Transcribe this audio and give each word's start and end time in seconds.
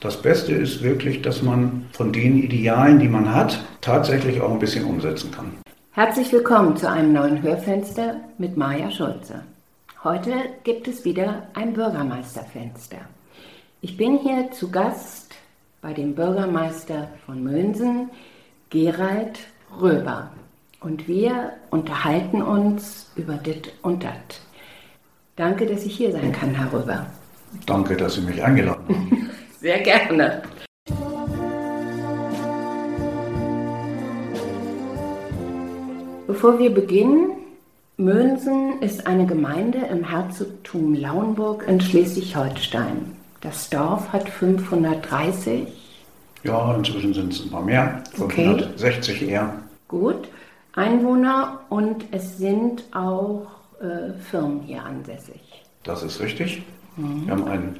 Das 0.00 0.22
Beste 0.22 0.52
ist 0.52 0.84
wirklich, 0.84 1.22
dass 1.22 1.42
man 1.42 1.86
von 1.92 2.12
den 2.12 2.40
Idealen, 2.40 3.00
die 3.00 3.08
man 3.08 3.34
hat, 3.34 3.58
tatsächlich 3.80 4.40
auch 4.40 4.52
ein 4.52 4.60
bisschen 4.60 4.84
umsetzen 4.84 5.32
kann. 5.32 5.52
Herzlich 5.90 6.32
willkommen 6.32 6.76
zu 6.76 6.88
einem 6.88 7.12
neuen 7.12 7.42
Hörfenster 7.42 8.20
mit 8.38 8.56
Maja 8.56 8.92
Schulze. 8.92 9.42
Heute 10.04 10.32
gibt 10.62 10.86
es 10.86 11.04
wieder 11.04 11.48
ein 11.54 11.72
Bürgermeisterfenster. 11.72 12.98
Ich 13.80 13.96
bin 13.96 14.18
hier 14.18 14.52
zu 14.52 14.70
Gast 14.70 15.34
bei 15.82 15.92
dem 15.92 16.14
Bürgermeister 16.14 17.08
von 17.26 17.42
Mönsen, 17.42 18.10
Gerald 18.70 19.40
Röber. 19.80 20.30
Und 20.78 21.08
wir 21.08 21.54
unterhalten 21.70 22.40
uns 22.40 23.10
über 23.16 23.34
dit 23.34 23.72
und 23.82 24.04
dat. 24.04 24.42
Danke, 25.34 25.66
dass 25.66 25.84
ich 25.84 25.96
hier 25.96 26.12
sein 26.12 26.30
kann, 26.30 26.54
Herr 26.54 26.72
Röber. 26.72 27.06
Danke, 27.66 27.96
dass 27.96 28.14
Sie 28.14 28.20
mich 28.20 28.40
eingeladen 28.44 28.84
haben. 28.88 29.27
Sehr 29.60 29.80
gerne. 29.80 30.42
Bevor 36.28 36.58
wir 36.60 36.70
beginnen, 36.70 37.30
Mönsen 37.96 38.80
ist 38.80 39.08
eine 39.08 39.26
Gemeinde 39.26 39.78
im 39.90 40.04
Herzogtum 40.04 40.94
Lauenburg 40.94 41.66
in 41.66 41.80
Schleswig-Holstein. 41.80 43.16
Das 43.40 43.68
Dorf 43.68 44.12
hat 44.12 44.28
530. 44.28 45.66
Ja, 46.44 46.74
inzwischen 46.76 47.12
sind 47.12 47.32
es 47.32 47.44
ein 47.44 47.50
paar 47.50 47.64
mehr, 47.64 48.04
560 48.14 49.16
okay. 49.16 49.32
eher. 49.32 49.54
Gut, 49.88 50.28
Einwohner 50.74 51.62
und 51.68 52.04
es 52.12 52.38
sind 52.38 52.84
auch 52.92 53.48
äh, 53.80 54.12
Firmen 54.30 54.60
hier 54.60 54.84
ansässig. 54.84 55.40
Das 55.82 56.04
ist 56.04 56.20
richtig. 56.20 56.62
Mhm. 56.96 57.26
Wir 57.26 57.32
haben 57.32 57.48
ein 57.48 57.76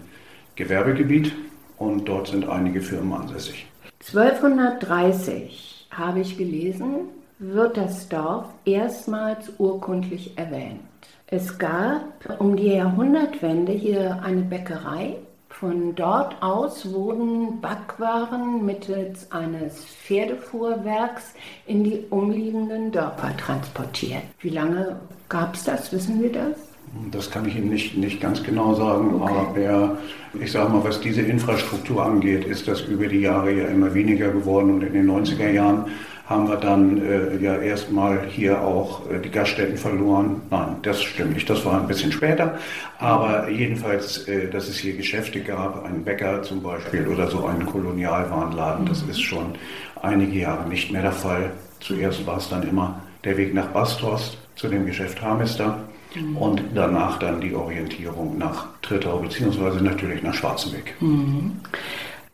Gewerbegebiet 0.56 1.32
und 1.78 2.04
dort 2.06 2.28
sind 2.28 2.48
einige 2.48 2.80
Firmen 2.80 3.12
ansässig. 3.12 3.66
1230 4.06 5.88
habe 5.90 6.20
ich 6.20 6.36
gelesen, 6.38 7.08
wird 7.38 7.76
das 7.76 8.08
Dorf 8.08 8.46
erstmals 8.64 9.52
urkundlich 9.58 10.36
erwähnt. 10.36 10.80
Es 11.26 11.58
gab 11.58 12.02
um 12.38 12.56
die 12.56 12.68
Jahrhundertwende 12.68 13.72
hier 13.72 14.20
eine 14.22 14.42
Bäckerei. 14.42 15.16
Von 15.50 15.94
dort 15.94 16.40
aus 16.40 16.92
wurden 16.92 17.60
Backwaren 17.60 18.64
mittels 18.64 19.30
eines 19.32 19.84
Pferdefuhrwerks 19.84 21.34
in 21.66 21.82
die 21.84 22.04
umliegenden 22.10 22.92
Dörfer 22.92 23.36
transportiert. 23.36 24.22
Wie 24.38 24.50
lange 24.50 25.00
gab 25.28 25.54
es 25.54 25.64
das? 25.64 25.92
Wissen 25.92 26.20
Sie 26.20 26.30
das? 26.30 26.67
Das 27.10 27.30
kann 27.30 27.46
ich 27.46 27.56
Ihnen 27.56 27.70
nicht, 27.70 27.96
nicht 27.96 28.20
ganz 28.20 28.42
genau 28.42 28.74
sagen, 28.74 29.20
okay. 29.20 29.66
aber 29.66 29.98
ich 30.40 30.52
sage 30.52 30.70
mal, 30.70 30.84
was 30.84 31.00
diese 31.00 31.22
Infrastruktur 31.22 32.04
angeht, 32.04 32.44
ist 32.44 32.68
das 32.68 32.82
über 32.82 33.06
die 33.06 33.20
Jahre 33.20 33.52
ja 33.52 33.66
immer 33.66 33.92
weniger 33.94 34.28
geworden 34.28 34.74
und 34.74 34.82
in 34.82 34.92
den 34.92 35.10
90er 35.10 35.50
Jahren 35.50 35.86
haben 36.28 36.46
wir 36.46 36.56
dann 36.56 37.00
äh, 37.00 37.36
ja 37.38 37.56
erstmal 37.56 38.26
hier 38.28 38.60
auch 38.60 39.10
äh, 39.10 39.18
die 39.18 39.30
Gaststätten 39.30 39.78
verloren. 39.78 40.42
Nein, 40.50 40.76
das 40.82 41.02
stimmt 41.02 41.32
nicht, 41.32 41.48
das 41.48 41.64
war 41.64 41.80
ein 41.80 41.86
bisschen 41.86 42.12
später. 42.12 42.58
Aber 42.98 43.48
jedenfalls, 43.48 44.28
äh, 44.28 44.50
dass 44.50 44.68
es 44.68 44.76
hier 44.76 44.94
Geschäfte 44.94 45.40
gab, 45.40 45.86
einen 45.86 46.04
Bäcker 46.04 46.42
zum 46.42 46.62
Beispiel 46.62 47.06
oder 47.08 47.28
so 47.28 47.46
einen 47.46 47.64
Kolonialwarenladen, 47.64 48.84
das 48.84 49.02
ist 49.02 49.22
schon 49.22 49.54
einige 50.02 50.38
Jahre 50.38 50.68
nicht 50.68 50.92
mehr 50.92 51.02
der 51.02 51.12
Fall. 51.12 51.50
Zuerst 51.80 52.26
war 52.26 52.36
es 52.36 52.50
dann 52.50 52.68
immer 52.68 53.00
der 53.24 53.38
Weg 53.38 53.54
nach 53.54 53.68
Bastos 53.68 54.36
zu 54.54 54.68
dem 54.68 54.84
Geschäft 54.84 55.22
Harmester 55.22 55.87
mhm. 56.14 56.36
und 56.36 56.62
danach 56.74 57.18
dann 57.18 57.40
die 57.40 57.54
Orientierung 57.54 58.38
nach 58.38 58.68
Trittau 58.82 59.18
beziehungsweise 59.18 59.82
natürlich 59.82 60.22
nach 60.22 60.34
Schwarzenbeck. 60.34 60.94
Mhm. 61.00 61.60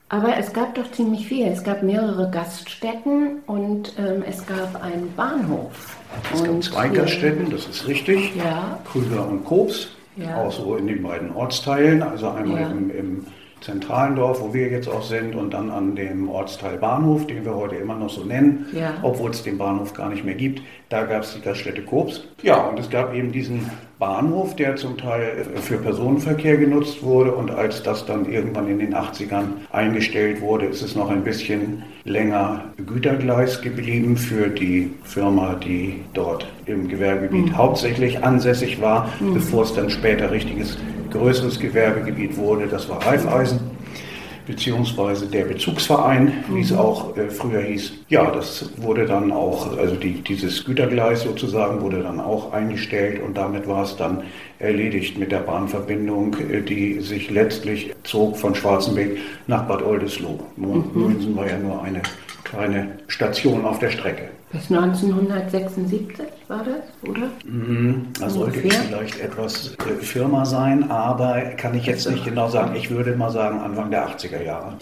Aber 0.08 0.36
es 0.36 0.52
gab 0.52 0.74
doch 0.74 0.90
ziemlich 0.92 1.26
viel. 1.26 1.46
Es 1.46 1.64
gab 1.64 1.82
mehrere 1.82 2.30
Gaststätten 2.30 3.38
und 3.46 3.94
ähm, 3.98 4.22
es 4.28 4.46
gab 4.46 4.80
einen 4.82 5.12
Bahnhof. 5.16 5.96
Es 6.32 6.44
gab 6.44 6.62
zwei 6.62 6.88
Gaststätten, 6.88 7.50
das 7.50 7.66
ist 7.66 7.88
richtig. 7.88 8.32
Ja. 8.36 8.78
Krüger 8.84 9.26
und 9.26 9.44
Kobs, 9.44 9.88
ja. 10.16 10.36
auch 10.36 10.52
so 10.52 10.76
in 10.76 10.86
den 10.86 11.02
beiden 11.02 11.34
Ortsteilen. 11.34 12.02
Also 12.02 12.28
einmal 12.28 12.60
ja. 12.60 12.68
im, 12.68 12.90
im 12.90 13.26
zentralen 13.64 14.14
Dorf, 14.14 14.40
wo 14.40 14.52
wir 14.52 14.68
jetzt 14.68 14.88
auch 14.88 15.02
sind, 15.02 15.34
und 15.34 15.54
dann 15.54 15.70
an 15.70 15.96
dem 15.96 16.28
Ortsteil 16.28 16.76
Bahnhof, 16.76 17.26
den 17.26 17.44
wir 17.44 17.54
heute 17.54 17.76
immer 17.76 17.96
noch 17.96 18.10
so 18.10 18.22
nennen, 18.22 18.66
ja. 18.72 18.94
obwohl 19.02 19.30
es 19.30 19.42
den 19.42 19.56
Bahnhof 19.58 19.94
gar 19.94 20.10
nicht 20.10 20.24
mehr 20.24 20.34
gibt. 20.34 20.62
Da 20.88 21.04
gab 21.04 21.22
es 21.22 21.34
die 21.34 21.40
Gaststätte 21.40 21.82
Kobs. 21.82 22.22
Ja, 22.42 22.56
und 22.66 22.78
es 22.78 22.90
gab 22.90 23.14
eben 23.14 23.32
diesen 23.32 23.70
Bahnhof, 23.98 24.54
der 24.56 24.76
zum 24.76 24.98
Teil 24.98 25.46
für 25.62 25.78
Personenverkehr 25.78 26.56
genutzt 26.56 27.02
wurde. 27.02 27.32
Und 27.32 27.50
als 27.50 27.82
das 27.82 28.04
dann 28.04 28.30
irgendwann 28.30 28.68
in 28.68 28.78
den 28.78 28.94
80ern 28.94 29.44
eingestellt 29.72 30.40
wurde, 30.40 30.66
ist 30.66 30.82
es 30.82 30.94
noch 30.94 31.10
ein 31.10 31.24
bisschen 31.24 31.84
länger 32.04 32.66
Gütergleis 32.86 33.62
geblieben 33.62 34.16
für 34.16 34.48
die 34.48 34.90
Firma, 35.04 35.54
die 35.54 36.00
dort 36.12 36.46
im 36.66 36.88
Gewerbegebiet 36.88 37.46
mhm. 37.46 37.56
hauptsächlich 37.56 38.22
ansässig 38.22 38.80
war, 38.80 39.08
mhm. 39.20 39.34
bevor 39.34 39.62
es 39.62 39.74
dann 39.74 39.88
später 39.88 40.30
richtiges 40.30 40.76
größeres 41.10 41.58
Gewerbegebiet 41.58 42.36
wurde. 42.36 42.66
Das 42.66 42.88
war 42.88 43.04
Raiffeisen 43.06 43.73
beziehungsweise 44.46 45.26
der 45.26 45.44
Bezugsverein, 45.44 46.44
wie 46.50 46.60
es 46.60 46.70
mhm. 46.70 46.78
auch 46.78 47.16
äh, 47.16 47.30
früher 47.30 47.60
hieß. 47.60 47.92
Ja, 48.08 48.30
das 48.30 48.70
wurde 48.76 49.06
dann 49.06 49.32
auch, 49.32 49.76
also 49.78 49.94
die, 49.96 50.22
dieses 50.22 50.64
Gütergleis 50.64 51.22
sozusagen 51.22 51.80
wurde 51.80 52.02
dann 52.02 52.20
auch 52.20 52.52
eingestellt 52.52 53.22
und 53.22 53.36
damit 53.36 53.66
war 53.66 53.84
es 53.84 53.96
dann 53.96 54.22
erledigt 54.58 55.18
mit 55.18 55.32
der 55.32 55.40
Bahnverbindung, 55.40 56.36
äh, 56.50 56.60
die 56.60 57.00
sich 57.00 57.30
letztlich 57.30 57.94
zog 58.04 58.36
von 58.36 58.54
Schwarzenbeck 58.54 59.18
nach 59.46 59.66
Bad 59.66 59.82
Oldesloe. 59.82 60.38
Mhm. 60.56 60.90
Münzen 60.94 61.36
war 61.36 61.48
ja 61.48 61.58
nur 61.58 61.82
eine 61.82 62.02
kleine 62.44 62.98
Station 63.08 63.64
auf 63.64 63.78
der 63.78 63.90
Strecke. 63.90 64.28
Bis 64.54 64.70
1976 64.70 66.26
war 66.46 66.62
das, 66.62 67.10
oder? 67.10 67.28
Mhm, 67.44 68.06
da 68.20 68.30
sollte 68.30 68.60
ich 68.60 68.72
vielleicht 68.72 69.18
etwas 69.18 69.74
Firma 70.00 70.44
sein, 70.44 70.92
aber 70.92 71.40
kann 71.56 71.74
ich 71.74 71.86
jetzt 71.86 72.08
nicht 72.08 72.24
genau 72.24 72.48
sagen. 72.48 72.76
Ich 72.76 72.88
würde 72.88 73.16
mal 73.16 73.32
sagen 73.32 73.58
Anfang 73.58 73.90
der 73.90 74.08
80er 74.08 74.44
Jahre. 74.44 74.76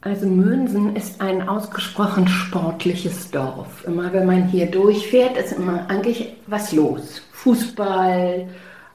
Also 0.00 0.26
Mönsen 0.26 0.96
ist 0.96 1.20
ein 1.20 1.48
ausgesprochen 1.48 2.26
sportliches 2.26 3.30
Dorf. 3.30 3.84
Immer 3.86 4.12
wenn 4.12 4.26
man 4.26 4.48
hier 4.48 4.66
durchfährt, 4.66 5.36
ist 5.36 5.52
immer 5.52 5.88
eigentlich 5.88 6.34
was 6.48 6.72
los. 6.72 7.22
Fußball, 7.30 8.48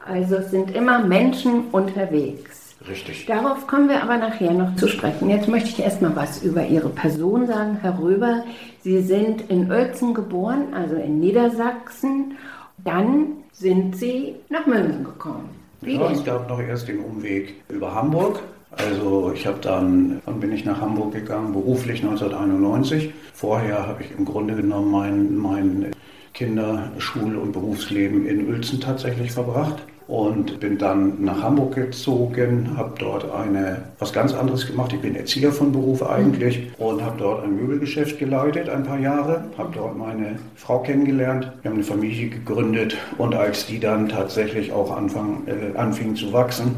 also 0.05 0.35
es 0.35 0.51
sind 0.51 0.75
immer 0.75 1.05
Menschen 1.05 1.69
unterwegs. 1.71 2.64
Richtig. 2.87 3.25
Darauf 3.25 3.65
kommen 3.67 3.89
wir 3.89 4.03
aber 4.03 4.17
nachher 4.17 4.53
noch 4.53 4.75
zu 4.75 4.87
sprechen. 4.87 5.29
Jetzt 5.29 5.47
möchte 5.47 5.69
ich 5.69 5.79
erstmal 5.79 6.15
was 6.15 6.43
über 6.43 6.65
Ihre 6.65 6.89
Person 6.89 7.47
sagen, 7.47 7.79
Herr 7.81 7.99
Röber. 7.99 8.43
Sie 8.81 9.01
sind 9.01 9.49
in 9.49 9.71
Oelzen 9.71 10.13
geboren, 10.13 10.73
also 10.73 10.95
in 10.95 11.19
Niedersachsen. 11.19 12.37
Dann 12.83 13.27
sind 13.51 13.95
Sie 13.95 14.35
nach 14.49 14.65
München 14.67 15.03
gekommen. 15.03 15.49
Wie 15.81 15.95
ja, 15.95 16.07
denn? 16.07 16.17
es 16.17 16.23
gab 16.23 16.47
noch 16.47 16.59
erst 16.59 16.87
den 16.87 16.99
Umweg 16.99 17.55
über 17.69 17.93
Hamburg. 17.93 18.41
Also 18.71 19.31
ich 19.33 19.47
habe 19.47 19.59
dann, 19.61 20.21
dann 20.25 20.39
bin 20.39 20.51
ich 20.51 20.65
nach 20.65 20.81
Hamburg 20.81 21.13
gegangen, 21.13 21.53
beruflich 21.53 22.03
1991. 22.03 23.13
Vorher 23.33 23.87
habe 23.87 24.03
ich 24.03 24.11
im 24.17 24.25
Grunde 24.25 24.55
genommen 24.55 24.91
mein, 24.91 25.35
mein 25.37 25.91
Kinder-, 26.33 26.91
Schul- 26.97 27.37
und 27.37 27.53
Berufsleben 27.53 28.25
in 28.25 28.47
Uelzen 28.47 28.81
tatsächlich 28.81 29.31
verbracht 29.31 29.81
und 30.07 30.59
bin 30.59 30.77
dann 30.77 31.23
nach 31.23 31.41
Hamburg 31.41 31.75
gezogen, 31.75 32.77
habe 32.77 32.93
dort 32.99 33.31
eine 33.31 33.83
was 33.99 34.13
ganz 34.13 34.33
anderes 34.33 34.67
gemacht. 34.67 34.93
Ich 34.93 35.01
bin 35.01 35.15
Erzieher 35.15 35.51
von 35.51 35.71
Beruf 35.71 36.03
eigentlich 36.03 36.71
und 36.77 37.03
habe 37.03 37.17
dort 37.17 37.43
ein 37.43 37.55
Möbelgeschäft 37.55 38.19
geleitet 38.19 38.69
ein 38.69 38.83
paar 38.83 38.99
Jahre, 38.99 39.45
habe 39.57 39.71
dort 39.73 39.97
meine 39.97 40.37
Frau 40.55 40.79
kennengelernt. 40.79 41.51
Wir 41.61 41.71
haben 41.71 41.77
eine 41.77 41.83
Familie 41.83 42.29
gegründet 42.29 42.97
und 43.17 43.33
als 43.33 43.65
die 43.65 43.79
dann 43.79 44.09
tatsächlich 44.09 44.71
auch 44.71 44.95
anfang, 44.95 45.43
äh, 45.47 45.77
anfing 45.77 46.15
zu 46.15 46.31
wachsen, 46.31 46.75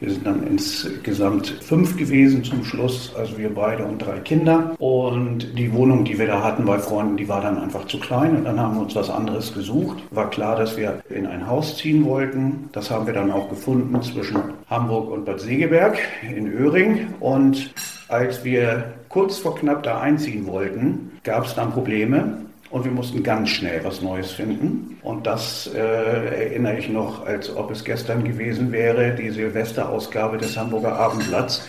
wir 0.00 0.10
sind 0.10 0.26
dann 0.26 0.46
insgesamt 0.46 1.48
fünf 1.60 1.96
gewesen 1.96 2.42
zum 2.42 2.64
Schluss, 2.64 3.14
also 3.16 3.36
wir 3.36 3.54
beide 3.54 3.84
und 3.84 3.98
drei 3.98 4.18
Kinder. 4.20 4.74
Und 4.78 5.58
die 5.58 5.72
Wohnung, 5.72 6.04
die 6.04 6.18
wir 6.18 6.26
da 6.26 6.42
hatten 6.42 6.64
bei 6.64 6.78
Freunden, 6.78 7.18
die 7.18 7.28
war 7.28 7.42
dann 7.42 7.58
einfach 7.58 7.86
zu 7.86 8.00
klein 8.00 8.36
und 8.36 8.44
dann 8.44 8.58
haben 8.58 8.76
wir 8.76 8.82
uns 8.82 8.94
was 8.94 9.10
anderes 9.10 9.52
gesucht. 9.52 9.98
War 10.10 10.30
klar, 10.30 10.56
dass 10.56 10.76
wir 10.76 11.02
in 11.10 11.26
ein 11.26 11.46
Haus 11.46 11.76
ziehen 11.76 12.04
wollten. 12.06 12.70
Das 12.72 12.90
haben 12.90 13.06
wir 13.06 13.12
dann 13.12 13.30
auch 13.30 13.50
gefunden 13.50 14.00
zwischen 14.02 14.40
Hamburg 14.70 15.10
und 15.10 15.26
Bad 15.26 15.40
Segeberg 15.40 15.98
in 16.34 16.50
Öhring. 16.50 17.08
Und 17.20 17.72
als 18.08 18.42
wir 18.42 18.94
kurz 19.10 19.38
vor 19.38 19.54
knapp 19.56 19.82
da 19.82 20.00
einziehen 20.00 20.46
wollten, 20.46 21.12
gab 21.24 21.44
es 21.44 21.54
dann 21.54 21.72
Probleme. 21.72 22.38
Und 22.70 22.84
wir 22.84 22.92
mussten 22.92 23.22
ganz 23.22 23.50
schnell 23.50 23.84
was 23.84 24.00
Neues 24.00 24.30
finden. 24.30 24.96
Und 25.02 25.26
das 25.26 25.68
äh, 25.74 25.78
erinnere 25.78 26.78
ich 26.78 26.88
noch, 26.88 27.26
als 27.26 27.54
ob 27.54 27.72
es 27.72 27.84
gestern 27.84 28.22
gewesen 28.22 28.70
wäre, 28.70 29.14
die 29.14 29.30
Silvesterausgabe 29.30 30.38
des 30.38 30.56
Hamburger 30.56 30.96
Abendblatts 30.96 31.68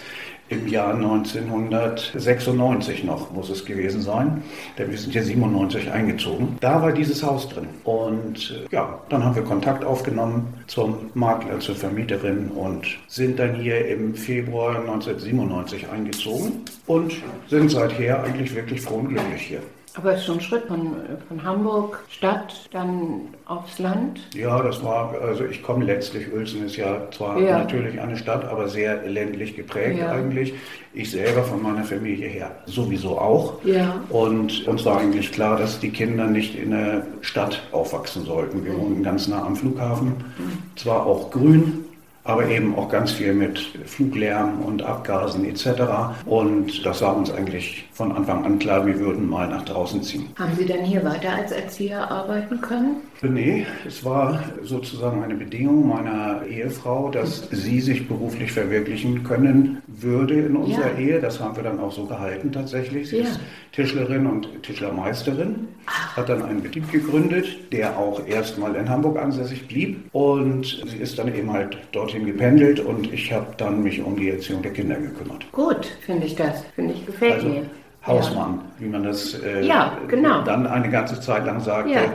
im 0.51 0.67
Jahr 0.67 0.93
1996 0.93 3.03
noch, 3.05 3.31
muss 3.31 3.49
es 3.49 3.65
gewesen 3.65 4.01
sein. 4.01 4.43
Denn 4.77 4.91
wir 4.91 4.97
sind 4.97 5.15
ja 5.15 5.23
97 5.23 5.89
eingezogen. 5.91 6.57
Da 6.59 6.81
war 6.81 6.91
dieses 6.91 7.23
Haus 7.23 7.47
drin. 7.49 7.69
Und 7.83 8.51
äh, 8.51 8.65
ja, 8.75 8.99
dann 9.09 9.23
haben 9.23 9.35
wir 9.35 9.43
Kontakt 9.43 9.83
aufgenommen 9.83 10.53
zum 10.67 11.09
Makler, 11.13 11.59
zur 11.59 11.75
Vermieterin 11.75 12.49
und 12.49 12.85
sind 13.07 13.39
dann 13.39 13.55
hier 13.55 13.87
im 13.87 14.13
Februar 14.13 14.79
1997 14.79 15.89
eingezogen 15.89 16.61
und 16.85 17.13
sind 17.49 17.71
seither 17.71 18.21
eigentlich 18.23 18.53
wirklich 18.53 18.81
froh 18.81 18.97
und 18.97 19.09
glücklich 19.09 19.41
hier. 19.41 19.61
Aber 19.95 20.13
es 20.13 20.19
ist 20.19 20.25
schon 20.25 20.37
ein 20.37 20.41
Schritt 20.41 20.63
von, 20.65 20.95
von 21.27 21.43
Hamburg, 21.43 21.99
Stadt, 22.09 22.69
dann 22.71 23.27
aufs 23.45 23.77
Land. 23.77 24.21
Ja, 24.33 24.61
das 24.63 24.81
war, 24.83 25.13
also 25.21 25.43
ich 25.43 25.61
komme 25.61 25.83
letztlich, 25.83 26.31
Uelzen 26.31 26.65
ist 26.65 26.77
ja 26.77 27.09
zwar 27.11 27.37
ja. 27.39 27.59
natürlich 27.59 27.99
eine 27.99 28.15
Stadt, 28.15 28.45
aber 28.45 28.69
sehr 28.69 29.05
ländlich 29.05 29.55
geprägt 29.55 29.99
ja. 29.99 30.11
eigentlich. 30.11 30.53
Ich 30.93 31.11
selber 31.11 31.43
von 31.43 31.61
meiner 31.61 31.83
Familie 31.83 32.27
her 32.27 32.51
sowieso 32.65 33.17
auch. 33.19 33.63
Ja. 33.65 34.01
Und 34.09 34.65
uns 34.67 34.85
war 34.85 34.99
eigentlich 34.99 35.31
klar, 35.31 35.57
dass 35.57 35.79
die 35.79 35.89
Kinder 35.89 36.27
nicht 36.27 36.55
in 36.55 36.71
der 36.71 37.05
Stadt 37.21 37.61
aufwachsen 37.73 38.23
sollten. 38.23 38.63
Wir 38.63 38.77
wohnen 38.77 39.03
ganz 39.03 39.27
nah 39.27 39.45
am 39.45 39.57
Flughafen, 39.57 40.07
mhm. 40.07 40.77
zwar 40.77 41.05
auch 41.05 41.31
grün, 41.31 41.85
aber 42.23 42.47
eben 42.47 42.75
auch 42.75 42.89
ganz 42.89 43.11
viel 43.11 43.33
mit 43.33 43.59
Fluglärm 43.85 44.61
und 44.61 44.83
Abgasen 44.83 45.45
etc. 45.45 45.81
Und 46.25 46.85
das 46.85 47.01
war 47.01 47.15
uns 47.15 47.31
eigentlich 47.31 47.87
von 47.93 48.11
Anfang 48.11 48.45
an 48.45 48.59
klar, 48.59 48.85
wir 48.85 48.99
würden 48.99 49.29
mal 49.29 49.47
nach 49.47 49.65
draußen 49.65 50.03
ziehen. 50.03 50.27
Haben 50.37 50.55
Sie 50.55 50.65
denn 50.65 50.85
hier 50.85 51.03
weiter 51.03 51.33
als 51.33 51.51
Erzieher 51.51 52.09
arbeiten 52.09 52.61
können? 52.61 52.97
Nee, 53.23 53.67
es 53.87 54.03
war 54.03 54.43
sozusagen 54.63 55.23
eine 55.23 55.35
Bedingung 55.35 55.87
meiner 55.87 56.43
Ehefrau, 56.47 57.09
dass 57.09 57.47
sie 57.51 57.79
sich 57.79 58.07
beruflich 58.07 58.51
verwirklichen 58.51 59.23
können 59.23 59.81
würde 59.85 60.39
in 60.39 60.55
unserer 60.55 60.93
ja. 60.93 60.97
Ehe. 60.97 61.21
Das 61.21 61.39
haben 61.39 61.55
wir 61.55 61.61
dann 61.61 61.79
auch 61.79 61.91
so 61.91 62.05
gehalten 62.05 62.51
tatsächlich. 62.51 63.09
Sie 63.09 63.17
ja. 63.17 63.23
ist 63.23 63.39
Tischlerin 63.73 64.25
und 64.25 64.63
Tischlermeisterin, 64.63 65.67
Ach. 65.85 66.17
hat 66.17 66.29
dann 66.29 66.43
einen 66.43 66.63
Betrieb 66.63 66.91
gegründet, 66.91 67.71
der 67.71 67.95
auch 67.95 68.25
erstmal 68.25 68.75
in 68.75 68.89
Hamburg 68.89 69.19
ansässig 69.19 69.67
blieb. 69.67 70.09
Und 70.13 70.83
sie 70.87 70.97
ist 70.97 71.19
dann 71.19 71.33
eben 71.33 71.53
halt 71.53 71.77
dorthin 71.91 72.25
gependelt 72.25 72.79
und 72.79 73.13
ich 73.13 73.31
habe 73.31 73.53
dann 73.57 73.83
mich 73.83 74.01
um 74.01 74.15
die 74.15 74.31
Erziehung 74.31 74.63
der 74.63 74.73
Kinder 74.73 74.95
gekümmert. 74.95 75.45
Gut, 75.51 75.85
finde 76.05 76.25
ich 76.25 76.35
das. 76.35 76.63
Finde 76.73 76.93
ich 76.95 77.05
gefällt 77.05 77.35
also, 77.35 77.49
mir. 77.49 77.65
Hausmann, 78.05 78.55
ja. 78.55 78.61
wie 78.79 78.89
man 78.89 79.03
das 79.03 79.35
äh, 79.35 79.61
ja, 79.61 79.95
genau. 80.07 80.41
dann 80.41 80.65
eine 80.65 80.89
ganze 80.89 81.21
Zeit 81.21 81.45
lang 81.45 81.59
sagte. 81.59 81.91
Ja. 81.91 82.13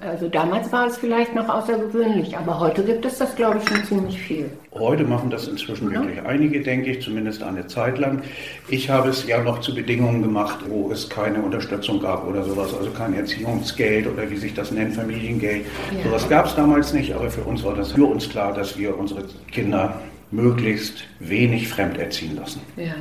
Also 0.00 0.28
damals 0.28 0.70
war 0.72 0.86
es 0.86 0.96
vielleicht 0.96 1.34
noch 1.34 1.48
außergewöhnlich, 1.48 2.36
aber 2.36 2.60
heute 2.60 2.84
gibt 2.84 3.04
es 3.04 3.18
das, 3.18 3.34
glaube 3.34 3.58
ich, 3.58 3.68
schon 3.68 3.84
ziemlich 3.84 4.20
viel. 4.20 4.50
Heute 4.72 5.04
machen 5.04 5.30
das 5.30 5.48
inzwischen 5.48 5.90
ja. 5.90 6.00
wirklich 6.00 6.22
einige, 6.22 6.60
denke 6.60 6.90
ich, 6.90 7.02
zumindest 7.02 7.42
eine 7.42 7.66
Zeit 7.66 7.98
lang. 7.98 8.22
Ich 8.68 8.90
habe 8.90 9.08
es 9.08 9.26
ja 9.26 9.42
noch 9.42 9.60
zu 9.60 9.74
Bedingungen 9.74 10.22
gemacht, 10.22 10.58
wo 10.68 10.90
es 10.92 11.08
keine 11.08 11.42
Unterstützung 11.42 12.00
gab 12.00 12.26
oder 12.26 12.44
sowas, 12.44 12.74
also 12.74 12.90
kein 12.90 13.14
Erziehungsgeld 13.14 14.06
oder 14.06 14.30
wie 14.30 14.36
sich 14.36 14.54
das 14.54 14.70
nennt, 14.70 14.94
Familiengeld. 14.94 15.66
Ja. 15.96 16.04
Sowas 16.04 16.28
gab 16.28 16.46
es 16.46 16.54
damals 16.54 16.92
nicht, 16.92 17.14
aber 17.14 17.30
für 17.30 17.42
uns 17.42 17.64
war 17.64 17.74
das 17.74 17.92
für 17.92 18.04
uns 18.04 18.28
klar, 18.28 18.52
dass 18.52 18.78
wir 18.78 18.96
unsere 18.98 19.24
Kinder 19.50 20.00
möglichst 20.30 21.04
wenig 21.20 21.68
fremd 21.68 21.98
erziehen 21.98 22.36
lassen. 22.36 22.60
Ja. 22.76 22.94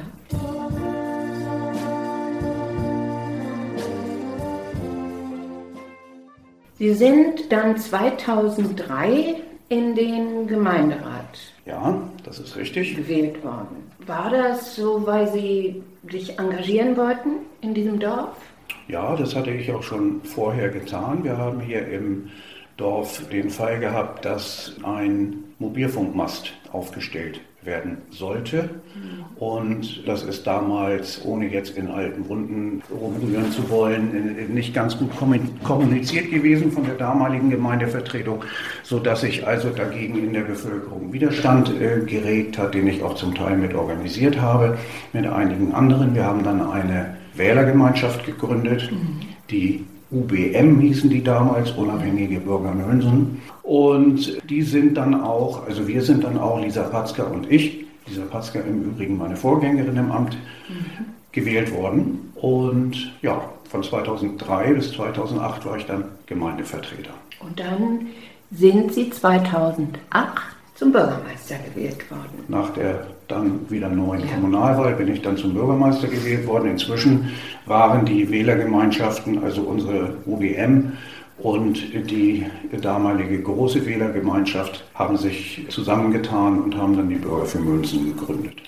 Sie 6.81 6.95
sind 6.95 7.51
dann 7.51 7.77
2003 7.77 9.35
in 9.69 9.93
den 9.93 10.47
Gemeinderat. 10.47 11.37
Ja, 11.67 12.01
das 12.23 12.39
ist 12.39 12.55
richtig. 12.55 12.95
Gewählt 12.95 13.43
worden. 13.43 13.83
War 14.07 14.31
das 14.31 14.77
so, 14.77 15.05
weil 15.05 15.31
Sie 15.31 15.83
sich 16.09 16.39
engagieren 16.39 16.97
wollten 16.97 17.33
in 17.61 17.75
diesem 17.75 17.99
Dorf? 17.99 18.35
Ja, 18.87 19.15
das 19.15 19.35
hatte 19.35 19.51
ich 19.51 19.71
auch 19.71 19.83
schon 19.83 20.23
vorher 20.23 20.69
getan. 20.69 21.23
Wir 21.23 21.37
haben 21.37 21.59
hier 21.59 21.87
im 21.87 22.31
Dorf 22.77 23.29
den 23.29 23.51
Fall 23.51 23.79
gehabt, 23.79 24.25
dass 24.25 24.75
ein 24.81 25.43
Mobilfunkmast 25.59 26.51
aufgestellt 26.71 27.41
werden 27.63 27.97
sollte. 28.09 28.69
Und 29.37 30.07
das 30.07 30.23
ist 30.23 30.45
damals, 30.45 31.23
ohne 31.25 31.47
jetzt 31.47 31.77
in 31.77 31.87
alten 31.87 32.27
Wunden 32.27 32.81
rumrühren 32.91 33.51
zu 33.51 33.69
wollen, 33.69 34.53
nicht 34.53 34.73
ganz 34.73 34.97
gut 34.97 35.11
kommuniziert 35.63 36.31
gewesen 36.31 36.71
von 36.71 36.85
der 36.85 36.95
damaligen 36.95 37.49
Gemeindevertretung, 37.49 38.43
sodass 38.83 39.21
sich 39.21 39.45
also 39.45 39.69
dagegen 39.69 40.23
in 40.23 40.33
der 40.33 40.41
Bevölkerung 40.41 41.13
Widerstand 41.13 41.71
äh, 41.81 42.01
geregt 42.05 42.57
hat, 42.57 42.73
den 42.73 42.87
ich 42.87 43.03
auch 43.03 43.15
zum 43.15 43.35
Teil 43.35 43.57
mit 43.57 43.73
organisiert 43.73 44.39
habe, 44.39 44.77
mit 45.13 45.25
einigen 45.27 45.73
anderen. 45.73 46.15
Wir 46.15 46.25
haben 46.25 46.43
dann 46.43 46.61
eine 46.61 47.17
Wählergemeinschaft 47.35 48.25
gegründet, 48.25 48.91
die 49.49 49.85
UBM 50.11 50.79
hießen 50.79 51.09
die 51.09 51.23
damals, 51.23 51.71
Unabhängige 51.71 52.39
Bürger 52.39 52.73
Mönsen. 52.73 53.41
Und 53.63 54.49
die 54.49 54.61
sind 54.61 54.95
dann 54.97 55.21
auch, 55.21 55.65
also 55.65 55.87
wir 55.87 56.01
sind 56.01 56.23
dann 56.23 56.37
auch, 56.37 56.61
Lisa 56.61 56.83
Patzka 56.83 57.23
und 57.23 57.49
ich, 57.49 57.85
Lisa 58.07 58.23
Patzka 58.29 58.59
im 58.59 58.83
Übrigen 58.83 59.17
meine 59.17 59.35
Vorgängerin 59.35 59.95
im 59.95 60.11
Amt, 60.11 60.37
mhm. 60.67 61.05
gewählt 61.31 61.73
worden. 61.73 62.31
Und 62.35 63.13
ja, 63.21 63.41
von 63.69 63.83
2003 63.83 64.73
bis 64.73 64.91
2008 64.91 65.65
war 65.65 65.77
ich 65.77 65.85
dann 65.85 66.03
Gemeindevertreter. 66.25 67.13
Und 67.39 67.59
dann 67.59 68.07
sind 68.51 68.93
Sie 68.93 69.09
2008 69.09 69.97
zum 70.81 70.91
Bürgermeister 70.91 71.57
gewählt 71.59 72.09
worden. 72.09 72.43
Nach 72.47 72.71
der 72.71 73.05
dann 73.27 73.69
wieder 73.69 73.87
neuen 73.87 74.21
ja. 74.21 74.33
Kommunalwahl 74.33 74.95
bin 74.95 75.09
ich 75.09 75.21
dann 75.21 75.37
zum 75.37 75.53
Bürgermeister 75.53 76.07
gewählt 76.07 76.47
worden. 76.47 76.71
Inzwischen 76.71 77.29
waren 77.67 78.03
die 78.03 78.27
Wählergemeinschaften, 78.31 79.43
also 79.43 79.61
unsere 79.61 80.15
UBM 80.25 80.93
und 81.37 81.75
die 82.09 82.47
damalige 82.81 83.43
große 83.43 83.85
Wählergemeinschaft, 83.85 84.83
haben 84.95 85.17
sich 85.17 85.67
zusammengetan 85.69 86.59
und 86.59 86.75
haben 86.75 86.97
dann 86.97 87.09
die 87.09 87.15
Bürger 87.15 87.45
für 87.45 87.59
Münzen 87.59 88.17
gegründet. 88.17 88.63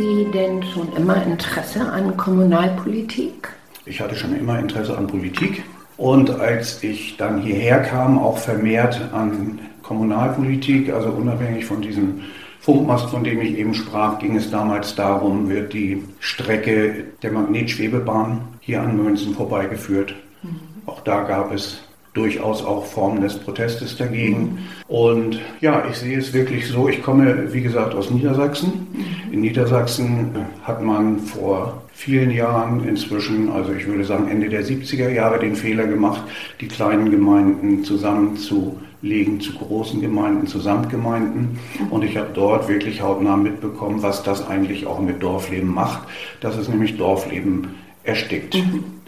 Sie 0.00 0.26
denn 0.32 0.62
schon 0.62 0.90
immer 0.96 1.22
Interesse 1.24 1.84
an 1.92 2.16
Kommunalpolitik? 2.16 3.48
Ich 3.84 4.00
hatte 4.00 4.16
schon 4.16 4.34
immer 4.34 4.58
Interesse 4.58 4.96
an 4.96 5.06
Politik 5.06 5.62
und 5.98 6.30
als 6.30 6.82
ich 6.82 7.18
dann 7.18 7.42
hierher 7.42 7.80
kam, 7.80 8.18
auch 8.18 8.38
vermehrt 8.38 8.98
an 9.12 9.58
Kommunalpolitik, 9.82 10.90
also 10.90 11.10
unabhängig 11.10 11.66
von 11.66 11.82
diesem 11.82 12.22
Funkmast, 12.60 13.10
von 13.10 13.24
dem 13.24 13.42
ich 13.42 13.58
eben 13.58 13.74
sprach, 13.74 14.18
ging 14.18 14.36
es 14.36 14.50
damals 14.50 14.94
darum, 14.94 15.50
wird 15.50 15.74
die 15.74 16.02
Strecke 16.18 17.04
der 17.22 17.32
Magnetschwebebahn 17.32 18.40
hier 18.60 18.80
an 18.80 18.96
Münzen 18.96 19.34
vorbeigeführt. 19.34 20.14
Mhm. 20.42 20.60
Auch 20.86 21.00
da 21.00 21.24
gab 21.24 21.52
es 21.52 21.80
durchaus 22.14 22.64
auch 22.64 22.86
Formen 22.86 23.20
des 23.20 23.38
Protestes 23.38 23.96
dagegen. 23.96 24.58
Und 24.88 25.40
ja, 25.60 25.84
ich 25.88 25.96
sehe 25.96 26.18
es 26.18 26.32
wirklich 26.32 26.66
so, 26.66 26.88
ich 26.88 27.02
komme, 27.02 27.52
wie 27.52 27.60
gesagt, 27.60 27.94
aus 27.94 28.10
Niedersachsen. 28.10 28.88
In 29.30 29.42
Niedersachsen 29.42 30.30
hat 30.62 30.82
man 30.82 31.20
vor 31.20 31.82
vielen 31.92 32.30
Jahren 32.30 32.88
inzwischen, 32.88 33.50
also 33.50 33.72
ich 33.72 33.86
würde 33.86 34.04
sagen 34.04 34.28
Ende 34.28 34.48
der 34.48 34.64
70er 34.64 35.10
Jahre, 35.10 35.38
den 35.38 35.54
Fehler 35.54 35.86
gemacht, 35.86 36.22
die 36.60 36.66
kleinen 36.66 37.10
Gemeinden 37.10 37.84
zusammenzulegen 37.84 39.40
zu 39.40 39.52
großen 39.52 40.00
Gemeinden, 40.00 40.48
zu 40.48 40.58
Samtgemeinden. 40.58 41.58
Und 41.90 42.02
ich 42.02 42.16
habe 42.16 42.30
dort 42.34 42.68
wirklich 42.68 43.02
hautnah 43.02 43.36
mitbekommen, 43.36 44.02
was 44.02 44.24
das 44.24 44.48
eigentlich 44.48 44.86
auch 44.86 45.00
mit 45.00 45.22
Dorfleben 45.22 45.72
macht, 45.72 46.08
dass 46.40 46.56
es 46.56 46.68
nämlich 46.68 46.96
Dorfleben 46.96 47.68
erstickt. 48.02 48.56
Mhm. 48.56 48.99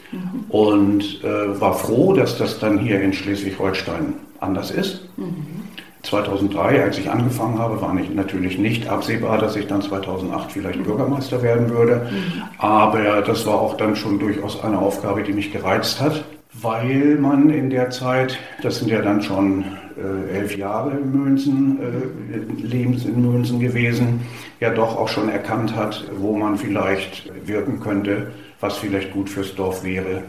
Und 0.49 1.23
äh, 1.25 1.61
war 1.61 1.75
froh, 1.75 2.12
dass 2.12 2.38
das 2.38 2.59
dann 2.59 2.78
hier 2.78 3.00
in 3.00 3.12
Schleswig-Holstein 3.12 4.14
anders 4.40 4.71
ist. 4.71 5.09
Mhm. 5.16 5.62
2003, 6.02 6.83
als 6.83 6.99
ich 6.99 7.11
angefangen 7.11 7.59
habe, 7.59 7.81
war 7.81 7.95
nicht, 7.95 8.14
natürlich 8.14 8.59
nicht 8.59 8.88
absehbar, 8.88 9.38
dass 9.38 9.54
ich 9.54 9.69
dann 9.69 9.83
2008 9.83 10.50
vielleicht 10.52 10.81
mhm. 10.81 10.85
Bürgermeister 10.85 11.42
werden 11.42 11.71
würde. 11.71 12.09
Mhm. 12.11 12.42
Aber 12.59 13.23
das 13.23 13.47
war 13.47 13.61
auch 13.61 13.76
dann 13.76 13.95
schon 13.95 14.19
durchaus 14.19 14.62
eine 14.62 14.78
Aufgabe, 14.78 15.23
die 15.23 15.33
mich 15.33 15.52
gereizt 15.52 16.00
hat, 16.00 16.25
weil 16.54 17.16
man 17.21 17.50
in 17.50 17.71
der 17.71 17.90
Zeit, 17.90 18.38
das 18.62 18.81
sind 18.81 18.90
ja 18.90 19.00
dann 19.00 19.23
schon 19.23 19.64
äh, 19.97 20.38
elf 20.38 20.57
Jahre 20.57 20.90
in 20.90 21.12
Münzen, 21.12 21.78
äh, 21.81 22.62
Lebens 22.66 23.04
in 23.04 23.23
Münzen 23.23 23.61
gewesen, 23.61 24.23
ja 24.61 24.71
doch 24.71 24.97
auch 24.97 25.09
schon 25.09 25.28
erkannt 25.28 25.76
hat, 25.76 26.04
wo 26.16 26.37
man 26.37 26.57
vielleicht 26.57 27.31
wirken 27.47 27.81
könnte 27.81 28.33
was 28.62 28.78
vielleicht 28.78 29.12
gut 29.12 29.28
fürs 29.28 29.54
Dorf 29.54 29.85
wäre, 29.85 30.23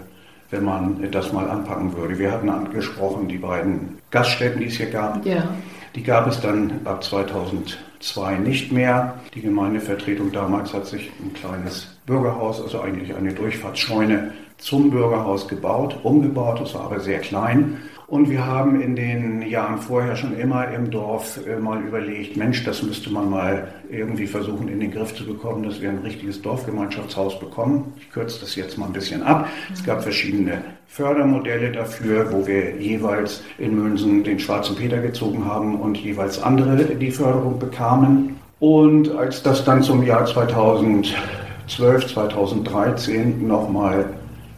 wenn 0.51 0.65
man 0.65 1.09
das 1.11 1.31
mal 1.31 1.49
anpacken 1.49 1.95
würde. 1.95 2.19
Wir 2.19 2.31
hatten 2.31 2.49
angesprochen 2.49 3.29
die 3.29 3.37
beiden 3.37 3.99
Gaststätten, 4.11 4.59
die 4.59 4.67
es 4.67 4.75
hier 4.75 4.89
gab. 4.89 5.25
Ja. 5.25 5.47
Die 5.95 6.03
gab 6.03 6.27
es 6.27 6.41
dann 6.41 6.81
ab 6.83 7.01
2012 7.01 7.77
zwei 8.03 8.35
nicht 8.35 8.71
mehr. 8.71 9.15
Die 9.33 9.41
Gemeindevertretung 9.41 10.31
damals 10.31 10.73
hat 10.73 10.85
sich 10.85 11.09
ein 11.21 11.33
kleines 11.33 11.95
Bürgerhaus, 12.05 12.61
also 12.61 12.81
eigentlich 12.81 13.15
eine 13.15 13.33
Durchfahrtsscheune 13.33 14.33
zum 14.57 14.91
Bürgerhaus 14.91 15.47
gebaut, 15.47 15.97
umgebaut, 16.03 16.59
das 16.61 16.73
war 16.75 16.81
aber 16.81 16.99
sehr 16.99 17.19
klein. 17.19 17.77
Und 18.13 18.29
wir 18.29 18.45
haben 18.45 18.79
in 18.79 18.95
den 18.95 19.41
Jahren 19.41 19.79
vorher 19.79 20.15
schon 20.15 20.37
immer 20.37 20.67
im 20.67 20.91
Dorf 20.91 21.39
äh, 21.47 21.55
mal 21.55 21.81
überlegt, 21.81 22.37
Mensch, 22.37 22.63
das 22.63 22.83
müsste 22.83 23.09
man 23.09 23.27
mal 23.27 23.69
irgendwie 23.89 24.27
versuchen 24.27 24.67
in 24.67 24.79
den 24.79 24.91
Griff 24.91 25.15
zu 25.15 25.25
bekommen, 25.25 25.63
dass 25.63 25.81
wir 25.81 25.89
ein 25.89 25.97
richtiges 25.97 26.39
Dorfgemeinschaftshaus 26.43 27.39
bekommen. 27.39 27.91
Ich 27.99 28.11
kürze 28.11 28.39
das 28.39 28.55
jetzt 28.55 28.77
mal 28.77 28.85
ein 28.85 28.93
bisschen 28.93 29.23
ab. 29.23 29.49
Es 29.73 29.83
gab 29.83 30.03
verschiedene 30.03 30.61
Fördermodelle 30.85 31.71
dafür, 31.71 32.31
wo 32.31 32.45
wir 32.45 32.75
jeweils 32.79 33.41
in 33.57 33.73
Münsen 33.73 34.23
den 34.23 34.37
schwarzen 34.37 34.75
Peter 34.75 34.99
gezogen 34.99 35.45
haben 35.45 35.81
und 35.81 35.97
jeweils 35.97 36.39
andere 36.39 36.85
die 36.85 37.09
Förderung 37.09 37.57
bekamen. 37.57 38.35
Und 38.59 39.09
als 39.09 39.41
das 39.41 39.65
dann 39.65 39.81
zum 39.81 40.03
Jahr 40.03 40.27
2012, 40.27 42.13
2013 42.13 43.47
nochmal 43.47 44.05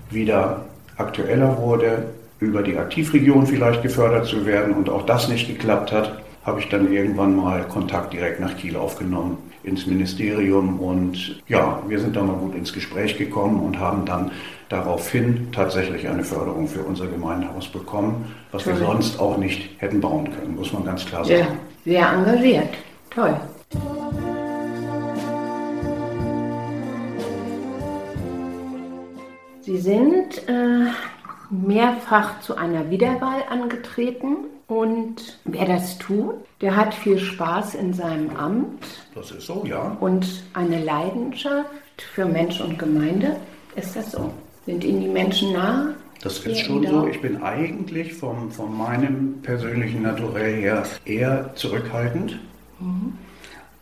wieder 0.10 0.66
aktueller 0.98 1.58
wurde, 1.58 2.04
über 2.46 2.64
die 2.64 2.78
Aktivregion 2.78 3.48
vielleicht 3.48 3.82
gefördert 3.82 4.26
zu 4.26 4.46
werden 4.46 4.74
und 4.74 4.90
auch 4.90 5.06
das 5.06 5.28
nicht 5.28 5.48
geklappt 5.48 5.92
hat, 5.92 6.22
habe 6.46 6.60
ich 6.60 6.70
dann 6.70 6.92
irgendwann 6.94 7.36
mal 7.36 7.64
Kontakt 7.64 8.14
direkt 8.14 8.40
nach 8.40 8.56
Kiel 8.56 8.76
aufgenommen 8.76 9.38
ins 9.64 9.88
Ministerium 9.88 10.80
und 10.80 11.42
ja, 11.48 11.82
wir 11.88 12.00
sind 12.00 12.16
da 12.16 12.22
mal 12.22 12.36
gut 12.36 12.56
ins 12.56 12.72
Gespräch 12.72 13.18
gekommen 13.18 13.62
und 13.62 13.80
haben 13.80 14.06
dann 14.06 14.32
daraufhin 14.70 15.48
tatsächlich 15.52 16.08
eine 16.08 16.24
Förderung 16.24 16.68
für 16.68 16.82
unser 16.82 17.08
Gemeindehaus 17.08 17.68
bekommen, 17.68 18.32
was 18.52 18.64
Toll. 18.64 18.74
wir 18.74 18.86
sonst 18.86 19.20
auch 19.20 19.38
nicht 19.38 19.70
hätten 19.80 20.00
bauen 20.00 20.30
können, 20.32 20.56
muss 20.56 20.72
man 20.72 20.86
ganz 20.86 21.04
klar 21.06 21.26
sagen. 21.26 21.40
Ja, 21.40 21.48
sehr 21.84 22.10
engagiert. 22.12 22.70
Toll. 23.10 23.36
Sie 29.62 29.80
sind 29.80 30.48
äh, 30.48 30.92
mehrfach 31.50 32.40
zu 32.42 32.56
einer 32.56 32.90
Wiederwahl 32.90 33.44
angetreten. 33.50 34.38
Und 34.68 35.40
wer 35.46 35.66
das 35.66 35.98
tut, 36.00 36.36
der 36.62 36.76
hat 36.76 36.94
viel 36.94 37.20
Spaß 37.20 37.76
in 37.76 37.94
seinem 37.94 38.36
Amt. 38.36 38.84
Das 39.14 39.32
ist 39.32 39.46
so, 39.46 39.64
ja. 39.66 39.96
Und 40.00 40.44
eine 40.54 40.84
Leidenschaft 40.84 41.70
für 42.14 42.26
Mensch 42.26 42.60
und 42.62 42.80
Gemeinde. 42.80 43.36
Ist 43.76 43.96
das 43.96 44.12
so? 44.12 44.34
Sind 44.66 44.84
Ihnen 44.84 45.02
die 45.02 45.08
Menschen 45.08 45.54
nah? 45.54 45.94
Das 46.22 46.40
ist 46.40 46.62
schon 46.62 46.86
so. 46.88 47.06
Ich 47.06 47.22
bin 47.22 47.44
eigentlich 47.44 48.14
vom, 48.16 48.50
von 48.50 48.76
meinem 48.76 49.42
persönlichen 49.44 50.02
Naturell 50.02 50.56
her 50.56 50.84
eher 51.06 51.54
zurückhaltend. 51.54 52.40
Mhm. 52.80 53.14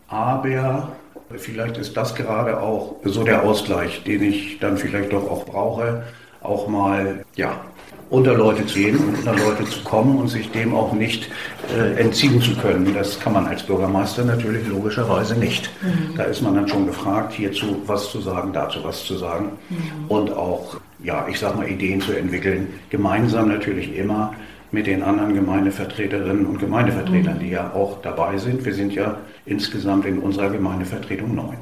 Aber 0.08 0.91
vielleicht 1.38 1.77
ist 1.77 1.96
das 1.96 2.13
gerade 2.15 2.62
auch 2.62 2.98
so 3.05 3.24
der 3.24 3.43
Ausgleich, 3.43 4.03
den 4.03 4.24
ich 4.24 4.60
dann 4.60 4.77
vielleicht 4.77 5.13
doch 5.13 5.29
auch 5.29 5.46
brauche 5.46 6.03
auch 6.43 6.67
mal 6.67 7.23
ja, 7.35 7.62
unter 8.09 8.35
Leute 8.35 8.65
zu 8.67 8.77
gehen 8.77 8.97
und 8.97 9.15
unter 9.15 9.35
Leute 9.35 9.65
zu 9.65 9.83
kommen 9.83 10.19
und 10.19 10.27
sich 10.27 10.51
dem 10.51 10.75
auch 10.75 10.93
nicht 10.93 11.29
äh, 11.75 12.00
entziehen 12.00 12.39
zu 12.39 12.55
können. 12.55 12.93
Das 12.93 13.19
kann 13.19 13.33
man 13.33 13.47
als 13.47 13.63
Bürgermeister 13.63 14.23
natürlich 14.23 14.67
logischerweise 14.67 15.35
nicht. 15.35 15.71
Mhm. 15.81 16.15
Da 16.15 16.23
ist 16.25 16.41
man 16.41 16.53
dann 16.53 16.67
schon 16.67 16.85
gefragt, 16.85 17.33
hierzu 17.33 17.81
was 17.88 18.12
zu 18.12 18.21
sagen, 18.21 18.53
dazu 18.53 18.83
was 18.83 19.03
zu 19.03 19.15
sagen 19.15 19.53
mhm. 19.69 19.77
und 20.09 20.31
auch, 20.31 20.77
ja, 21.03 21.25
ich 21.27 21.39
sag 21.39 21.55
mal, 21.55 21.67
Ideen 21.67 22.01
zu 22.01 22.13
entwickeln. 22.13 22.67
Gemeinsam 22.91 23.47
natürlich 23.47 23.95
immer 23.97 24.35
mit 24.71 24.85
den 24.85 25.01
anderen 25.01 25.33
Gemeindevertreterinnen 25.33 26.45
und 26.45 26.59
Gemeindevertretern, 26.59 27.38
mhm. 27.38 27.39
die 27.39 27.50
ja 27.50 27.71
auch 27.73 28.01
dabei 28.03 28.38
sind. 28.38 28.63
Wir 28.63 28.75
sind 28.75 28.93
ja 28.93 29.17
insgesamt 29.45 30.05
in 30.05 30.19
unserer 30.19 30.51
Gemeindevertretung 30.51 31.33
neun. 31.33 31.57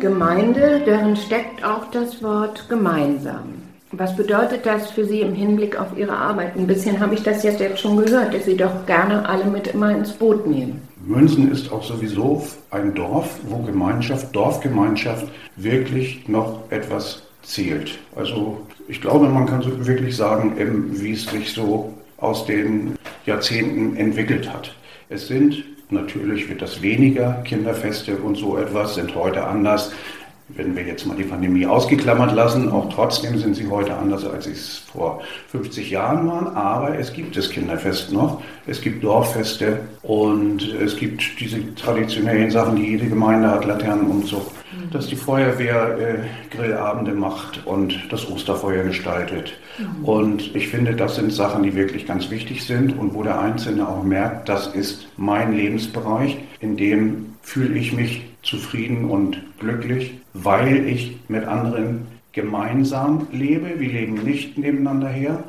Gemeinde, 0.00 0.82
darin 0.84 1.14
steckt 1.14 1.62
auch 1.64 1.90
das 1.92 2.22
Wort 2.22 2.68
gemeinsam. 2.68 3.60
Was 3.92 4.16
bedeutet 4.16 4.64
das 4.64 4.90
für 4.90 5.04
Sie 5.04 5.20
im 5.20 5.34
Hinblick 5.34 5.78
auf 5.78 5.88
Ihre 5.96 6.16
Arbeit? 6.16 6.56
Ein 6.56 6.66
bisschen 6.66 6.98
habe 7.00 7.14
ich 7.14 7.22
das 7.22 7.42
jetzt, 7.42 7.60
jetzt 7.60 7.80
schon 7.80 7.96
gehört, 7.96 8.32
dass 8.32 8.44
Sie 8.44 8.56
doch 8.56 8.86
gerne 8.86 9.28
alle 9.28 9.44
mit 9.44 9.66
immer 9.68 9.90
ins 9.90 10.12
Boot 10.12 10.46
nehmen. 10.46 10.80
Münzen 11.04 11.50
ist 11.50 11.72
auch 11.72 11.82
sowieso 11.82 12.46
ein 12.70 12.94
Dorf, 12.94 13.40
wo 13.48 13.58
Gemeinschaft, 13.58 14.34
Dorfgemeinschaft 14.34 15.26
wirklich 15.56 16.28
noch 16.28 16.62
etwas 16.70 17.22
zählt. 17.42 17.98
Also 18.14 18.60
ich 18.86 19.00
glaube, 19.00 19.28
man 19.28 19.46
kann 19.46 19.62
so 19.62 19.86
wirklich 19.86 20.16
sagen, 20.16 20.54
wie 20.92 21.12
es 21.12 21.26
sich 21.26 21.52
so 21.52 21.92
aus 22.18 22.46
den 22.46 22.96
Jahrzehnten 23.26 23.96
entwickelt 23.96 24.52
hat. 24.52 24.74
Es 25.08 25.26
sind 25.26 25.64
Natürlich 25.90 26.48
wird 26.48 26.62
das 26.62 26.82
weniger. 26.82 27.42
Kinderfeste 27.44 28.16
und 28.16 28.36
so 28.36 28.56
etwas 28.56 28.94
sind 28.94 29.14
heute 29.14 29.44
anders. 29.44 29.92
Wenn 30.48 30.74
wir 30.74 30.82
jetzt 30.82 31.06
mal 31.06 31.16
die 31.16 31.24
Pandemie 31.24 31.64
ausgeklammert 31.64 32.34
lassen, 32.34 32.70
auch 32.70 32.92
trotzdem 32.92 33.38
sind 33.38 33.54
sie 33.54 33.68
heute 33.68 33.94
anders, 33.96 34.24
als 34.24 34.46
sie 34.46 34.52
es 34.52 34.78
vor 34.78 35.22
50 35.48 35.90
Jahren 35.90 36.26
waren. 36.28 36.48
Aber 36.56 36.98
es 36.98 37.12
gibt 37.12 37.36
das 37.36 37.50
Kinderfest 37.50 38.12
noch, 38.12 38.42
es 38.66 38.80
gibt 38.80 39.04
Dorffeste 39.04 39.80
und 40.02 40.74
es 40.74 40.96
gibt 40.96 41.40
diese 41.40 41.74
traditionellen 41.76 42.50
Sachen, 42.50 42.76
die 42.76 42.86
jede 42.86 43.06
Gemeinde 43.06 43.48
hat, 43.48 43.64
Laternenumzug, 43.64 44.42
mhm. 44.42 44.59
Dass 44.92 45.06
die 45.06 45.16
Feuerwehr 45.16 45.98
äh, 45.98 46.54
Grillabende 46.54 47.12
macht 47.12 47.66
und 47.66 47.98
das 48.10 48.28
Osterfeuer 48.30 48.84
gestaltet. 48.84 49.52
Mhm. 49.78 50.04
Und 50.04 50.56
ich 50.56 50.68
finde, 50.68 50.94
das 50.94 51.16
sind 51.16 51.32
Sachen, 51.32 51.62
die 51.62 51.74
wirklich 51.74 52.06
ganz 52.06 52.30
wichtig 52.30 52.64
sind 52.64 52.98
und 52.98 53.14
wo 53.14 53.22
der 53.22 53.40
Einzelne 53.40 53.88
auch 53.88 54.02
merkt, 54.02 54.48
das 54.48 54.68
ist 54.68 55.08
mein 55.16 55.56
Lebensbereich, 55.56 56.38
in 56.60 56.76
dem 56.76 57.34
fühle 57.42 57.78
ich 57.78 57.92
mich 57.92 58.22
zufrieden 58.42 59.06
und 59.06 59.42
glücklich, 59.58 60.20
weil 60.34 60.86
ich 60.86 61.18
mit 61.28 61.44
anderen 61.44 62.06
gemeinsam 62.32 63.26
lebe. 63.32 63.78
Wir 63.78 63.88
leben 63.92 64.22
nicht 64.24 64.56
nebeneinander 64.58 65.08
her. 65.08 65.42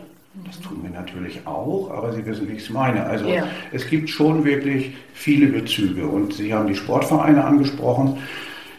Das 0.45 0.59
tun 0.61 0.79
wir 0.81 0.89
natürlich 0.89 1.45
auch, 1.45 1.91
aber 1.91 2.13
Sie 2.13 2.25
wissen, 2.25 2.47
wie 2.47 2.53
ich 2.53 2.63
es 2.63 2.69
meine. 2.69 3.03
Also 3.03 3.27
ja. 3.27 3.43
es 3.73 3.87
gibt 3.89 4.09
schon 4.09 4.45
wirklich 4.45 4.93
viele 5.13 5.47
Bezüge. 5.47 6.07
Und 6.07 6.33
Sie 6.33 6.53
haben 6.53 6.67
die 6.67 6.75
Sportvereine 6.75 7.43
angesprochen. 7.43 8.17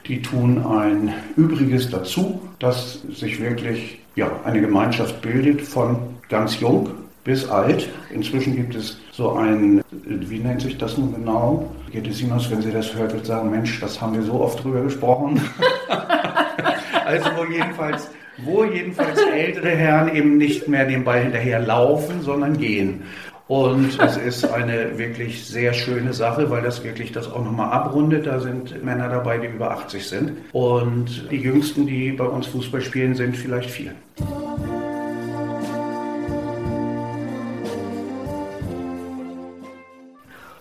Die 0.06 0.20
tun 0.20 0.64
ein 0.66 1.14
Übriges 1.36 1.90
dazu, 1.90 2.40
dass 2.58 3.02
sich 3.02 3.40
wirklich 3.40 3.98
ja, 4.16 4.30
eine 4.44 4.60
Gemeinschaft 4.60 5.22
bildet 5.22 5.62
von 5.62 5.96
ganz 6.28 6.58
jung 6.60 6.90
bis 7.24 7.48
alt. 7.48 7.88
Inzwischen 8.12 8.56
gibt 8.56 8.74
es 8.74 8.98
so 9.12 9.32
ein, 9.32 9.82
wie 9.92 10.38
nennt 10.38 10.62
sich 10.62 10.76
das 10.76 10.98
nun 10.98 11.14
genau? 11.14 11.70
Gedesinos, 11.92 12.50
wenn 12.50 12.62
sie 12.62 12.72
das 12.72 12.94
hört, 12.94 13.12
wird 13.12 13.26
sagen, 13.26 13.50
Mensch, 13.50 13.80
das 13.80 14.00
haben 14.00 14.14
wir 14.14 14.22
so 14.22 14.40
oft 14.40 14.62
drüber 14.62 14.82
gesprochen. 14.82 15.40
also 17.06 17.30
wo 17.36 17.44
jedenfalls, 17.44 18.10
wo 18.44 18.64
jedenfalls 18.64 19.20
ältere 19.20 19.70
Herren 19.70 20.14
eben 20.14 20.36
nicht 20.36 20.66
mehr 20.66 20.86
den 20.86 21.04
Ball 21.04 21.22
hinterher 21.22 21.60
laufen, 21.60 22.22
sondern 22.22 22.56
gehen. 22.56 23.02
Und 23.48 23.98
es 24.00 24.16
ist 24.16 24.44
eine 24.44 24.96
wirklich 24.98 25.44
sehr 25.44 25.74
schöne 25.74 26.12
Sache, 26.12 26.48
weil 26.50 26.62
das 26.62 26.84
wirklich 26.84 27.12
das 27.12 27.30
auch 27.30 27.44
nochmal 27.44 27.72
abrundet. 27.72 28.26
Da 28.26 28.40
sind 28.40 28.84
Männer 28.84 29.08
dabei, 29.08 29.38
die 29.38 29.48
über 29.48 29.72
80 29.72 30.06
sind. 30.06 30.32
Und 30.52 31.30
die 31.30 31.36
Jüngsten, 31.36 31.86
die 31.86 32.12
bei 32.12 32.24
uns 32.24 32.46
Fußball 32.46 32.80
spielen, 32.80 33.14
sind 33.14 33.36
vielleicht 33.36 33.70
vier. 33.70 33.92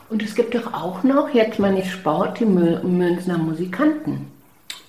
Und 0.10 0.24
es 0.24 0.36
gibt 0.36 0.56
doch 0.56 0.74
auch 0.74 1.04
noch, 1.04 1.30
jetzt 1.34 1.60
nicht 1.60 1.90
Sport, 1.90 2.42
die 2.42 2.46
Münzner 2.46 3.38
Musikanten. 3.38 4.28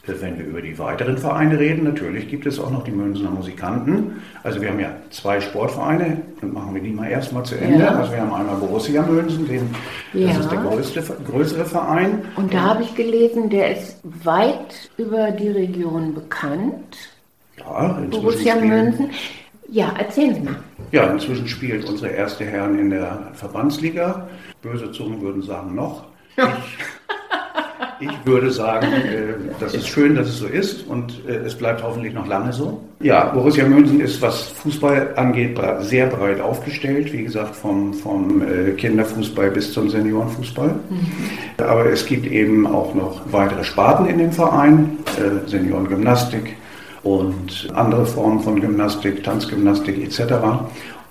Wenn 0.05 0.37
wir 0.37 0.47
über 0.47 0.61
die 0.61 0.77
weiteren 0.81 1.17
Vereine 1.17 1.61
reden, 1.61 1.85
natürlich 1.85 2.29
gibt 2.29 2.45
es 2.47 2.59
auch 2.59 2.73
noch 2.73 2.83
die 2.83 2.91
Münzner 2.91 3.31
Musikanten. 3.31 4.21
Also 4.43 4.61
wir 4.61 4.71
haben 4.71 4.81
ja 4.81 4.91
zwei 5.11 5.41
Sportvereine, 5.41 6.21
dann 6.41 6.53
machen 6.53 6.75
wir 6.75 6.83
die 6.83 6.91
mal 6.91 7.09
erstmal 7.09 7.45
zu 7.45 7.55
Ende. 7.55 7.85
Ja. 7.85 7.95
Also 7.95 8.11
wir 8.11 8.21
haben 8.21 8.35
einmal 8.35 8.57
Borussia 8.57 9.01
Münzen, 9.03 9.47
den, 9.47 9.71
ja. 10.13 10.29
das 10.29 10.39
ist 10.39 10.51
der 10.51 10.59
größte, 10.59 11.03
größere 11.25 11.65
Verein. 11.65 12.25
Und 12.35 12.53
da 12.53 12.63
habe 12.63 12.83
ich 12.83 12.95
gelesen, 12.97 13.49
der 13.49 13.77
ist 13.77 14.01
weit 14.03 14.91
über 14.97 15.31
die 15.31 15.51
Region 15.51 16.15
bekannt. 16.15 16.97
Ja, 17.59 18.01
Borussia 18.11 18.57
Münzen. 18.57 19.11
Ja, 19.69 19.95
erzählen 19.97 20.35
Sie 20.35 20.41
mal. 20.41 20.57
Ja, 20.91 21.05
inzwischen 21.13 21.47
spielt 21.47 21.89
unsere 21.89 22.11
erste 22.11 22.45
Herren 22.45 22.77
in 22.77 22.91
der 22.91 23.31
Verbandsliga. 23.35 24.29
Böse 24.61 24.91
Zungen 24.91 25.21
würden 25.23 25.43
sagen 25.43 25.77
noch. 25.77 26.05
Ich, 26.37 26.45
ich 28.03 28.27
würde 28.27 28.51
sagen, 28.51 28.87
äh, 28.93 29.35
das 29.61 29.75
ist 29.75 29.89
schön, 29.89 30.15
dass 30.15 30.29
es 30.29 30.39
so 30.39 30.47
ist 30.47 30.87
und 30.87 31.21
äh, 31.27 31.37
es 31.47 31.55
bleibt 31.55 31.83
hoffentlich 31.83 32.15
noch 32.15 32.27
lange 32.27 32.53
so. 32.53 32.83
Ja, 33.01 33.27
Borussia 33.27 33.65
München 33.67 34.01
ist, 34.01 34.21
was 34.23 34.43
Fußball 34.43 35.15
angeht, 35.17 35.59
sehr 35.81 36.07
breit 36.07 36.41
aufgestellt. 36.41 37.13
Wie 37.13 37.25
gesagt, 37.25 37.57
vom, 37.57 37.95
vom 37.95 38.43
äh, 38.43 38.73
Kinderfußball 38.73 39.51
bis 39.51 39.73
zum 39.73 39.91
Seniorenfußball. 39.91 40.69
Mhm. 40.69 41.65
Aber 41.65 41.87
es 41.87 42.07
gibt 42.07 42.27
eben 42.27 42.67
auch 42.67 42.95
noch 42.95 43.23
weitere 43.31 43.65
Sparten 43.65 44.07
in 44.07 44.19
dem 44.19 44.33
Verein. 44.33 44.99
Seniorengymnastik, 45.47 46.57
und 47.03 47.69
andere 47.75 48.07
Formen 48.07 48.41
von 48.41 48.61
Gymnastik, 48.61 49.25
Tanzgymnastik 49.25 49.99
etc. 49.99 50.35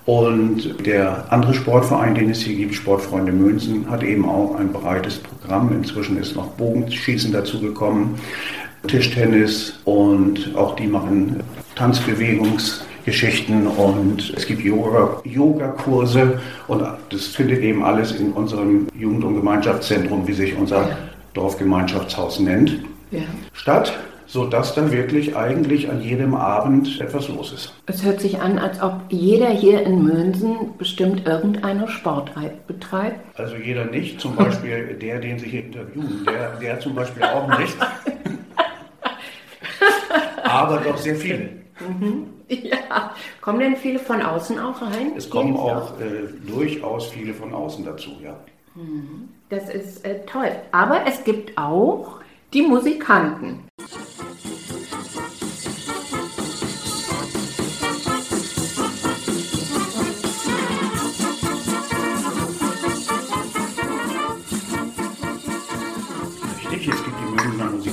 Und 0.04 0.84
der 0.84 1.32
andere 1.32 1.54
Sportverein, 1.54 2.14
den 2.14 2.30
es 2.30 2.40
hier 2.40 2.56
gibt, 2.56 2.74
Sportfreunde 2.74 3.32
Münzen, 3.32 3.88
hat 3.88 4.02
eben 4.02 4.28
auch 4.28 4.56
ein 4.56 4.72
breites 4.72 5.18
Programm. 5.18 5.72
Inzwischen 5.72 6.18
ist 6.18 6.34
noch 6.34 6.48
Bogenschießen 6.52 7.32
dazugekommen, 7.32 8.16
Tischtennis 8.88 9.78
und 9.84 10.56
auch 10.56 10.74
die 10.74 10.88
machen 10.88 11.40
Tanzbewegungsgeschichten 11.76 13.68
und 13.68 14.32
es 14.36 14.44
gibt 14.46 14.62
Yoga-Kurse 14.64 16.18
Yoga 16.18 16.40
und 16.66 16.82
das 17.10 17.26
findet 17.26 17.62
eben 17.62 17.84
alles 17.84 18.10
in 18.12 18.32
unserem 18.32 18.88
Jugend- 18.98 19.24
und 19.24 19.36
Gemeinschaftszentrum, 19.36 20.26
wie 20.26 20.32
sich 20.32 20.56
unser. 20.56 20.88
Dorfgemeinschaftshaus 21.34 22.40
nennt, 22.40 22.78
ja. 23.10 23.22
statt 23.52 23.98
sodass 24.32 24.74
dann 24.74 24.90
wirklich 24.90 25.36
eigentlich 25.36 25.90
an 25.90 26.00
jedem 26.00 26.34
Abend 26.34 26.98
etwas 27.02 27.28
los 27.28 27.52
ist. 27.52 27.74
Es 27.84 28.02
hört 28.02 28.18
sich 28.18 28.40
an, 28.40 28.58
als 28.58 28.80
ob 28.80 28.94
jeder 29.10 29.50
hier 29.50 29.82
in 29.82 30.02
Mönsen 30.02 30.70
bestimmt 30.78 31.26
irgendeine 31.26 31.86
Sportart 31.86 32.66
betreibt. 32.66 33.20
Also 33.38 33.56
jeder 33.56 33.84
nicht, 33.84 34.18
zum 34.22 34.34
Beispiel 34.34 34.94
der, 35.02 35.18
den 35.18 35.38
Sie 35.38 35.48
hier 35.48 35.66
interviewen, 35.66 36.24
der, 36.26 36.52
der 36.56 36.80
zum 36.80 36.94
Beispiel 36.94 37.24
auch 37.24 37.58
nicht. 37.58 37.76
Aber 40.44 40.78
doch 40.78 40.96
sehr 40.96 41.16
viele. 41.16 41.50
Mhm. 41.86 42.28
Ja, 42.48 43.14
kommen 43.42 43.60
denn 43.60 43.76
viele 43.76 43.98
von 43.98 44.22
außen 44.22 44.58
auch 44.58 44.80
rein? 44.80 45.12
Es 45.14 45.28
kommen 45.28 45.54
auch 45.56 46.00
äh, 46.00 46.28
durchaus 46.50 47.08
viele 47.08 47.34
von 47.34 47.52
außen 47.52 47.84
dazu, 47.84 48.12
ja. 48.22 48.34
Mhm. 48.76 49.28
Das 49.50 49.68
ist 49.68 50.06
äh, 50.06 50.24
toll. 50.24 50.52
Aber 50.70 51.02
es 51.06 51.22
gibt 51.22 51.58
auch 51.58 52.21
die 52.52 52.62
Musikanten. 52.62 53.60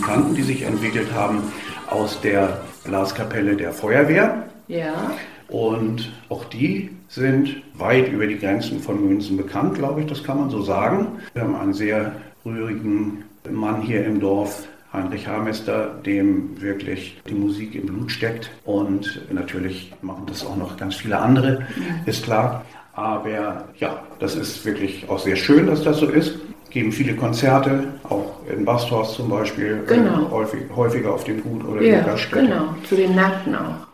Musikanten, 0.10 0.36
die 0.36 0.42
sich 0.42 0.64
entwickelt 0.64 1.14
haben 1.14 1.52
aus 1.88 2.20
der 2.22 2.62
Blaskapelle 2.84 3.56
der 3.56 3.72
Feuerwehr. 3.72 4.50
Ja. 4.68 5.12
Und 5.50 6.12
auch 6.30 6.46
die 6.46 6.92
sind 7.08 7.58
weit 7.74 8.12
über 8.12 8.28
die 8.28 8.38
Grenzen 8.38 8.80
von 8.80 9.04
Münzen 9.08 9.38
bekannt, 9.38 9.76
glaube 9.76 10.02
ich, 10.02 10.08
das 10.08 10.24
kann 10.24 10.38
man 10.38 10.50
so 10.50 10.62
sagen. 10.62 11.08
Wir 11.34 11.44
haben 11.44 11.56
einen 11.56 11.74
sehr 11.74 12.12
rührigen 12.46 13.24
Mann 13.50 13.82
hier 13.82 14.06
im 14.06 14.20
Dorf, 14.20 14.68
Heinrich 14.94 15.28
Hamester, 15.28 15.96
dem 16.06 16.60
wirklich 16.62 17.20
die 17.28 17.34
Musik 17.34 17.76
im 17.76 17.88
Blut 17.88 18.12
steckt. 18.12 18.50
Und 18.66 19.22
natürlich 19.32 19.92
machen 20.02 20.24
das 20.28 20.46
auch 20.46 20.56
noch 20.56 20.78
ganz 20.78 20.96
viele 20.96 21.18
andere, 21.18 21.66
ist 22.06 22.24
klar. 22.24 22.64
Aber 22.94 23.66
ja, 23.78 24.04
das 24.20 24.36
ist 24.36 24.66
wirklich 24.66 25.08
auch 25.10 25.20
sehr 25.20 25.36
schön, 25.36 25.68
dass 25.68 25.84
das 25.84 26.00
so 26.00 26.08
ist 26.08 26.40
geben 26.70 26.92
viele 26.92 27.16
Konzerte, 27.16 27.84
auch 28.04 28.32
in 28.52 28.66
Basthorst 28.66 29.16
zum 29.16 29.30
Beispiel, 29.30 29.84
genau. 29.88 30.30
häufig, 30.32 30.62
häufiger 30.76 31.14
auf 31.14 31.24
dem 31.24 31.42
Gut 31.42 31.64
oder 31.66 31.82
ja, 31.82 31.88
in 31.88 32.06
der 32.06 32.14
Gaststätte. 32.14 32.46
Genau, 32.48 32.76
zu 32.88 32.96
den 32.96 33.16
Märkten 33.16 33.56
auch. 33.56 33.89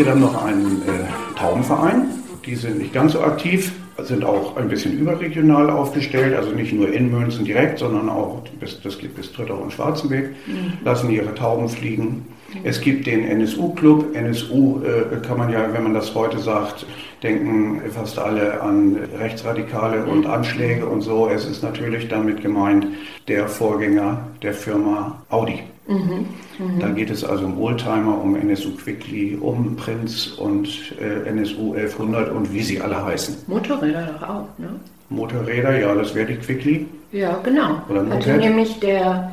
Hier 0.00 0.06
dann 0.06 0.20
noch 0.20 0.42
einen 0.42 0.80
äh, 0.80 1.38
Taubenverein, 1.38 2.08
die 2.46 2.54
sind 2.54 2.78
nicht 2.78 2.94
ganz 2.94 3.12
so 3.12 3.20
aktiv, 3.20 3.70
sind 3.98 4.24
auch 4.24 4.56
ein 4.56 4.66
bisschen 4.70 4.98
überregional 4.98 5.68
aufgestellt, 5.68 6.34
also 6.34 6.52
nicht 6.52 6.72
nur 6.72 6.90
in 6.90 7.10
Münzen 7.10 7.44
direkt, 7.44 7.80
sondern 7.80 8.08
auch 8.08 8.42
bis, 8.58 8.80
das 8.80 8.98
geht 8.98 9.14
bis 9.14 9.30
Trittau 9.30 9.56
und 9.56 9.74
Schwarzenberg, 9.74 10.30
mhm. 10.46 10.72
lassen 10.86 11.10
ihre 11.10 11.34
Tauben 11.34 11.68
fliegen. 11.68 12.04
Mhm. 12.04 12.60
Es 12.64 12.80
gibt 12.80 13.06
den 13.06 13.28
NSU-Club. 13.28 14.16
NSU 14.16 14.80
äh, 14.84 15.16
kann 15.18 15.36
man 15.36 15.52
ja, 15.52 15.70
wenn 15.70 15.82
man 15.82 15.92
das 15.92 16.14
heute 16.14 16.38
sagt, 16.38 16.86
denken 17.22 17.82
fast 17.90 18.18
alle 18.18 18.58
an 18.62 18.96
Rechtsradikale 19.18 20.06
und 20.06 20.20
mhm. 20.20 20.30
Anschläge 20.30 20.86
und 20.86 21.02
so. 21.02 21.28
Es 21.28 21.44
ist 21.44 21.62
natürlich 21.62 22.08
damit 22.08 22.40
gemeint 22.40 22.86
der 23.28 23.48
Vorgänger 23.48 24.28
der 24.40 24.54
Firma 24.54 25.20
Audi. 25.28 25.62
Mhm. 25.90 26.26
Mhm. 26.58 26.78
Da 26.78 26.88
geht 26.88 27.10
es 27.10 27.24
also 27.24 27.44
um 27.46 27.60
Oldtimer, 27.60 28.22
um 28.22 28.36
NSU 28.36 28.70
Quickly, 28.76 29.36
um 29.40 29.74
Prinz 29.74 30.28
und 30.28 30.68
äh, 31.00 31.28
NSU 31.28 31.74
1100 31.74 32.30
und 32.30 32.52
wie 32.52 32.62
sie 32.62 32.80
alle 32.80 33.04
heißen. 33.04 33.38
Motorräder 33.48 34.06
doch 34.06 34.28
auch, 34.28 34.48
ne? 34.58 34.68
Motorräder, 35.08 35.80
ja, 35.80 35.92
das 35.92 36.14
wäre 36.14 36.26
die 36.28 36.36
Quickly. 36.36 36.86
Ja, 37.10 37.40
genau. 37.42 37.82
Oder 37.88 38.04
Moped. 38.04 38.26
Hatte 38.26 38.36
nämlich 38.36 38.78
der, 38.78 39.32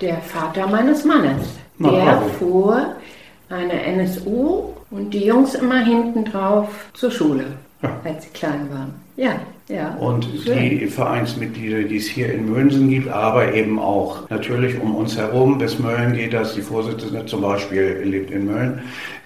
der 0.00 0.18
Vater 0.18 0.68
meines 0.68 1.04
Mannes. 1.04 1.58
Na, 1.78 1.90
der 1.90 2.04
bravo. 2.04 2.28
fuhr 2.38 2.86
eine 3.48 3.82
NSU 3.82 4.72
und 4.92 5.12
die 5.12 5.24
Jungs 5.24 5.56
immer 5.56 5.84
hinten 5.84 6.24
drauf 6.24 6.68
zur 6.92 7.10
Schule, 7.10 7.46
ja. 7.82 8.00
als 8.04 8.24
sie 8.24 8.30
klein 8.30 8.68
waren. 8.70 8.94
Ja. 9.16 9.40
Ja, 9.68 9.96
und 9.96 10.24
schön. 10.24 10.78
die 10.78 10.86
Vereinsmitglieder, 10.86 11.82
die 11.82 11.98
es 11.98 12.06
hier 12.06 12.32
in 12.32 12.50
Mönsen 12.50 12.88
gibt, 12.88 13.08
aber 13.08 13.52
eben 13.52 13.78
auch 13.78 14.28
natürlich 14.30 14.80
um 14.80 14.96
uns 14.96 15.18
herum. 15.18 15.58
Bis 15.58 15.78
Mölln 15.78 16.14
geht 16.14 16.32
das. 16.32 16.54
Die 16.54 16.62
Vorsitzende 16.62 17.26
zum 17.26 17.42
Beispiel 17.42 18.00
lebt 18.02 18.30
in 18.30 18.46
Mölln. 18.46 18.80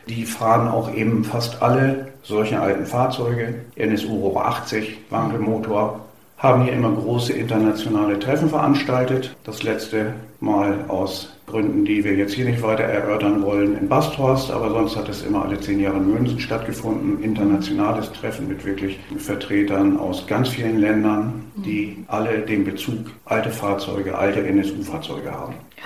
Die 0.08 0.24
fahren 0.24 0.66
auch 0.66 0.92
eben 0.92 1.22
fast 1.22 1.62
alle 1.62 2.08
solche 2.24 2.60
alten 2.60 2.86
Fahrzeuge. 2.86 3.54
NSU 3.76 4.20
Hoch 4.20 4.36
80, 4.36 4.98
Wankelmotor, 5.10 6.00
haben 6.42 6.64
hier 6.64 6.72
immer 6.72 6.90
große 6.90 7.32
internationale 7.32 8.18
Treffen 8.18 8.48
veranstaltet. 8.48 9.34
Das 9.44 9.62
letzte 9.62 10.14
Mal 10.40 10.84
aus 10.88 11.32
Gründen, 11.46 11.84
die 11.84 12.02
wir 12.02 12.14
jetzt 12.14 12.34
hier 12.34 12.46
nicht 12.46 12.62
weiter 12.62 12.82
erörtern 12.82 13.42
wollen, 13.42 13.78
in 13.78 13.88
Basthorst, 13.88 14.50
aber 14.50 14.70
sonst 14.70 14.96
hat 14.96 15.08
es 15.08 15.22
immer 15.22 15.44
alle 15.44 15.60
zehn 15.60 15.78
Jahre 15.78 15.98
in 15.98 16.12
München 16.12 16.40
stattgefunden. 16.40 17.22
Internationales 17.22 18.10
Treffen 18.12 18.48
mit 18.48 18.64
wirklich 18.64 18.98
Vertretern 19.18 19.98
aus 19.98 20.26
ganz 20.26 20.48
vielen 20.48 20.78
Ländern, 20.78 21.44
die 21.56 22.04
alle 22.08 22.40
den 22.40 22.64
Bezug 22.64 22.98
alte 23.24 23.50
Fahrzeuge, 23.50 24.18
alte 24.18 24.44
NSU-Fahrzeuge 24.44 25.30
haben. 25.30 25.54
Ja, 25.76 25.84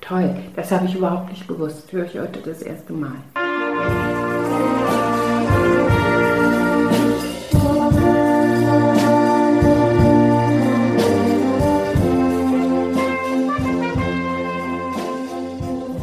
toll. 0.00 0.34
Das 0.56 0.72
habe 0.72 0.86
ich 0.86 0.94
überhaupt 0.94 1.28
nicht 1.30 1.46
gewusst. 1.46 1.92
Höre 1.92 2.06
ich 2.06 2.18
heute 2.18 2.40
das 2.40 2.62
erste 2.62 2.94
Mal. 2.94 3.12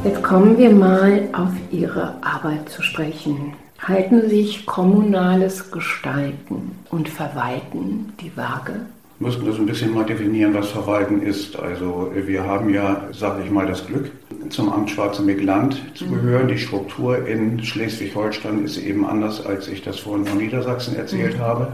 Jetzt 0.06 0.22
kommen 0.22 0.56
wir 0.56 0.70
mal 0.70 1.28
auf 1.34 1.50
Ihre 1.72 2.13
Arbeit 2.22 2.70
zu 2.70 2.84
sprechen. 2.84 3.54
Halten 3.80 4.30
sich 4.30 4.63
kommunales 4.68 5.72
Gestalten 5.72 6.78
und 6.91 7.10
Verwalten 7.10 8.13
die 8.22 8.32
Waage? 8.38 8.74
Wir 9.18 9.28
müssen 9.28 9.48
das 9.48 9.58
ein 9.58 9.65
bisschen 9.65 9.96
mal 9.96 10.06
definieren, 10.06 10.54
was 10.54 10.70
Verwalten 10.70 11.24
ist. 11.24 11.58
Also 11.58 12.12
wir 12.13 12.44
haben 12.44 12.72
ja, 12.72 13.08
sage 13.13 13.41
ich 13.46 13.50
mal, 13.50 13.65
das 13.65 13.88
Glück, 13.88 14.12
zum 14.50 14.72
Amt 14.72 14.91
Schwarzenberg-Land 14.91 15.82
zu 15.96 16.06
mhm. 16.06 16.13
gehören. 16.13 16.48
Die 16.50 16.60
Struktur 16.60 17.28
in 17.28 17.63
Schleswig-Holstein 17.63 18.63
ist 18.63 18.78
eben 18.78 19.08
anders, 19.08 19.44
als 19.44 19.68
ich 19.68 19.82
das 19.82 19.98
vorhin 19.98 20.28
von 20.28 20.38
Niedersachsen 20.38 20.96
erzählt 20.98 21.38
mhm. 21.38 21.41
habe. 21.41 21.68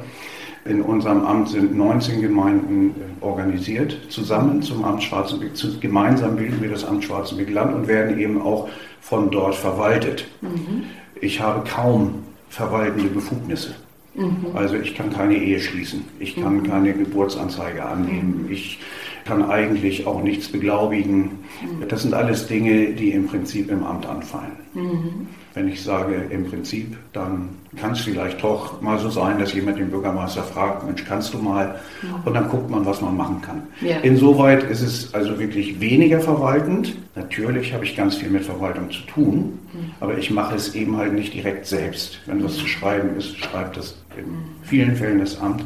In 0.66 0.82
unserem 0.82 1.26
Amt 1.26 1.50
sind 1.50 1.76
19 1.76 2.22
Gemeinden 2.22 2.92
äh, 2.92 3.24
organisiert, 3.24 3.98
zusammen 4.10 4.62
zum 4.62 4.84
Amt 4.84 5.02
Schwarzenberg. 5.04 5.54
Gemeinsam 5.80 6.36
bilden 6.36 6.62
wir 6.62 6.70
das 6.70 6.86
Amt 6.86 7.04
Schwarzenberg-Land 7.04 7.74
und 7.74 7.88
werden 7.88 8.20
eben 8.20 8.42
auch 8.42 8.70
von 9.00 9.32
dort 9.32 9.56
verwaltet. 9.56 10.28
Mhm. 10.42 10.84
Ich 11.20 11.42
habe 11.42 11.68
kaum 11.68 12.24
verwaltende 12.50 13.10
Befugnisse. 13.10 13.76
Mhm. 14.14 14.48
Also 14.54 14.76
ich 14.76 14.94
kann 14.96 15.12
keine 15.12 15.36
Ehe 15.36 15.60
schließen, 15.60 16.04
ich 16.20 16.36
kann 16.36 16.58
mhm. 16.58 16.64
keine 16.64 16.94
Geburtsanzeige 16.94 17.86
annehmen, 17.86 18.48
ich 18.50 18.80
kann 19.26 19.50
eigentlich 19.50 20.06
auch 20.06 20.22
nichts 20.24 20.48
beglaubigen. 20.48 21.22
Mhm. 21.22 21.88
Das 21.88 22.04
sind 22.04 22.14
alles 22.14 22.48
Dinge, 22.48 22.94
die 22.94 23.12
im 23.12 23.28
Prinzip 23.28 23.70
im 23.70 23.84
Amt 23.84 24.06
anfallen. 24.06 24.52
Mhm. 24.74 25.28
Wenn 25.54 25.68
ich 25.68 25.84
sage 25.84 26.16
im 26.30 26.46
Prinzip, 26.46 26.96
dann 27.12 27.50
kann 27.76 27.92
es 27.92 28.00
vielleicht 28.00 28.42
doch 28.42 28.82
mal 28.82 28.98
so 29.00 29.10
sein, 29.10 29.38
dass 29.38 29.54
jemand 29.54 29.78
den 29.80 29.90
Bürgermeister 29.90 30.44
fragt, 30.44 30.86
Mensch, 30.86 31.04
kannst 31.04 31.34
du 31.34 31.40
mal? 31.40 31.76
Mhm. 32.02 32.08
Und 32.24 32.34
dann 32.34 32.50
guckt 32.50 32.70
man, 32.70 32.86
was 32.86 33.02
man 33.02 33.18
machen 33.18 33.42
kann. 33.42 33.64
Ja. 33.82 33.98
Insoweit 33.98 34.64
ist 34.64 34.82
es 34.82 35.14
also 35.14 35.38
wirklich 35.40 35.80
weniger 35.82 36.22
verwaltend. 36.22 36.96
Natürlich 37.16 37.74
habe 37.74 37.84
ich 37.84 37.98
ganz 37.98 38.16
viel 38.16 38.30
mit 38.30 38.46
Verwaltung 38.46 38.90
zu 38.92 39.02
tun, 39.02 39.60
mhm. 39.74 39.92
aber 40.00 40.18
ich 40.18 40.32
mache 40.32 40.56
es 40.56 40.74
eben 40.74 40.96
halt 40.96 41.14
nicht 41.14 41.34
direkt 41.34 41.66
selbst. 41.66 42.20
Wenn 42.26 42.44
was 42.44 42.56
zu 42.56 42.68
schreiben 42.68 43.18
ist, 43.18 43.38
schreibt 43.38 43.76
das 43.76 43.98
in 44.18 44.26
vielen 44.64 44.96
Fällen 44.96 45.20
das 45.20 45.40
Amt. 45.40 45.66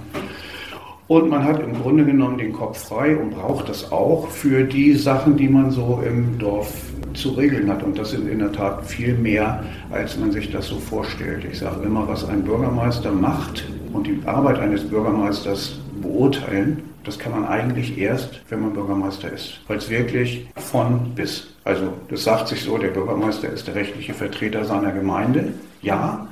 Und 1.08 1.30
man 1.30 1.44
hat 1.44 1.62
im 1.62 1.74
Grunde 1.80 2.04
genommen 2.04 2.39
den 2.39 2.52
Kopf 2.52 2.88
frei 2.88 3.15
und 3.15 3.32
braucht 3.32 3.70
das 3.70 3.91
auch 3.91 4.28
für 4.30 4.63
die 4.63 4.94
Sachen, 4.94 5.38
die 5.38 5.48
man 5.48 5.70
so 5.70 6.02
im 6.04 6.39
Dorf 6.39 6.74
zu 7.13 7.30
regeln 7.30 7.70
hat. 7.70 7.84
Und 7.84 7.98
das 7.98 8.12
sind 8.12 8.28
in 8.28 8.39
der 8.39 8.52
Tat 8.52 8.86
viel 8.86 9.13
mehr, 9.13 9.63
als 9.91 10.18
man 10.18 10.32
sich 10.32 10.52
das 10.52 10.68
so 10.68 10.78
vorstellt. 10.78 11.46
Ich 11.46 11.60
sage 11.60 11.86
immer, 11.86 12.08
was 12.08 12.28
ein 12.28 12.44
Bürgermeister 12.44 13.12
macht 13.12 13.65
und 13.94 14.08
die 14.08 14.20
Arbeit 14.26 14.58
eines 14.58 14.84
Bürgermeisters 14.84 15.80
beurteilen, 16.02 16.82
das 17.04 17.20
kann 17.20 17.34
man 17.34 17.46
eigentlich 17.46 18.00
erst, 18.00 18.41
wenn 18.50 18.62
man 18.62 18.74
Bürgermeister 18.74 19.32
ist. 19.32 19.60
Weil 19.68 19.78
es 19.78 19.89
wirklich 19.91 20.48
von 20.56 21.12
bis. 21.13 21.48
Also 21.63 21.94
das 22.10 22.24
sagt 22.24 22.48
sich 22.48 22.63
so, 22.63 22.80
der 22.80 22.88
Bürgermeister 22.88 23.48
ist 23.50 23.68
der 23.68 23.76
rechtliche 23.76 24.15
Vertreter 24.15 24.65
seiner 24.65 24.91
Gemeinde. 24.91 25.54
Ja, 25.84 26.28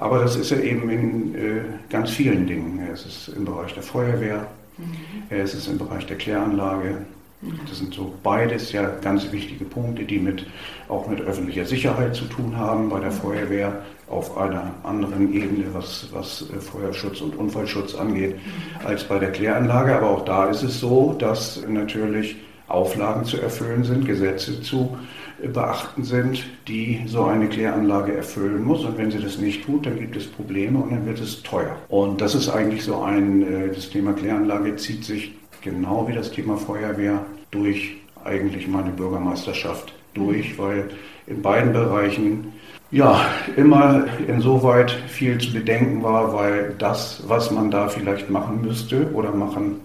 aber 0.00 0.20
das 0.20 0.34
ist 0.34 0.50
ja 0.50 0.58
eben 0.58 0.88
in 0.88 1.34
äh, 1.34 1.60
ganz 1.90 2.10
vielen 2.10 2.46
Dingen. 2.46 2.88
Es 2.90 3.04
ist 3.04 3.28
im 3.28 3.44
Bereich 3.44 3.74
der 3.74 3.82
Feuerwehr, 3.82 4.46
mhm. 4.78 4.84
es 5.28 5.52
ist 5.52 5.68
im 5.68 5.76
Bereich 5.76 6.06
der 6.06 6.16
Kläranlage. 6.16 7.02
Mhm. 7.42 7.60
Das 7.68 7.78
sind 7.78 7.92
so 7.92 8.14
beides 8.22 8.72
ja 8.72 8.88
ganz 9.02 9.30
wichtige 9.30 9.66
Punkte, 9.66 10.04
die 10.04 10.18
mit, 10.18 10.46
auch 10.88 11.06
mit 11.06 11.20
öffentlicher 11.20 11.66
Sicherheit 11.66 12.14
zu 12.14 12.24
tun 12.24 12.56
haben 12.56 12.88
bei 12.88 12.98
der 12.98 13.12
Feuerwehr 13.12 13.82
auf 14.08 14.38
einer 14.38 14.72
anderen 14.84 15.34
Ebene, 15.34 15.66
was, 15.74 16.08
was 16.12 16.46
äh, 16.50 16.60
Feuerschutz 16.60 17.20
und 17.20 17.36
Unfallschutz 17.36 17.94
angeht, 17.94 18.36
mhm. 18.36 18.86
als 18.86 19.04
bei 19.04 19.18
der 19.18 19.32
Kläranlage. 19.32 19.94
Aber 19.94 20.08
auch 20.08 20.24
da 20.24 20.46
ist 20.46 20.62
es 20.62 20.80
so, 20.80 21.14
dass 21.18 21.62
natürlich 21.68 22.36
Auflagen 22.68 23.26
zu 23.26 23.38
erfüllen 23.38 23.84
sind, 23.84 24.06
Gesetze 24.06 24.62
zu 24.62 24.96
beachten 25.48 26.04
sind, 26.04 26.44
die 26.68 27.02
so 27.06 27.24
eine 27.24 27.48
Kläranlage 27.48 28.14
erfüllen 28.14 28.62
muss. 28.62 28.84
Und 28.84 28.98
wenn 28.98 29.10
sie 29.10 29.18
das 29.18 29.38
nicht 29.38 29.64
tut, 29.64 29.86
dann 29.86 29.98
gibt 29.98 30.16
es 30.16 30.26
Probleme 30.26 30.78
und 30.78 30.90
dann 30.92 31.06
wird 31.06 31.20
es 31.20 31.42
teuer. 31.42 31.76
Und 31.88 32.20
das 32.20 32.34
ist 32.34 32.48
eigentlich 32.48 32.84
so 32.84 33.00
ein, 33.00 33.42
äh, 33.42 33.68
das 33.74 33.90
Thema 33.90 34.12
Kläranlage 34.12 34.76
zieht 34.76 35.04
sich 35.04 35.32
genau 35.62 36.06
wie 36.08 36.14
das 36.14 36.30
Thema 36.30 36.56
Feuerwehr 36.56 37.24
durch 37.50 37.96
eigentlich 38.24 38.68
meine 38.68 38.90
Bürgermeisterschaft 38.90 39.94
durch, 40.14 40.58
weil 40.58 40.90
in 41.26 41.42
beiden 41.42 41.72
Bereichen 41.72 42.52
ja, 42.90 43.24
immer 43.56 44.06
insoweit 44.26 44.90
viel 44.90 45.38
zu 45.38 45.52
bedenken 45.52 46.02
war, 46.02 46.34
weil 46.34 46.74
das, 46.78 47.22
was 47.28 47.50
man 47.50 47.70
da 47.70 47.88
vielleicht 47.88 48.30
machen 48.30 48.62
müsste 48.62 49.08
oder 49.12 49.32
machen 49.32 49.76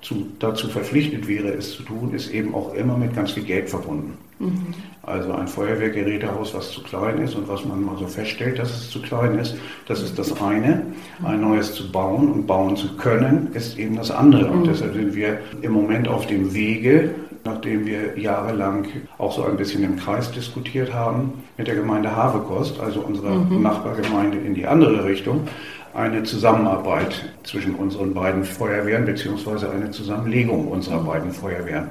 zu, 0.00 0.26
dazu 0.38 0.68
verpflichtet 0.68 1.26
wäre, 1.26 1.48
es 1.48 1.72
zu 1.76 1.82
tun, 1.82 2.14
ist 2.14 2.32
eben 2.32 2.54
auch 2.54 2.74
immer 2.74 2.96
mit 2.96 3.14
ganz 3.14 3.32
viel 3.32 3.44
Geld 3.44 3.68
verbunden. 3.68 4.16
Mhm. 4.42 4.74
Also 5.04 5.32
ein 5.32 5.48
Feuerwehrgerätehaus, 5.48 6.54
was 6.54 6.70
zu 6.70 6.82
klein 6.82 7.18
ist 7.18 7.34
und 7.34 7.48
was 7.48 7.64
man 7.64 7.82
mal 7.84 7.96
so 7.98 8.06
feststellt, 8.06 8.58
dass 8.58 8.70
es 8.70 8.90
zu 8.90 9.02
klein 9.02 9.38
ist, 9.38 9.56
das 9.88 10.00
ist 10.00 10.16
das 10.16 10.40
eine. 10.40 10.82
Ein 11.24 11.40
neues 11.40 11.74
zu 11.74 11.90
bauen 11.90 12.30
und 12.30 12.46
bauen 12.46 12.76
zu 12.76 12.96
können, 12.96 13.48
ist 13.52 13.78
eben 13.78 13.96
das 13.96 14.12
andere. 14.12 14.46
Und 14.46 14.60
mhm. 14.60 14.64
deshalb 14.64 14.94
sind 14.94 15.14
wir 15.14 15.38
im 15.60 15.72
Moment 15.72 16.06
auf 16.06 16.26
dem 16.26 16.54
Wege, 16.54 17.10
nachdem 17.44 17.84
wir 17.84 18.16
jahrelang 18.16 18.86
auch 19.18 19.32
so 19.32 19.44
ein 19.44 19.56
bisschen 19.56 19.82
im 19.82 19.96
Kreis 19.96 20.30
diskutiert 20.30 20.94
haben, 20.94 21.42
mit 21.58 21.66
der 21.66 21.74
Gemeinde 21.74 22.14
Havekost, 22.14 22.78
also 22.78 23.00
unserer 23.00 23.34
mhm. 23.34 23.60
Nachbargemeinde 23.60 24.38
in 24.38 24.54
die 24.54 24.66
andere 24.66 25.04
Richtung, 25.04 25.48
eine 25.94 26.22
Zusammenarbeit 26.22 27.28
zwischen 27.42 27.74
unseren 27.74 28.14
beiden 28.14 28.44
Feuerwehren 28.44 29.04
beziehungsweise 29.04 29.70
eine 29.70 29.90
Zusammenlegung 29.90 30.68
unserer 30.68 31.00
beiden 31.00 31.32
Feuerwehren 31.32 31.90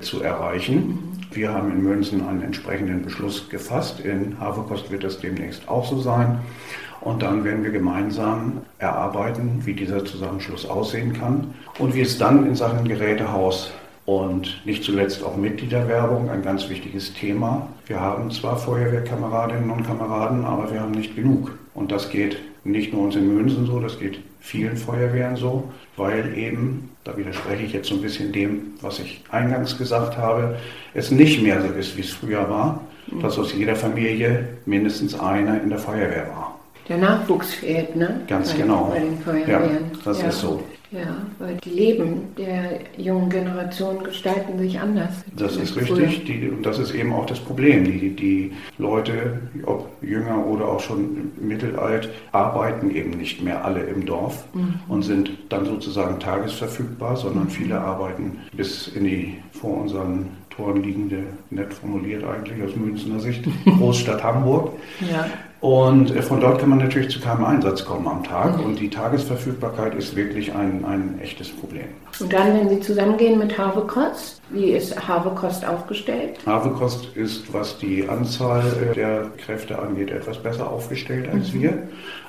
zu 0.00 0.22
erreichen. 0.22 1.17
Wir 1.30 1.52
haben 1.52 1.70
in 1.70 1.82
Münzen 1.82 2.26
einen 2.26 2.42
entsprechenden 2.42 3.02
Beschluss 3.02 3.48
gefasst. 3.48 4.00
In 4.00 4.38
Haverkost 4.40 4.90
wird 4.90 5.04
das 5.04 5.20
demnächst 5.20 5.68
auch 5.68 5.86
so 5.86 6.00
sein. 6.00 6.38
Und 7.00 7.22
dann 7.22 7.44
werden 7.44 7.62
wir 7.62 7.70
gemeinsam 7.70 8.62
erarbeiten, 8.78 9.60
wie 9.64 9.74
dieser 9.74 10.04
Zusammenschluss 10.04 10.66
aussehen 10.66 11.12
kann 11.12 11.54
und 11.78 11.94
wie 11.94 12.00
es 12.00 12.18
dann 12.18 12.46
in 12.46 12.56
Sachen 12.56 12.88
Gerätehaus 12.88 13.72
und 14.04 14.64
nicht 14.64 14.82
zuletzt 14.82 15.22
auch 15.22 15.36
Mitgliederwerbung, 15.36 16.30
ein 16.30 16.42
ganz 16.42 16.68
wichtiges 16.70 17.12
Thema. 17.12 17.68
Wir 17.86 18.00
haben 18.00 18.30
zwar 18.30 18.56
Feuerwehrkameradinnen 18.56 19.70
und 19.70 19.86
Kameraden, 19.86 20.44
aber 20.44 20.72
wir 20.72 20.80
haben 20.80 20.92
nicht 20.92 21.14
genug. 21.14 21.58
Und 21.74 21.92
das 21.92 22.08
geht 22.08 22.38
nicht 22.64 22.92
nur 22.92 23.02
uns 23.02 23.16
in 23.16 23.34
Münzen 23.34 23.66
so, 23.66 23.80
das 23.80 23.98
geht 23.98 24.20
vielen 24.40 24.76
Feuerwehren 24.76 25.36
so, 25.36 25.70
weil 25.96 26.36
eben, 26.36 26.87
da 27.08 27.16
widerspreche 27.16 27.62
ich 27.62 27.72
jetzt 27.72 27.88
so 27.88 27.94
ein 27.94 28.02
bisschen 28.02 28.32
dem, 28.32 28.74
was 28.82 28.98
ich 28.98 29.22
eingangs 29.30 29.78
gesagt 29.78 30.18
habe, 30.18 30.56
es 30.92 31.10
nicht 31.10 31.42
mehr 31.42 31.62
so 31.62 31.68
ist, 31.68 31.96
wie 31.96 32.02
es 32.02 32.10
früher 32.10 32.48
war, 32.50 32.82
dass 33.22 33.38
aus 33.38 33.54
jeder 33.54 33.74
Familie 33.74 34.46
mindestens 34.66 35.18
einer 35.18 35.62
in 35.62 35.70
der 35.70 35.78
Feuerwehr 35.78 36.28
war. 36.28 36.58
Der 36.86 36.98
Nachwuchs 36.98 37.54
fehlt, 37.54 37.96
ne? 37.96 38.20
Ganz 38.28 38.52
bei, 38.52 38.58
genau. 38.58 38.84
Bei 38.92 39.00
den 39.00 39.18
Feuerwehren. 39.20 39.90
Ja, 39.92 39.98
das 40.04 40.20
ja. 40.20 40.28
ist 40.28 40.40
so. 40.40 40.62
Ja, 40.90 41.26
weil 41.38 41.56
die 41.56 41.70
Leben 41.70 42.34
der 42.36 42.80
jungen 42.96 43.28
Generation 43.28 44.02
gestalten 44.02 44.58
sich 44.58 44.80
anders. 44.80 45.22
Das 45.36 45.56
ist 45.56 45.76
richtig. 45.76 46.24
Die, 46.24 46.48
und 46.48 46.64
das 46.64 46.78
ist 46.78 46.94
eben 46.94 47.12
auch 47.12 47.26
das 47.26 47.40
Problem. 47.40 47.84
Die, 47.84 48.14
die 48.16 48.52
Leute, 48.78 49.38
ob 49.64 49.90
jünger 50.02 50.46
oder 50.46 50.66
auch 50.66 50.80
schon 50.80 51.32
mittelalt, 51.38 52.08
arbeiten 52.32 52.90
eben 52.90 53.10
nicht 53.10 53.42
mehr 53.42 53.64
alle 53.64 53.80
im 53.80 54.06
Dorf 54.06 54.44
mhm. 54.54 54.80
und 54.88 55.02
sind 55.02 55.30
dann 55.50 55.66
sozusagen 55.66 56.18
tagesverfügbar, 56.20 57.16
sondern 57.16 57.44
mhm. 57.44 57.50
viele 57.50 57.80
arbeiten 57.80 58.38
bis 58.56 58.88
in 58.88 59.04
die 59.04 59.36
vor 59.52 59.82
unseren 59.82 60.28
Toren 60.48 60.82
liegende, 60.82 61.24
nett 61.50 61.72
formuliert 61.72 62.24
eigentlich 62.24 62.62
aus 62.62 62.74
Münchner 62.74 63.20
Sicht, 63.20 63.44
Großstadt 63.64 64.24
Hamburg. 64.24 64.72
Ja. 65.00 65.26
Und 65.60 66.14
äh, 66.14 66.22
von 66.22 66.40
dort 66.40 66.60
kann 66.60 66.68
man 66.68 66.78
natürlich 66.78 67.10
zu 67.10 67.20
keinem 67.20 67.44
Einsatz 67.44 67.84
kommen 67.84 68.06
am 68.06 68.22
Tag. 68.22 68.58
Mhm. 68.58 68.64
Und 68.64 68.80
die 68.80 68.88
Tagesverfügbarkeit 68.88 69.94
ist 69.94 70.14
wirklich 70.14 70.54
ein, 70.54 70.84
ein 70.84 71.18
echtes 71.20 71.50
Problem. 71.50 71.86
Und 72.20 72.32
dann, 72.32 72.54
wenn 72.54 72.68
Sie 72.68 72.80
zusammengehen 72.80 73.38
mit 73.38 73.58
Havekost, 73.58 74.40
wie 74.50 74.70
ist 74.70 75.08
Havekost 75.08 75.66
aufgestellt? 75.66 76.38
Havekost 76.46 77.16
ist, 77.16 77.52
was 77.52 77.76
die 77.78 78.08
Anzahl 78.08 78.62
äh, 78.90 78.94
der 78.94 79.26
Kräfte 79.44 79.78
angeht, 79.78 80.10
etwas 80.10 80.38
besser 80.38 80.70
aufgestellt 80.70 81.28
als 81.32 81.52
mhm. 81.52 81.62
wir. 81.62 81.82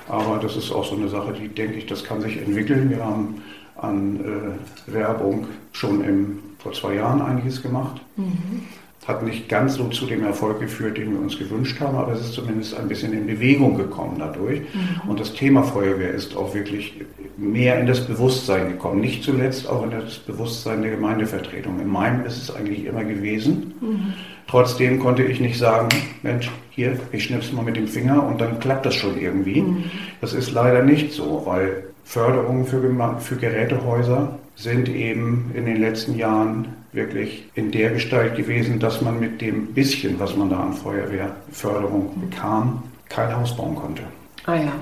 Aber 0.08 0.38
das 0.38 0.56
ist 0.56 0.72
auch 0.72 0.84
so 0.84 0.96
eine 0.96 1.08
Sache, 1.08 1.32
die, 1.32 1.48
denke 1.48 1.74
ich, 1.74 1.86
das 1.86 2.02
kann 2.02 2.20
sich 2.20 2.36
entwickeln. 2.36 2.90
Wir 2.90 3.04
haben 3.04 3.42
an 3.76 4.58
äh, 4.88 4.92
Werbung 4.92 5.46
schon 5.72 6.02
im, 6.02 6.38
vor 6.58 6.72
zwei 6.72 6.94
Jahren 6.94 7.22
einiges 7.22 7.62
gemacht. 7.62 8.00
Mhm 8.16 8.66
hat 9.10 9.22
nicht 9.22 9.48
ganz 9.48 9.74
so 9.74 9.88
zu 9.88 10.06
dem 10.06 10.24
Erfolg 10.24 10.60
geführt, 10.60 10.96
den 10.96 11.12
wir 11.12 11.20
uns 11.20 11.38
gewünscht 11.38 11.80
haben, 11.80 11.96
aber 11.96 12.12
es 12.12 12.20
ist 12.20 12.32
zumindest 12.32 12.76
ein 12.78 12.88
bisschen 12.88 13.12
in 13.12 13.26
Bewegung 13.26 13.76
gekommen 13.76 14.16
dadurch. 14.18 14.60
Mhm. 14.60 15.10
Und 15.10 15.20
das 15.20 15.34
Thema 15.34 15.62
Feuerwehr 15.62 16.12
ist 16.12 16.36
auch 16.36 16.54
wirklich 16.54 16.94
mehr 17.36 17.80
in 17.80 17.86
das 17.86 18.06
Bewusstsein 18.06 18.68
gekommen. 18.68 19.00
Nicht 19.00 19.24
zuletzt 19.24 19.68
auch 19.68 19.82
in 19.84 19.90
das 19.90 20.18
Bewusstsein 20.18 20.82
der 20.82 20.92
Gemeindevertretung. 20.92 21.80
In 21.80 21.88
meinem 21.88 22.24
ist 22.24 22.36
es 22.36 22.54
eigentlich 22.54 22.84
immer 22.84 23.04
gewesen. 23.04 23.74
Mhm. 23.80 24.14
Trotzdem 24.46 25.00
konnte 25.00 25.22
ich 25.22 25.40
nicht 25.40 25.58
sagen, 25.58 25.88
Mensch, 26.22 26.50
hier, 26.70 26.98
ich 27.12 27.24
schnipp's 27.24 27.52
mal 27.52 27.64
mit 27.64 27.76
dem 27.76 27.86
Finger 27.86 28.26
und 28.26 28.40
dann 28.40 28.58
klappt 28.60 28.86
das 28.86 28.94
schon 28.94 29.20
irgendwie. 29.20 29.62
Mhm. 29.62 29.84
Das 30.20 30.32
ist 30.32 30.52
leider 30.52 30.82
nicht 30.82 31.12
so, 31.12 31.42
weil 31.44 31.84
Förderungen 32.04 32.64
für, 32.66 32.80
für 33.20 33.36
Gerätehäuser 33.36 34.38
sind 34.56 34.88
eben 34.88 35.50
in 35.54 35.66
den 35.66 35.80
letzten 35.80 36.16
Jahren 36.16 36.79
wirklich 36.92 37.44
in 37.54 37.70
der 37.70 37.90
Gestalt 37.90 38.36
gewesen, 38.36 38.78
dass 38.78 39.00
man 39.00 39.20
mit 39.20 39.40
dem 39.40 39.68
bisschen, 39.68 40.18
was 40.18 40.36
man 40.36 40.50
da 40.50 40.60
an 40.60 40.72
Feuerwehrförderung 40.72 42.20
bekam, 42.20 42.82
kein 43.08 43.36
Haus 43.36 43.56
bauen 43.56 43.76
konnte. 43.76 44.02
Ah 44.46 44.56
ja. 44.56 44.72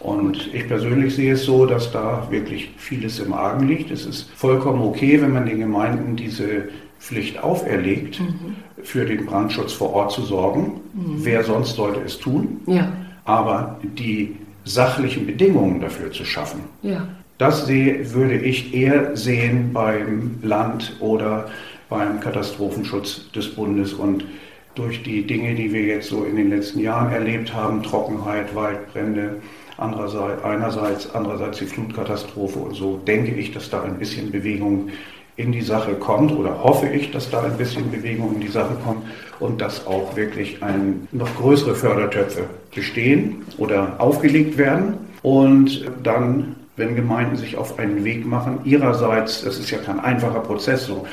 Und 0.00 0.54
ich 0.54 0.68
persönlich 0.68 1.14
sehe 1.16 1.32
es 1.32 1.44
so, 1.44 1.66
dass 1.66 1.90
da 1.90 2.26
wirklich 2.30 2.70
vieles 2.76 3.18
im 3.18 3.32
Argen 3.32 3.66
liegt. 3.66 3.90
Es 3.90 4.06
ist 4.06 4.30
vollkommen 4.30 4.80
okay, 4.80 5.20
wenn 5.20 5.32
man 5.32 5.46
den 5.46 5.58
Gemeinden 5.58 6.14
diese 6.14 6.68
Pflicht 7.00 7.42
auferlegt, 7.42 8.20
mhm. 8.20 8.56
für 8.82 9.04
den 9.04 9.26
Brandschutz 9.26 9.72
vor 9.72 9.92
Ort 9.92 10.12
zu 10.12 10.22
sorgen. 10.22 10.80
Mhm. 10.94 11.24
Wer 11.24 11.42
sonst 11.44 11.74
sollte 11.74 12.00
es 12.00 12.18
tun? 12.18 12.60
Ja. 12.66 12.92
Aber 13.24 13.78
die 13.82 14.36
sachlichen 14.64 15.26
Bedingungen 15.26 15.80
dafür 15.80 16.12
zu 16.12 16.24
schaffen, 16.24 16.60
ja. 16.82 17.08
Das 17.38 17.66
sehe, 17.66 18.12
würde 18.12 18.36
ich 18.36 18.74
eher 18.74 19.16
sehen 19.16 19.72
beim 19.72 20.40
Land 20.42 20.96
oder 20.98 21.48
beim 21.88 22.18
Katastrophenschutz 22.18 23.30
des 23.30 23.54
Bundes. 23.54 23.92
Und 23.92 24.24
durch 24.74 25.04
die 25.04 25.24
Dinge, 25.24 25.54
die 25.54 25.72
wir 25.72 25.82
jetzt 25.82 26.08
so 26.08 26.24
in 26.24 26.36
den 26.36 26.50
letzten 26.50 26.80
Jahren 26.80 27.12
erlebt 27.12 27.54
haben, 27.54 27.82
Trockenheit, 27.82 28.54
Waldbrände, 28.56 29.36
andererseits, 29.76 30.42
einerseits, 30.42 31.14
andererseits 31.14 31.58
die 31.58 31.66
Flutkatastrophe 31.66 32.58
und 32.58 32.74
so, 32.74 32.96
denke 33.06 33.32
ich, 33.32 33.52
dass 33.52 33.70
da 33.70 33.82
ein 33.82 33.98
bisschen 33.98 34.32
Bewegung 34.32 34.90
in 35.36 35.52
die 35.52 35.62
Sache 35.62 35.94
kommt 35.94 36.32
oder 36.32 36.64
hoffe 36.64 36.88
ich, 36.88 37.12
dass 37.12 37.30
da 37.30 37.42
ein 37.42 37.56
bisschen 37.56 37.88
Bewegung 37.92 38.34
in 38.34 38.40
die 38.40 38.48
Sache 38.48 38.76
kommt 38.84 39.04
und 39.38 39.60
dass 39.60 39.86
auch 39.86 40.16
wirklich 40.16 40.60
ein, 40.64 41.06
noch 41.12 41.32
größere 41.36 41.76
Fördertöpfe 41.76 42.44
bestehen 42.74 43.44
oder 43.56 43.94
aufgelegt 43.98 44.58
werden 44.58 44.94
und 45.22 45.84
dann 46.02 46.56
wenn 46.78 46.96
Gemeinden 46.96 47.36
sich 47.36 47.56
auf 47.56 47.78
einen 47.78 48.04
Weg 48.04 48.24
machen. 48.24 48.60
Ihrerseits, 48.64 49.42
das 49.42 49.58
ist 49.58 49.70
ja 49.70 49.78
kein 49.78 50.00
einfacher 50.00 50.40
Prozess, 50.40 50.86
so, 50.86 51.06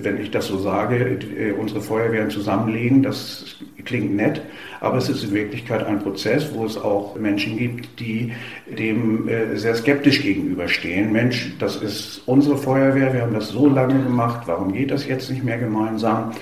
wenn 0.00 0.20
ich 0.20 0.30
das 0.30 0.46
so 0.46 0.58
sage, 0.58 1.18
äh, 1.38 1.52
unsere 1.52 1.80
Feuerwehren 1.80 2.30
zusammenlegen, 2.30 3.02
das 3.02 3.56
klingt 3.84 4.14
nett, 4.16 4.42
aber 4.80 4.98
es 4.98 5.08
ist 5.08 5.24
in 5.24 5.32
Wirklichkeit 5.32 5.86
ein 5.86 6.00
Prozess, 6.00 6.52
wo 6.52 6.64
es 6.66 6.76
auch 6.76 7.16
Menschen 7.16 7.56
gibt, 7.56 8.00
die 8.00 8.32
dem 8.78 9.28
äh, 9.28 9.56
sehr 9.56 9.74
skeptisch 9.74 10.22
gegenüberstehen. 10.22 11.12
Mensch, 11.12 11.54
das 11.58 11.76
ist 11.76 12.22
unsere 12.26 12.56
Feuerwehr, 12.56 13.14
wir 13.14 13.22
haben 13.22 13.34
das 13.34 13.50
so 13.50 13.68
lange 13.68 14.02
gemacht, 14.02 14.42
warum 14.46 14.72
geht 14.72 14.90
das 14.90 15.06
jetzt 15.06 15.30
nicht 15.30 15.44
mehr 15.44 15.58
gemeinsam? 15.58 16.32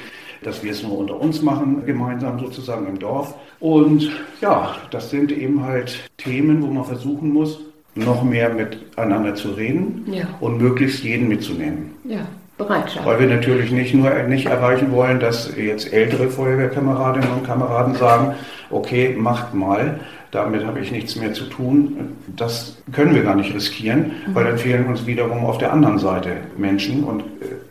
dass 0.45 0.65
wir 0.65 0.73
es 0.73 0.83
nur 0.83 0.99
unter 0.99 1.21
uns 1.21 1.41
machen, 1.41 1.87
gemeinsam 1.87 2.41
sozusagen 2.41 2.89
im 2.89 2.99
Dorf. 2.99 3.33
Und 3.61 4.11
ja, 4.41 4.75
das 4.91 5.11
sind 5.11 5.31
eben 5.31 5.63
halt 5.63 6.11
Themen, 6.17 6.63
wo 6.63 6.67
man 6.67 6.85
versuchen 6.85 7.33
muss, 7.33 7.61
noch 7.95 8.23
mehr 8.23 8.51
miteinander 8.51 9.35
zu 9.35 9.51
reden 9.51 10.05
ja. 10.11 10.25
und 10.41 10.59
möglichst 10.59 11.03
jeden 11.05 11.29
mitzunehmen. 11.29 11.93
Ja. 12.05 12.27
Bereitschaft. 12.59 13.07
Weil 13.07 13.21
wir 13.21 13.27
natürlich 13.29 13.73
nicht 13.73 13.95
nur 13.95 14.11
nicht 14.25 14.47
erreichen 14.47 14.93
wollen, 14.93 15.21
dass 15.21 15.57
jetzt 15.57 15.93
ältere 15.93 16.29
Feuerwehrkameradinnen 16.29 17.31
und 17.31 17.47
Kameraden 17.47 17.95
sagen, 17.95 18.35
okay, 18.71 19.15
macht 19.19 19.55
mal, 19.55 20.01
damit 20.31 20.65
habe 20.65 20.81
ich 20.81 20.91
nichts 20.91 21.17
mehr 21.17 21.35
zu 21.35 21.45
tun. 21.45 22.17
Das 22.37 22.79
können 22.93 23.15
wir 23.15 23.23
gar 23.23 23.35
nicht 23.35 23.55
riskieren, 23.55 24.13
mhm. 24.27 24.35
weil 24.35 24.45
dann 24.45 24.59
fehlen 24.59 24.87
uns 24.87 25.07
wiederum 25.07 25.45
auf 25.45 25.59
der 25.59 25.73
anderen 25.73 25.99
Seite 25.99 26.37
Menschen 26.57 27.05
und 27.05 27.21
äh, 27.21 27.25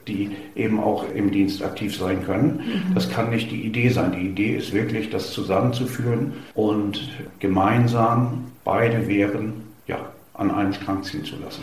die 0.07 0.31
eben 0.55 0.79
auch 0.79 1.05
im 1.15 1.31
Dienst 1.31 1.63
aktiv 1.63 1.95
sein 1.95 2.23
können. 2.23 2.61
Mhm. 2.89 2.93
Das 2.93 3.09
kann 3.09 3.29
nicht 3.29 3.49
die 3.49 3.61
Idee 3.61 3.89
sein. 3.89 4.11
Die 4.11 4.27
Idee 4.27 4.57
ist 4.57 4.73
wirklich, 4.73 5.09
das 5.09 5.31
zusammenzuführen 5.31 6.33
und 6.53 7.09
gemeinsam 7.39 8.45
beide 8.63 9.07
Wehren 9.07 9.70
ja, 9.91 9.99
an 10.33 10.49
einem 10.49 10.73
Strang 10.73 11.03
ziehen 11.03 11.23
zu 11.23 11.35
lassen. 11.35 11.61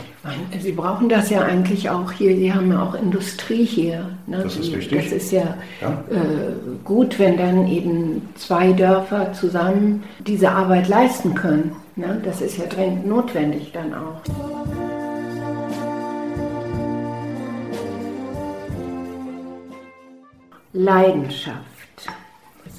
Sie 0.61 0.71
brauchen 0.71 1.09
das 1.09 1.29
ja 1.29 1.41
eigentlich 1.41 1.89
auch 1.89 2.11
hier. 2.11 2.35
Sie 2.35 2.53
haben 2.53 2.71
ja 2.71 2.81
auch 2.81 2.93
Industrie 2.93 3.65
hier. 3.65 4.09
Ne? 4.27 4.43
Das 4.43 4.55
ist 4.55 4.71
richtig. 4.71 5.03
Das 5.03 5.11
ist 5.11 5.31
ja, 5.31 5.57
ja. 5.81 6.03
Äh, 6.09 6.53
gut, 6.83 7.19
wenn 7.19 7.35
dann 7.37 7.67
eben 7.67 8.29
zwei 8.35 8.71
Dörfer 8.71 9.33
zusammen 9.33 10.03
diese 10.19 10.51
Arbeit 10.51 10.87
leisten 10.87 11.33
können. 11.33 11.75
Ne? 11.95 12.21
Das 12.23 12.41
ist 12.41 12.57
ja 12.57 12.65
dringend 12.65 13.07
notwendig 13.07 13.71
dann 13.73 13.93
auch. 13.93 14.21
Leidenschaft 20.71 21.78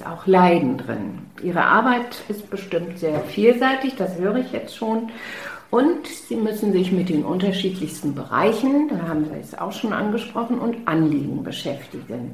ist 0.01 0.07
auch 0.07 0.25
Leiden 0.27 0.77
drin. 0.77 1.19
Ihre 1.43 1.63
Arbeit 1.63 2.21
ist 2.27 2.49
bestimmt 2.49 2.97
sehr 2.97 3.19
vielseitig, 3.21 3.95
das 3.95 4.17
höre 4.17 4.37
ich 4.37 4.51
jetzt 4.51 4.75
schon. 4.75 5.09
Und 5.69 6.07
Sie 6.07 6.35
müssen 6.35 6.73
sich 6.73 6.91
mit 6.91 7.09
den 7.09 7.23
unterschiedlichsten 7.23 8.13
Bereichen, 8.13 8.89
da 8.89 9.07
haben 9.07 9.25
Sie 9.25 9.39
es 9.39 9.57
auch 9.57 9.71
schon 9.71 9.93
angesprochen, 9.93 10.59
und 10.59 10.87
Anliegen 10.87 11.43
beschäftigen. 11.43 12.33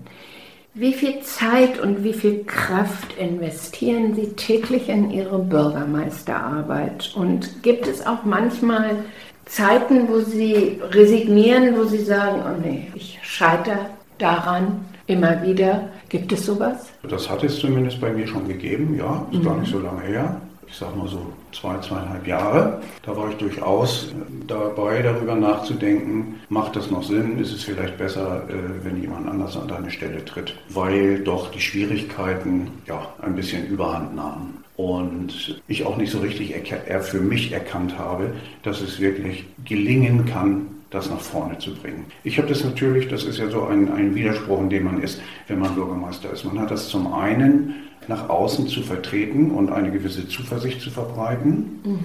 Wie 0.74 0.94
viel 0.94 1.22
Zeit 1.22 1.80
und 1.80 2.04
wie 2.04 2.14
viel 2.14 2.44
Kraft 2.46 3.18
investieren 3.18 4.16
Sie 4.16 4.34
täglich 4.34 4.90
in 4.90 5.12
Ihre 5.12 5.40
Bürgermeisterarbeit? 5.40 7.14
Und 7.16 7.64
gibt 7.64 7.88
es 7.88 8.06
auch 8.06 8.24
manchmal 8.24 8.98
Zeiten, 9.46 10.08
wo 10.08 10.20
Sie 10.20 10.80
resignieren, 10.92 11.78
wo 11.78 11.84
Sie 11.84 12.04
sagen, 12.04 12.42
oh 12.46 12.62
nee, 12.62 12.92
ich 12.96 13.20
scheitere 13.22 13.90
daran 14.18 14.86
immer 15.08 15.42
wieder? 15.44 15.90
Gibt 16.10 16.32
es 16.32 16.46
sowas? 16.46 16.90
Das 17.10 17.30
hat 17.30 17.44
es 17.44 17.60
zumindest 17.60 18.00
bei 18.00 18.12
mir 18.12 18.28
schon 18.28 18.48
gegeben, 18.48 18.96
ja. 18.98 19.26
Ist 19.32 19.40
mhm. 19.40 19.46
gar 19.46 19.58
nicht 19.58 19.72
so 19.72 19.80
lange 19.80 20.02
her 20.02 20.42
ich 20.68 20.76
sag 20.76 20.96
mal 20.96 21.08
so 21.08 21.34
zwei, 21.54 21.78
zweieinhalb 21.80 22.28
Jahre. 22.28 22.82
Da 23.04 23.16
war 23.16 23.30
ich 23.30 23.38
durchaus 23.38 24.14
dabei, 24.48 25.02
darüber 25.02 25.36
nachzudenken, 25.36 26.36
macht 26.50 26.76
das 26.76 26.92
noch 26.92 27.04
Sinn? 27.04 27.40
Ist 27.40 27.54
es 27.54 27.64
vielleicht 27.64 27.98
besser, 27.98 28.44
äh, 28.50 28.86
wenn 28.86 29.02
jemand 29.02 29.28
anders 29.28 29.56
an 29.56 29.68
deine 29.68 29.90
Stelle 29.90 30.24
tritt? 30.26 30.56
Weil 30.70 31.20
doch 31.20 31.52
die 31.52 31.62
Schwierigkeiten 31.62 32.70
ja 32.86 33.08
ein 33.22 33.36
bisschen 33.36 33.66
überhand 33.68 34.16
nahmen. 34.16 34.64
Und 34.76 35.60
ich 35.68 35.86
auch 35.86 35.98
nicht 35.98 36.12
so 36.12 36.20
richtig 36.20 36.54
für 37.02 37.20
mich 37.20 37.52
erkannt 37.52 37.98
habe, 37.98 38.34
dass 38.62 38.82
es 38.82 39.00
wirklich 39.00 39.46
gelingen 39.66 40.26
kann, 40.26 40.68
das 40.90 41.10
nach 41.10 41.20
vorne 41.20 41.58
zu 41.58 41.76
bringen. 41.76 42.06
Ich 42.24 42.38
habe 42.38 42.48
das 42.48 42.64
natürlich, 42.64 43.08
das 43.08 43.24
ist 43.24 43.40
ja 43.40 43.50
so 43.50 43.66
ein, 43.66 43.92
ein 43.92 44.16
Widerspruch, 44.16 44.62
in 44.62 44.70
dem 44.70 44.86
man 44.86 45.02
ist, 45.02 45.22
wenn 45.48 45.60
man 45.60 45.76
Bürgermeister 45.76 46.32
ist. 46.32 46.46
Man 46.46 46.60
hat 46.60 46.72
das 46.72 46.88
zum 46.88 47.14
einen 47.14 47.76
nach 48.08 48.30
außen 48.30 48.68
zu 48.68 48.82
vertreten 48.82 49.52
und 49.52 49.72
eine 49.72 49.92
gewisse 49.92 50.28
Zuversicht 50.28 50.82
zu 50.82 50.90
verbreiten. 50.90 51.80
Mhm. 51.84 52.00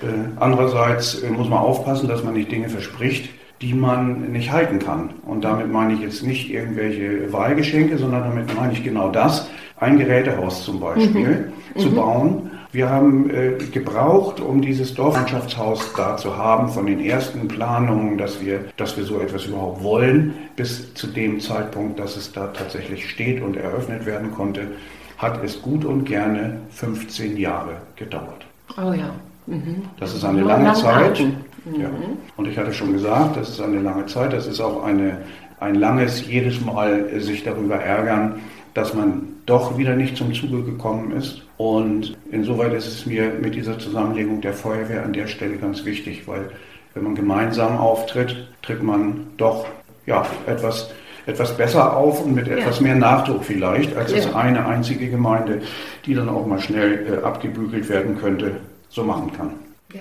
Äh, 0.00 0.04
andererseits 0.36 1.22
äh, 1.22 1.30
muss 1.30 1.48
man 1.48 1.58
aufpassen, 1.58 2.08
dass 2.08 2.22
man 2.22 2.34
nicht 2.34 2.50
Dinge 2.50 2.68
verspricht, 2.68 3.28
die 3.60 3.74
man 3.74 4.32
nicht 4.32 4.50
halten 4.50 4.78
kann. 4.78 5.10
Und 5.24 5.44
damit 5.44 5.70
meine 5.70 5.94
ich 5.94 6.00
jetzt 6.00 6.22
nicht 6.22 6.50
irgendwelche 6.50 7.32
Wahlgeschenke, 7.32 7.98
sondern 7.98 8.22
damit 8.22 8.54
meine 8.56 8.72
ich 8.72 8.82
genau 8.82 9.10
das, 9.10 9.48
ein 9.78 9.98
Gerätehaus 9.98 10.64
zum 10.64 10.80
Beispiel 10.80 11.52
mhm. 11.74 11.80
zu 11.80 11.90
mhm. 11.90 11.94
bauen. 11.94 12.50
Wir 12.72 12.88
haben 12.88 13.28
äh, 13.28 13.52
gebraucht, 13.70 14.40
um 14.40 14.62
dieses 14.62 14.94
Dorflandschaftshaus 14.94 15.92
da 15.94 16.16
zu 16.16 16.38
haben, 16.38 16.70
von 16.70 16.86
den 16.86 17.00
ersten 17.00 17.46
Planungen, 17.46 18.16
dass 18.16 18.40
wir, 18.40 18.64
dass 18.78 18.96
wir 18.96 19.04
so 19.04 19.20
etwas 19.20 19.44
überhaupt 19.44 19.82
wollen, 19.82 20.32
bis 20.56 20.94
zu 20.94 21.06
dem 21.06 21.38
Zeitpunkt, 21.38 22.00
dass 22.00 22.16
es 22.16 22.32
da 22.32 22.46
tatsächlich 22.46 23.10
steht 23.10 23.42
und 23.42 23.58
eröffnet 23.58 24.06
werden 24.06 24.32
konnte, 24.32 24.68
hat 25.18 25.44
es 25.44 25.60
gut 25.60 25.84
und 25.84 26.04
gerne 26.04 26.60
15 26.70 27.36
Jahre 27.36 27.76
gedauert. 27.96 28.46
Oh 28.78 28.92
ja. 28.94 29.10
Mhm. 29.46 29.82
Das 30.00 30.14
ist 30.14 30.24
eine 30.24 30.40
lange 30.40 30.72
Zeit. 30.72 31.20
Mhm. 31.20 31.80
Ja. 31.80 31.90
Und 32.38 32.48
ich 32.48 32.56
hatte 32.56 32.72
schon 32.72 32.94
gesagt, 32.94 33.36
das 33.36 33.50
ist 33.50 33.60
eine 33.60 33.80
lange 33.80 34.06
Zeit. 34.06 34.32
Das 34.32 34.46
ist 34.46 34.60
auch 34.60 34.82
eine, 34.82 35.18
ein 35.60 35.74
langes 35.74 36.26
jedes 36.26 36.60
Mal 36.62 37.20
sich 37.20 37.44
darüber 37.44 37.76
ärgern, 37.76 38.40
dass 38.72 38.94
man 38.94 39.28
doch 39.44 39.76
wieder 39.76 39.94
nicht 39.94 40.16
zum 40.16 40.32
Zuge 40.32 40.62
gekommen 40.62 41.12
ist. 41.12 41.42
Und 41.62 42.16
insoweit 42.32 42.72
ist 42.72 42.88
es 42.88 43.06
mir 43.06 43.34
mit 43.40 43.54
dieser 43.54 43.78
Zusammenlegung 43.78 44.40
der 44.40 44.52
Feuerwehr 44.52 45.04
an 45.04 45.12
der 45.12 45.28
Stelle 45.28 45.58
ganz 45.58 45.84
wichtig, 45.84 46.26
weil 46.26 46.50
wenn 46.92 47.04
man 47.04 47.14
gemeinsam 47.14 47.78
auftritt, 47.78 48.48
tritt 48.62 48.82
man 48.82 49.28
doch 49.36 49.66
ja, 50.04 50.26
etwas 50.48 50.90
etwas 51.24 51.56
besser 51.56 51.96
auf 51.96 52.24
und 52.24 52.34
mit 52.34 52.48
etwas 52.48 52.78
ja. 52.78 52.82
mehr 52.82 52.96
Nachdruck 52.96 53.44
vielleicht, 53.44 53.96
als 53.96 54.10
ja. 54.10 54.18
es 54.18 54.34
eine 54.34 54.66
einzige 54.66 55.08
Gemeinde, 55.08 55.62
die 56.04 56.14
dann 56.14 56.28
auch 56.28 56.44
mal 56.44 56.60
schnell 56.60 57.06
äh, 57.06 57.24
abgebügelt 57.24 57.88
werden 57.88 58.18
könnte, 58.18 58.56
so 58.88 59.04
machen 59.04 59.30
kann. 59.32 59.50
Ja. 59.92 60.00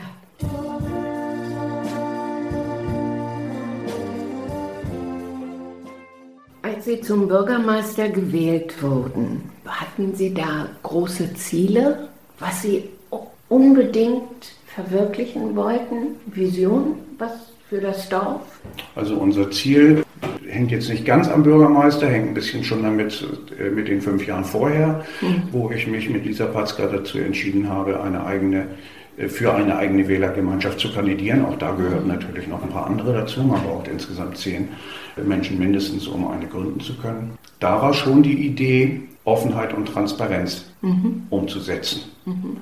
Als 6.63 6.85
Sie 6.85 7.01
zum 7.01 7.27
Bürgermeister 7.27 8.09
gewählt 8.09 8.81
wurden, 8.81 9.51
hatten 9.71 10.15
Sie 10.15 10.33
da 10.33 10.67
große 10.83 11.33
Ziele, 11.35 12.09
was 12.39 12.61
Sie 12.61 12.89
unbedingt 13.49 14.53
verwirklichen 14.67 15.55
wollten? 15.55 16.15
Vision, 16.27 16.95
was 17.17 17.31
für 17.69 17.79
das 17.79 18.09
Dorf? 18.09 18.41
Also 18.95 19.15
unser 19.15 19.49
Ziel 19.51 20.03
hängt 20.47 20.71
jetzt 20.71 20.89
nicht 20.89 21.05
ganz 21.05 21.29
am 21.29 21.43
Bürgermeister, 21.43 22.07
hängt 22.07 22.29
ein 22.29 22.33
bisschen 22.33 22.63
schon 22.63 22.83
damit 22.83 23.25
äh, 23.59 23.69
mit 23.69 23.87
den 23.87 24.01
fünf 24.01 24.25
Jahren 24.27 24.43
vorher, 24.43 25.05
mhm. 25.21 25.43
wo 25.51 25.71
ich 25.71 25.87
mich 25.87 26.09
mit 26.09 26.25
Lisa 26.25 26.45
Patzka 26.45 26.87
dazu 26.87 27.17
entschieden 27.19 27.69
habe, 27.69 28.01
eine 28.01 28.25
eigene 28.25 28.67
für 29.27 29.53
eine 29.53 29.75
eigene 29.75 30.07
Wählergemeinschaft 30.07 30.79
zu 30.79 30.91
kandidieren. 30.93 31.45
Auch 31.45 31.57
da 31.57 31.71
gehören 31.71 32.07
natürlich 32.07 32.47
noch 32.47 32.63
ein 32.63 32.69
paar 32.69 32.87
andere 32.87 33.13
dazu. 33.13 33.41
Man 33.43 33.61
braucht 33.63 33.87
insgesamt 33.87 34.37
zehn 34.37 34.69
Menschen 35.17 35.59
mindestens, 35.59 36.07
um 36.07 36.27
eine 36.27 36.47
gründen 36.47 36.79
zu 36.79 36.97
können. 36.97 37.37
Da 37.59 37.81
war 37.81 37.93
schon 37.93 38.23
die 38.23 38.45
Idee, 38.45 39.01
Offenheit 39.23 39.73
und 39.73 39.87
Transparenz 39.87 40.71
mhm. 40.81 41.23
umzusetzen. 41.29 42.01
Mhm. 42.25 42.57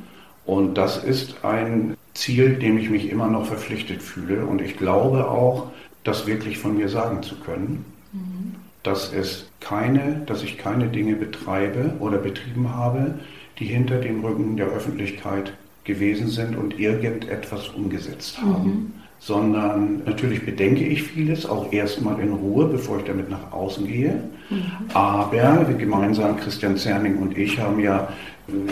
Und 0.45 0.75
das 0.75 1.03
ist 1.03 1.45
ein 1.45 1.95
Ziel, 2.13 2.55
dem 2.55 2.77
ich 2.77 2.89
mich 2.89 3.09
immer 3.09 3.27
noch 3.27 3.45
verpflichtet 3.45 4.01
fühle. 4.01 4.45
Und 4.45 4.61
ich 4.61 4.77
glaube 4.77 5.29
auch, 5.29 5.67
das 6.03 6.27
wirklich 6.27 6.57
von 6.57 6.75
mir 6.75 6.89
sagen 6.89 7.23
zu 7.23 7.35
können, 7.35 7.85
mhm. 8.11 8.55
dass 8.83 9.13
es 9.13 9.49
keine, 9.59 10.21
dass 10.25 10.43
ich 10.43 10.57
keine 10.57 10.87
Dinge 10.87 11.15
betreibe 11.15 11.93
oder 11.99 12.17
betrieben 12.17 12.73
habe, 12.73 13.19
die 13.59 13.65
hinter 13.65 13.99
dem 13.99 14.23
Rücken 14.23 14.57
der 14.57 14.67
Öffentlichkeit 14.67 15.53
gewesen 15.89 16.27
sind 16.27 16.55
und 16.55 16.79
irgendetwas 16.79 17.67
umgesetzt 17.69 18.41
haben. 18.41 18.69
Mhm. 18.69 18.93
Sondern 19.21 20.01
natürlich 20.05 20.45
bedenke 20.45 20.85
ich 20.85 21.03
vieles 21.03 21.45
auch 21.45 21.73
erstmal 21.73 22.21
in 22.21 22.31
Ruhe, 22.31 22.67
bevor 22.67 22.99
ich 22.99 23.03
damit 23.03 23.29
nach 23.29 23.51
außen 23.51 23.85
gehe. 23.85 24.23
Mhm. 24.49 24.61
Aber 24.93 25.67
wir 25.67 25.75
gemeinsam, 25.75 26.37
Christian 26.37 26.77
Zerning 26.77 27.17
und 27.17 27.37
ich, 27.37 27.59
haben 27.59 27.81
ja 27.81 28.07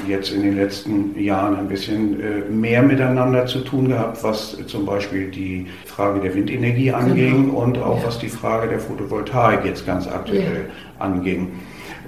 jetzt 0.07 0.31
in 0.31 0.41
den 0.41 0.55
letzten 0.55 1.19
Jahren 1.19 1.55
ein 1.55 1.67
bisschen 1.67 2.19
äh, 2.19 2.49
mehr 2.49 2.81
miteinander 2.81 3.45
zu 3.45 3.59
tun 3.59 3.89
gehabt, 3.89 4.23
was 4.23 4.57
zum 4.67 4.85
Beispiel 4.85 5.29
die 5.29 5.67
Frage 5.85 6.19
der 6.19 6.33
Windenergie 6.33 6.91
anging 6.91 7.47
genau. 7.47 7.63
und 7.63 7.77
auch 7.77 7.99
ja. 7.99 8.07
was 8.07 8.17
die 8.19 8.29
Frage 8.29 8.69
der 8.69 8.79
Photovoltaik 8.79 9.65
jetzt 9.65 9.85
ganz 9.85 10.07
aktuell 10.07 10.67
ja. 10.67 11.05
anging 11.05 11.49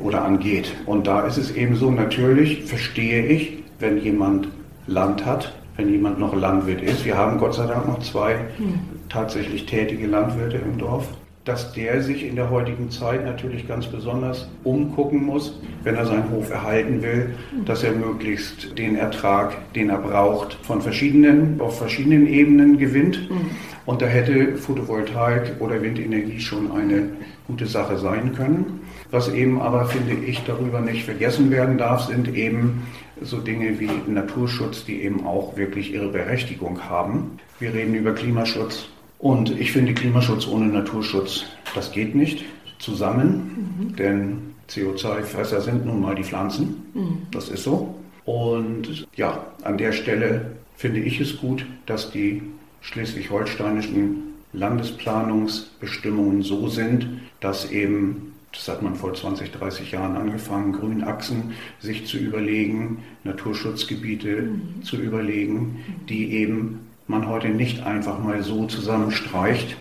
oder 0.01 0.23
angeht. 0.23 0.73
Und 0.85 1.07
da 1.07 1.21
ist 1.21 1.37
es 1.37 1.51
eben 1.51 1.75
so, 1.75 1.91
natürlich 1.91 2.63
verstehe 2.63 3.25
ich, 3.25 3.59
wenn 3.79 4.01
jemand 4.01 4.47
Land 4.89 5.25
hat, 5.25 5.53
wenn 5.77 5.89
jemand 5.89 6.19
noch 6.19 6.35
Landwirt 6.35 6.81
ist. 6.81 7.05
Wir 7.05 7.17
haben 7.17 7.37
Gott 7.37 7.55
sei 7.55 7.65
Dank 7.67 7.87
noch 7.87 7.99
zwei 7.99 8.35
mhm. 8.57 8.79
tatsächlich 9.07 9.65
tätige 9.65 10.07
Landwirte 10.07 10.57
im 10.57 10.77
Dorf 10.77 11.07
dass 11.49 11.73
der 11.73 12.03
sich 12.03 12.25
in 12.25 12.35
der 12.35 12.51
heutigen 12.51 12.91
Zeit 12.91 13.25
natürlich 13.25 13.67
ganz 13.67 13.87
besonders 13.87 14.47
umgucken 14.63 15.25
muss, 15.25 15.59
wenn 15.83 15.95
er 15.95 16.05
seinen 16.05 16.29
Hof 16.29 16.51
erhalten 16.51 17.01
will, 17.01 17.31
dass 17.65 17.83
er 17.83 17.93
möglichst 17.93 18.77
den 18.77 18.95
Ertrag, 18.95 19.73
den 19.73 19.89
er 19.89 19.97
braucht, 19.97 20.53
von 20.61 20.79
verschiedenen, 20.79 21.59
auf 21.59 21.79
verschiedenen 21.79 22.27
Ebenen 22.27 22.77
gewinnt. 22.77 23.29
Mhm. 23.31 23.49
Und 23.87 24.01
da 24.03 24.05
hätte 24.05 24.57
Photovoltaik 24.57 25.55
oder 25.59 25.81
Windenergie 25.81 26.39
schon 26.39 26.71
eine 26.71 27.09
gute 27.47 27.65
Sache 27.65 27.97
sein 27.97 28.35
können. 28.35 28.81
Was 29.09 29.33
eben 29.33 29.59
aber, 29.59 29.85
finde 29.85 30.13
ich, 30.23 30.43
darüber 30.43 30.81
nicht 30.81 31.03
vergessen 31.03 31.49
werden 31.49 31.79
darf, 31.79 32.01
sind 32.01 32.27
eben 32.35 32.83
so 33.21 33.39
Dinge 33.39 33.79
wie 33.79 33.89
Naturschutz, 34.07 34.85
die 34.85 35.01
eben 35.01 35.25
auch 35.25 35.57
wirklich 35.57 35.93
ihre 35.93 36.09
Berechtigung 36.09 36.81
haben. 36.89 37.39
Wir 37.59 37.73
reden 37.73 37.93
über 37.95 38.13
Klimaschutz, 38.13 38.87
und 39.19 39.59
ich 39.59 39.73
finde 39.73 39.93
Klimaschutz 39.93 40.47
ohne 40.47 40.67
Naturschutz, 40.67 41.43
das 41.75 41.91
geht 41.91 42.15
nicht 42.15 42.45
zusammen, 42.79 43.75
mhm. 43.79 43.95
denn 43.97 44.37
CO2-Fresser 44.69 45.61
sind 45.61 45.85
nun 45.85 45.99
mal 45.99 46.15
die 46.15 46.23
Pflanzen. 46.23 46.83
Mhm. 46.93 47.17
Das 47.31 47.49
ist 47.49 47.63
so. 47.63 47.95
Und 48.23 49.07
ja, 49.15 49.45
an 49.63 49.77
der 49.77 49.91
Stelle 49.91 50.51
finde 50.77 51.01
ich 51.01 51.19
es 51.19 51.37
gut, 51.37 51.65
dass 51.85 52.11
die 52.11 52.41
schleswig-holsteinischen 52.81 54.35
Landesplanungsbestimmungen 54.53 56.41
so 56.41 56.69
sind, 56.69 57.07
dass 57.41 57.69
eben, 57.71 58.28
das 58.51 58.67
hat 58.67 58.81
man 58.81 58.95
vor 58.95 59.13
20, 59.13 59.51
30 59.51 59.91
Jahren 59.91 60.17
angefangen, 60.17 60.73
Grünachsen 60.73 61.53
sich 61.79 62.07
zu 62.07 62.17
überlegen, 62.17 63.03
Naturschutzgebiete 63.23 64.41
mhm. 64.41 64.83
zu 64.83 64.97
überlegen, 64.97 65.83
die 66.07 66.33
eben 66.33 66.87
man 67.07 67.27
heute 67.27 67.49
nicht 67.49 67.83
einfach 67.85 68.19
mal 68.19 68.43
so 68.43 68.67
zusammenstreicht, 68.67 69.77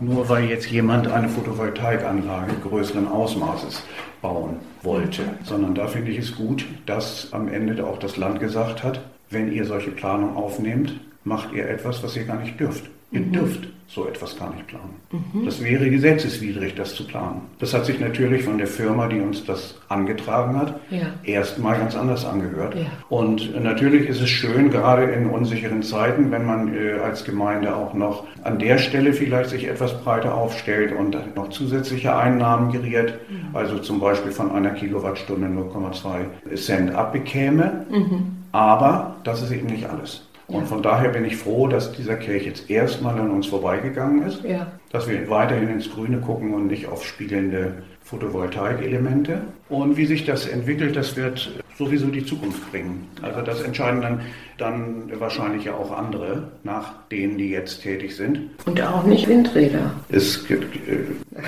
nur 0.00 0.28
weil 0.28 0.46
jetzt 0.46 0.68
jemand 0.68 1.06
eine 1.06 1.28
Photovoltaikanlage 1.28 2.54
größeren 2.62 3.06
Ausmaßes 3.06 3.84
bauen 4.20 4.56
wollte, 4.82 5.22
sondern 5.44 5.76
da 5.76 5.86
finde 5.86 6.10
ich 6.10 6.18
es 6.18 6.34
gut, 6.34 6.66
dass 6.86 7.32
am 7.32 7.46
Ende 7.48 7.86
auch 7.86 7.98
das 7.98 8.16
Land 8.16 8.40
gesagt 8.40 8.82
hat, 8.82 9.00
wenn 9.30 9.52
ihr 9.52 9.64
solche 9.64 9.92
Planung 9.92 10.36
aufnehmt, 10.36 10.98
macht 11.24 11.52
ihr 11.52 11.68
etwas, 11.68 12.02
was 12.02 12.16
ihr 12.16 12.24
gar 12.24 12.40
nicht 12.40 12.58
dürft. 12.58 12.90
Ihr 13.12 13.20
mhm. 13.20 13.32
dürft 13.32 13.68
so 13.94 14.06
etwas 14.08 14.38
gar 14.38 14.50
nicht 14.54 14.66
planen. 14.68 14.94
Mhm. 15.10 15.44
Das 15.44 15.62
wäre 15.62 15.90
gesetzeswidrig, 15.90 16.74
das 16.74 16.94
zu 16.94 17.06
planen. 17.06 17.42
Das 17.58 17.74
hat 17.74 17.84
sich 17.84 18.00
natürlich 18.00 18.42
von 18.42 18.56
der 18.56 18.66
Firma, 18.66 19.06
die 19.06 19.20
uns 19.20 19.44
das 19.44 19.78
angetragen 19.90 20.56
hat, 20.56 20.80
ja. 20.90 21.08
erstmal 21.24 21.76
ganz 21.76 21.94
anders 21.94 22.24
angehört. 22.24 22.74
Ja. 22.74 22.86
Und 23.10 23.62
natürlich 23.62 24.08
ist 24.08 24.22
es 24.22 24.30
schön, 24.30 24.70
gerade 24.70 25.04
in 25.12 25.26
unsicheren 25.28 25.82
Zeiten, 25.82 26.30
wenn 26.30 26.46
man 26.46 26.74
äh, 26.74 26.92
als 27.04 27.24
Gemeinde 27.24 27.76
auch 27.76 27.92
noch 27.92 28.24
an 28.44 28.58
der 28.58 28.78
Stelle 28.78 29.12
vielleicht 29.12 29.50
sich 29.50 29.68
etwas 29.68 29.92
breiter 30.02 30.34
aufstellt 30.34 30.92
und 30.96 31.36
noch 31.36 31.50
zusätzliche 31.50 32.16
Einnahmen 32.16 32.72
geriert, 32.72 33.20
mhm. 33.28 33.54
also 33.54 33.78
zum 33.78 34.00
Beispiel 34.00 34.32
von 34.32 34.50
einer 34.52 34.70
Kilowattstunde 34.70 35.48
0,2 35.48 36.56
Cent 36.56 36.94
abbekäme. 36.94 37.84
Mhm. 37.90 38.36
Aber 38.52 39.16
das 39.24 39.42
ist 39.42 39.50
eben 39.50 39.66
nicht 39.66 39.88
alles. 39.88 40.22
Und 40.52 40.66
von 40.66 40.82
daher 40.82 41.10
bin 41.10 41.24
ich 41.24 41.36
froh, 41.36 41.66
dass 41.66 41.92
dieser 41.92 42.16
Kelch 42.16 42.46
jetzt 42.46 42.70
erstmal 42.70 43.18
an 43.18 43.30
uns 43.30 43.46
vorbeigegangen 43.46 44.26
ist, 44.26 44.42
dass 44.90 45.08
wir 45.08 45.28
weiterhin 45.30 45.68
ins 45.68 45.90
Grüne 45.90 46.18
gucken 46.18 46.54
und 46.54 46.66
nicht 46.66 46.86
auf 46.86 47.04
spiegelnde 47.04 47.82
Photovoltaikelemente. 48.02 49.42
Und 49.68 49.96
wie 49.96 50.06
sich 50.06 50.24
das 50.24 50.46
entwickelt, 50.46 50.96
das 50.96 51.16
wird 51.16 51.61
sowieso 51.78 52.06
die 52.06 52.24
Zukunft 52.24 52.70
bringen. 52.70 53.08
Also 53.22 53.40
das 53.40 53.62
entscheiden 53.62 54.00
dann, 54.00 54.20
dann 54.58 55.12
wahrscheinlich 55.18 55.64
ja 55.64 55.74
auch 55.74 55.90
andere 55.90 56.44
nach 56.62 56.92
denen, 57.10 57.38
die 57.38 57.50
jetzt 57.50 57.82
tätig 57.82 58.16
sind. 58.16 58.50
Und 58.66 58.80
auch 58.80 59.04
nicht 59.04 59.28
Windräder. 59.28 59.92
Es 60.10 60.44
äh, 60.50 60.58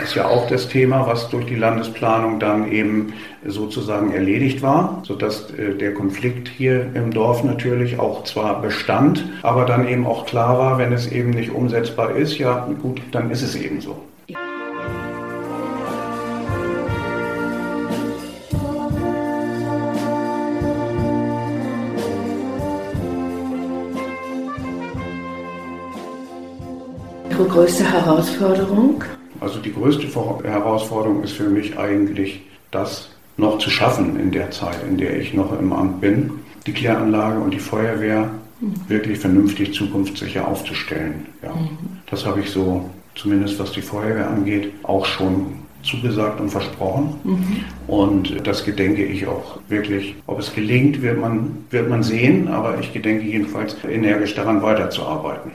ist 0.02 0.14
ja 0.14 0.26
auch 0.26 0.48
das 0.48 0.68
Thema, 0.68 1.06
was 1.06 1.28
durch 1.28 1.46
die 1.46 1.56
Landesplanung 1.56 2.40
dann 2.40 2.70
eben 2.70 3.12
sozusagen 3.46 4.12
erledigt 4.12 4.62
war, 4.62 5.02
sodass 5.04 5.50
äh, 5.50 5.74
der 5.74 5.94
Konflikt 5.94 6.48
hier 6.48 6.87
im 6.94 7.10
Dorf 7.12 7.44
natürlich 7.44 7.98
auch 7.98 8.24
zwar 8.24 8.62
bestand, 8.62 9.24
aber 9.42 9.64
dann 9.64 9.87
eben 9.87 10.06
auch 10.06 10.26
klar 10.26 10.58
war, 10.58 10.78
wenn 10.78 10.92
es 10.92 11.10
eben 11.10 11.30
nicht 11.30 11.50
umsetzbar 11.50 12.16
ist, 12.16 12.38
ja 12.38 12.68
gut, 12.82 13.00
dann 13.12 13.30
ist 13.30 13.42
es 13.42 13.54
eben 13.54 13.80
so. 13.80 14.02
Ihre 27.44 27.52
größte 27.52 27.92
Herausforderung? 27.92 29.04
Also 29.38 29.59
die 29.59 29.72
größte 29.72 30.07
Herausforderung 30.44 31.22
ist 31.22 31.33
für 31.33 31.48
mich 31.50 31.78
eigentlich 31.78 32.40
das 32.70 33.11
noch 33.37 33.59
zu 33.59 33.68
schaffen 33.68 34.18
in 34.18 34.30
der 34.30 34.50
Zeit, 34.50 34.78
in 34.88 34.96
der 34.96 35.18
ich 35.18 35.35
noch 35.35 35.59
im 35.59 35.70
Amt 35.72 36.00
bin, 36.00 36.30
die 36.66 36.72
Kläranlage 36.72 37.38
und 37.38 37.52
die 37.52 37.59
Feuerwehr 37.59 38.30
mhm. 38.61 38.74
wirklich 38.88 39.18
vernünftig 39.18 39.74
zukunftssicher 39.74 40.48
aufzustellen. 40.48 41.26
Ja. 41.42 41.50
Mhm. 41.50 41.76
Das 42.09 42.24
habe 42.24 42.40
ich 42.40 42.48
so, 42.48 42.88
zumindest 43.14 43.59
was 43.59 43.72
die 43.72 43.83
Feuerwehr 43.83 44.30
angeht, 44.30 44.72
auch 44.83 45.04
schon 45.04 45.59
zugesagt 45.83 46.40
und 46.40 46.48
versprochen. 46.48 47.14
Mhm. 47.24 47.64
Und 47.88 48.46
das 48.46 48.64
gedenke 48.64 49.04
ich 49.04 49.26
auch 49.26 49.59
wirklich. 49.68 50.14
Ob 50.26 50.38
es 50.38 50.54
gelingt, 50.54 51.02
wird 51.02 51.20
man, 51.20 51.66
wird 51.68 51.90
man 51.90 52.02
sehen, 52.02 52.48
aber 52.48 52.78
ich 52.80 52.94
gedenke 52.94 53.26
jedenfalls 53.26 53.76
energisch 53.85 54.35
daran 54.35 54.62
weiterzuarbeiten. 54.62 55.50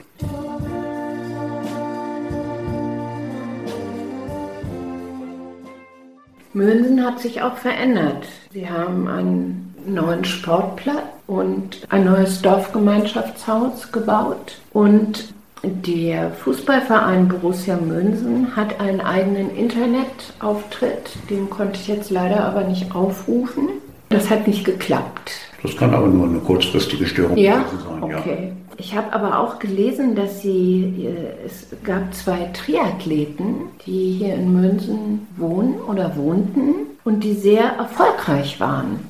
Münsen 6.52 7.04
hat 7.04 7.20
sich 7.20 7.42
auch 7.42 7.56
verändert. 7.56 8.26
Sie 8.52 8.68
haben 8.68 9.06
einen 9.06 9.74
neuen 9.86 10.24
Sportplatz 10.24 11.04
und 11.26 11.86
ein 11.88 12.04
neues 12.04 12.42
Dorfgemeinschaftshaus 12.42 13.92
gebaut. 13.92 14.58
Und 14.72 15.32
der 15.62 16.30
Fußballverein 16.32 17.28
Borussia 17.28 17.76
Münsen 17.76 18.56
hat 18.56 18.80
einen 18.80 19.00
eigenen 19.00 19.54
Internetauftritt. 19.54 21.10
Den 21.28 21.50
konnte 21.50 21.78
ich 21.78 21.86
jetzt 21.86 22.10
leider 22.10 22.44
aber 22.44 22.64
nicht 22.64 22.94
aufrufen. 22.94 23.68
Das 24.10 24.28
hat 24.28 24.46
nicht 24.46 24.64
geklappt. 24.64 25.30
Das 25.62 25.76
kann 25.76 25.94
aber 25.94 26.08
nur 26.08 26.26
eine 26.26 26.40
kurzfristige 26.40 27.06
Störung 27.06 27.36
ja? 27.36 27.64
sein. 27.84 28.02
Okay. 28.02 28.48
Ja. 28.48 28.76
Ich 28.76 28.96
habe 28.96 29.12
aber 29.12 29.38
auch 29.38 29.58
gelesen, 29.58 30.16
dass 30.16 30.42
sie, 30.42 31.06
äh, 31.06 31.46
es 31.46 31.66
gab 31.84 32.12
zwei 32.12 32.50
Triathleten, 32.52 33.68
die 33.86 34.16
hier 34.18 34.34
in 34.34 34.52
Münzen 34.52 35.28
wohnen 35.36 35.80
oder 35.80 36.16
wohnten 36.16 36.74
und 37.04 37.22
die 37.22 37.34
sehr 37.34 37.64
erfolgreich 37.64 38.58
waren. 38.58 39.00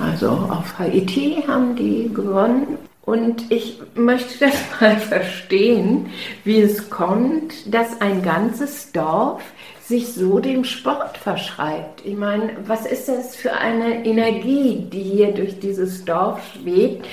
Also 0.00 0.30
auf 0.30 0.78
Haiti 0.78 1.44
haben 1.46 1.76
die 1.76 2.10
gewonnen. 2.12 2.78
Und 3.02 3.50
ich 3.50 3.80
möchte 3.94 4.46
das 4.46 4.54
mal 4.80 4.96
verstehen, 4.96 6.06
wie 6.44 6.60
es 6.60 6.90
kommt, 6.90 7.72
dass 7.72 8.00
ein 8.00 8.22
ganzes 8.22 8.90
Dorf 8.92 9.40
sich 9.88 10.12
so 10.12 10.38
dem 10.38 10.64
Sport 10.64 11.16
verschreibt. 11.16 12.04
Ich 12.04 12.14
meine, 12.14 12.50
was 12.66 12.84
ist 12.84 13.08
das 13.08 13.34
für 13.34 13.54
eine 13.54 14.04
Energie, 14.04 14.86
die 14.92 15.02
hier 15.02 15.32
durch 15.32 15.58
dieses 15.60 16.04
Dorf 16.04 16.40
schwebt? 16.52 17.06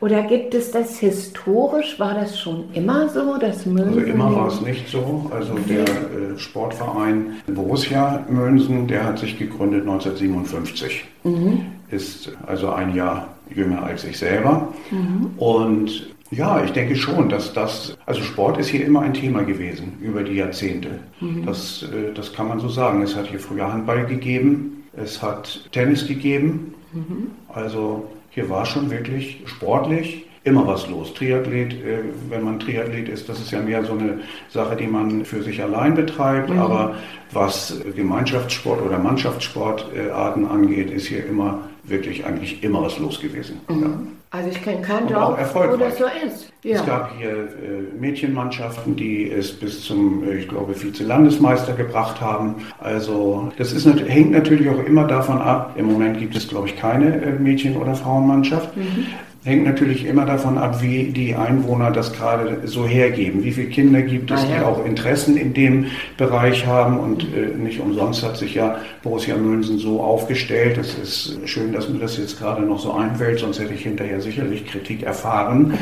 Oder 0.00 0.22
gibt 0.22 0.54
es 0.54 0.70
das 0.70 0.98
historisch? 0.98 2.00
War 2.00 2.14
das 2.14 2.38
schon 2.38 2.64
immer 2.72 3.10
so? 3.10 3.36
Dass 3.36 3.66
Münzen 3.66 3.98
also 3.98 4.00
immer 4.00 4.34
war 4.34 4.48
es 4.48 4.62
nicht 4.62 4.88
so. 4.88 5.30
Also 5.30 5.54
der 5.68 5.82
äh, 5.82 6.38
Sportverein 6.38 7.36
Borussia 7.48 8.24
Münzen, 8.30 8.88
der 8.88 9.04
hat 9.04 9.18
sich 9.18 9.38
gegründet 9.38 9.82
1957. 9.82 11.04
Mhm. 11.24 11.66
Ist 11.90 12.32
also 12.46 12.70
ein 12.70 12.94
Jahr 12.94 13.28
jünger 13.54 13.82
als 13.82 14.04
ich 14.04 14.16
selber. 14.16 14.72
Mhm. 14.90 15.32
Und 15.36 16.06
ja, 16.32 16.64
ich 16.64 16.72
denke 16.72 16.96
schon, 16.96 17.28
dass 17.28 17.52
das, 17.52 17.96
also 18.06 18.22
Sport 18.22 18.58
ist 18.58 18.68
hier 18.68 18.84
immer 18.86 19.02
ein 19.02 19.12
Thema 19.12 19.42
gewesen 19.42 19.98
über 20.00 20.22
die 20.22 20.34
Jahrzehnte. 20.34 20.98
Mhm. 21.20 21.44
Das, 21.44 21.82
äh, 21.82 22.12
das 22.14 22.32
kann 22.32 22.48
man 22.48 22.58
so 22.58 22.68
sagen. 22.68 23.02
Es 23.02 23.14
hat 23.14 23.26
hier 23.26 23.38
früher 23.38 23.70
Handball 23.70 24.06
gegeben, 24.06 24.84
es 24.96 25.22
hat 25.22 25.68
Tennis 25.72 26.08
gegeben. 26.08 26.74
Mhm. 26.92 27.30
Also 27.48 28.10
hier 28.30 28.48
war 28.48 28.64
schon 28.64 28.90
wirklich 28.90 29.42
sportlich 29.44 30.24
immer 30.44 30.66
was 30.66 30.88
los. 30.88 31.12
Triathlet, 31.12 31.74
äh, 31.74 31.98
wenn 32.30 32.42
man 32.42 32.58
Triathlet 32.58 33.10
ist, 33.10 33.28
das 33.28 33.38
ist 33.38 33.50
ja 33.50 33.60
mehr 33.60 33.84
so 33.84 33.92
eine 33.92 34.20
Sache, 34.48 34.74
die 34.74 34.86
man 34.86 35.26
für 35.26 35.42
sich 35.42 35.62
allein 35.62 35.94
betreibt. 35.94 36.48
Mhm. 36.48 36.58
Aber 36.58 36.94
was 37.32 37.78
Gemeinschaftssport 37.94 38.80
oder 38.80 38.98
Mannschaftssportarten 38.98 40.46
angeht, 40.46 40.90
ist 40.90 41.08
hier 41.08 41.26
immer 41.26 41.68
wirklich 41.84 42.24
eigentlich 42.24 42.62
immer 42.62 42.82
was 42.82 42.98
los 42.98 43.20
gewesen. 43.20 43.60
Mhm. 43.68 43.82
Ja. 43.82 43.90
Also 44.30 44.48
ich 44.48 44.62
kenne 44.62 44.80
keinen 44.80 45.08
Dorf, 45.08 45.54
wo 45.54 45.76
das 45.76 45.98
so 45.98 46.04
ist. 46.26 46.50
Ja. 46.62 46.76
Es 46.76 46.86
gab 46.86 47.14
hier 47.18 47.28
äh, 47.28 47.98
Mädchenmannschaften, 48.00 48.96
die 48.96 49.30
es 49.30 49.52
bis 49.52 49.82
zum, 49.84 50.24
äh, 50.24 50.36
ich 50.36 50.48
glaube, 50.48 50.72
Vize-Landesmeister 50.72 51.74
gebracht 51.74 52.18
haben. 52.20 52.54
Also 52.78 53.52
das 53.58 53.72
ist, 53.72 53.86
hängt 53.86 54.30
natürlich 54.30 54.70
auch 54.70 54.82
immer 54.84 55.06
davon 55.06 55.38
ab. 55.38 55.74
Im 55.76 55.86
Moment 55.86 56.18
gibt 56.18 56.34
es, 56.34 56.48
glaube 56.48 56.68
ich, 56.68 56.76
keine 56.76 57.14
äh, 57.20 57.32
Mädchen- 57.32 57.76
oder 57.76 57.94
Frauenmannschaft. 57.94 58.74
Mhm. 58.74 59.06
Hängt 59.44 59.64
natürlich 59.64 60.04
immer 60.04 60.24
davon 60.24 60.56
ab, 60.56 60.82
wie 60.82 61.06
die 61.06 61.34
Einwohner 61.34 61.90
das 61.90 62.12
gerade 62.12 62.60
so 62.64 62.86
hergeben. 62.86 63.42
Wie 63.42 63.50
viele 63.50 63.68
Kinder 63.68 64.02
gibt 64.02 64.30
es, 64.30 64.46
die 64.46 64.54
auch 64.64 64.84
Interessen 64.84 65.36
in 65.36 65.52
dem 65.52 65.86
Bereich 66.16 66.66
haben. 66.66 67.00
Und 67.00 67.24
äh, 67.34 67.56
nicht 67.56 67.80
umsonst 67.80 68.22
hat 68.22 68.36
sich 68.36 68.54
ja 68.54 68.76
Borussia 69.02 69.36
München 69.36 69.78
so 69.78 70.00
aufgestellt. 70.00 70.78
Es 70.78 70.94
ist 70.94 71.48
schön, 71.48 71.72
dass 71.72 71.88
mir 71.88 71.98
das 71.98 72.18
jetzt 72.18 72.38
gerade 72.38 72.62
noch 72.62 72.78
so 72.78 72.92
einfällt, 72.92 73.40
sonst 73.40 73.58
hätte 73.58 73.74
ich 73.74 73.82
hinterher 73.82 74.20
sicherlich 74.20 74.64
Kritik 74.66 75.02
erfahren, 75.02 75.74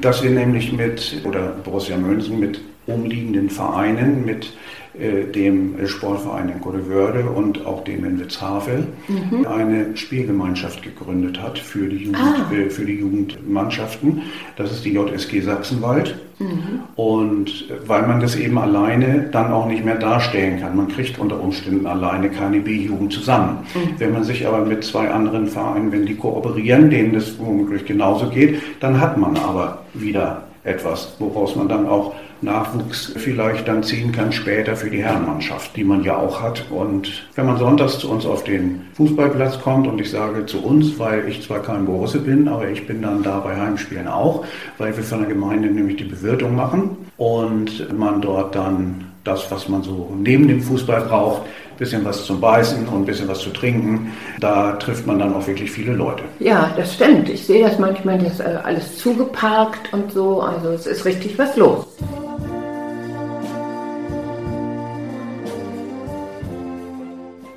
dass 0.00 0.22
wir 0.22 0.30
nämlich 0.30 0.72
mit, 0.72 1.22
oder 1.24 1.56
Borussia 1.64 1.96
München 1.96 2.38
mit 2.38 2.60
umliegenden 2.86 3.50
Vereinen, 3.50 4.24
mit 4.24 4.52
dem 4.94 5.86
Sportverein 5.86 6.50
in 6.50 6.60
Godewörde 6.60 7.24
und 7.24 7.64
auch 7.64 7.82
dem 7.84 8.04
in 8.04 8.20
Witzhavel 8.20 8.86
mhm. 9.08 9.46
eine 9.46 9.96
Spielgemeinschaft 9.96 10.82
gegründet 10.82 11.40
hat 11.40 11.58
für 11.58 11.88
die, 11.88 12.04
Jugend, 12.04 12.18
ah. 12.18 12.52
äh, 12.52 12.68
für 12.68 12.84
die 12.84 12.98
Jugendmannschaften. 12.98 14.22
Das 14.56 14.70
ist 14.70 14.84
die 14.84 14.92
JSG 14.92 15.40
Sachsenwald. 15.40 16.14
Mhm. 16.38 16.80
Und 16.96 17.64
weil 17.86 18.06
man 18.06 18.20
das 18.20 18.36
eben 18.36 18.58
alleine 18.58 19.28
dann 19.32 19.52
auch 19.52 19.66
nicht 19.66 19.84
mehr 19.84 19.96
darstellen 19.96 20.60
kann. 20.60 20.76
Man 20.76 20.88
kriegt 20.88 21.18
unter 21.18 21.40
Umständen 21.40 21.86
alleine 21.86 22.30
keine 22.30 22.60
B-Jugend 22.60 23.12
zusammen. 23.12 23.58
Mhm. 23.74 23.94
Wenn 23.98 24.12
man 24.12 24.24
sich 24.24 24.46
aber 24.46 24.64
mit 24.64 24.84
zwei 24.84 25.10
anderen 25.10 25.46
Vereinen, 25.46 25.92
wenn 25.92 26.06
die 26.06 26.16
kooperieren, 26.16 26.90
denen 26.90 27.12
das 27.14 27.38
womöglich 27.38 27.84
genauso 27.84 28.28
geht, 28.28 28.60
dann 28.80 29.00
hat 29.00 29.16
man 29.16 29.36
aber 29.36 29.82
wieder 29.94 30.42
etwas, 30.64 31.16
woraus 31.18 31.56
man 31.56 31.68
dann 31.68 31.86
auch 31.86 32.14
Nachwuchs 32.42 33.12
vielleicht 33.16 33.68
dann 33.68 33.82
ziehen 33.82 34.12
kann 34.12 34.32
später 34.32 34.76
für 34.76 34.90
die 34.90 35.02
Herrenmannschaft, 35.02 35.76
die 35.76 35.84
man 35.84 36.02
ja 36.02 36.16
auch 36.16 36.42
hat. 36.42 36.64
Und 36.70 37.28
wenn 37.34 37.46
man 37.46 37.56
sonntags 37.56 37.98
zu 37.98 38.10
uns 38.10 38.26
auf 38.26 38.44
den 38.44 38.82
Fußballplatz 38.94 39.60
kommt 39.60 39.86
und 39.86 40.00
ich 40.00 40.10
sage 40.10 40.44
zu 40.46 40.62
uns, 40.62 40.98
weil 40.98 41.28
ich 41.28 41.42
zwar 41.42 41.60
kein 41.60 41.86
Borusse 41.86 42.18
bin, 42.18 42.48
aber 42.48 42.68
ich 42.68 42.86
bin 42.86 43.02
dann 43.02 43.22
da 43.22 43.40
bei 43.40 43.56
Heimspielen 43.56 44.08
auch, 44.08 44.44
weil 44.78 44.96
wir 44.96 45.04
von 45.04 45.20
der 45.20 45.28
Gemeinde 45.28 45.68
nämlich 45.68 45.96
die 45.96 46.04
Bewirtung 46.04 46.56
machen 46.56 46.96
und 47.16 47.96
man 47.96 48.20
dort 48.20 48.54
dann 48.54 49.04
das, 49.24 49.50
was 49.50 49.68
man 49.68 49.82
so 49.82 50.12
neben 50.18 50.48
dem 50.48 50.60
Fußball 50.60 51.02
braucht, 51.02 51.42
bisschen 51.78 52.04
was 52.04 52.24
zum 52.24 52.40
Beißen 52.40 52.86
und 52.86 53.02
ein 53.02 53.04
bisschen 53.04 53.28
was 53.28 53.40
zu 53.40 53.50
trinken. 53.50 54.12
Da 54.40 54.72
trifft 54.72 55.06
man 55.06 55.18
dann 55.18 55.34
auch 55.34 55.46
wirklich 55.46 55.70
viele 55.70 55.92
Leute. 55.92 56.22
Ja, 56.38 56.72
das 56.76 56.94
stimmt. 56.94 57.28
Ich 57.28 57.46
sehe 57.46 57.64
das 57.64 57.78
manchmal, 57.78 58.18
das 58.18 58.34
ist 58.34 58.40
äh, 58.40 58.58
alles 58.62 58.98
zugeparkt 58.98 59.92
und 59.92 60.12
so. 60.12 60.40
Also 60.40 60.70
es 60.70 60.86
ist 60.86 61.04
richtig 61.04 61.38
was 61.38 61.56
los. 61.56 61.86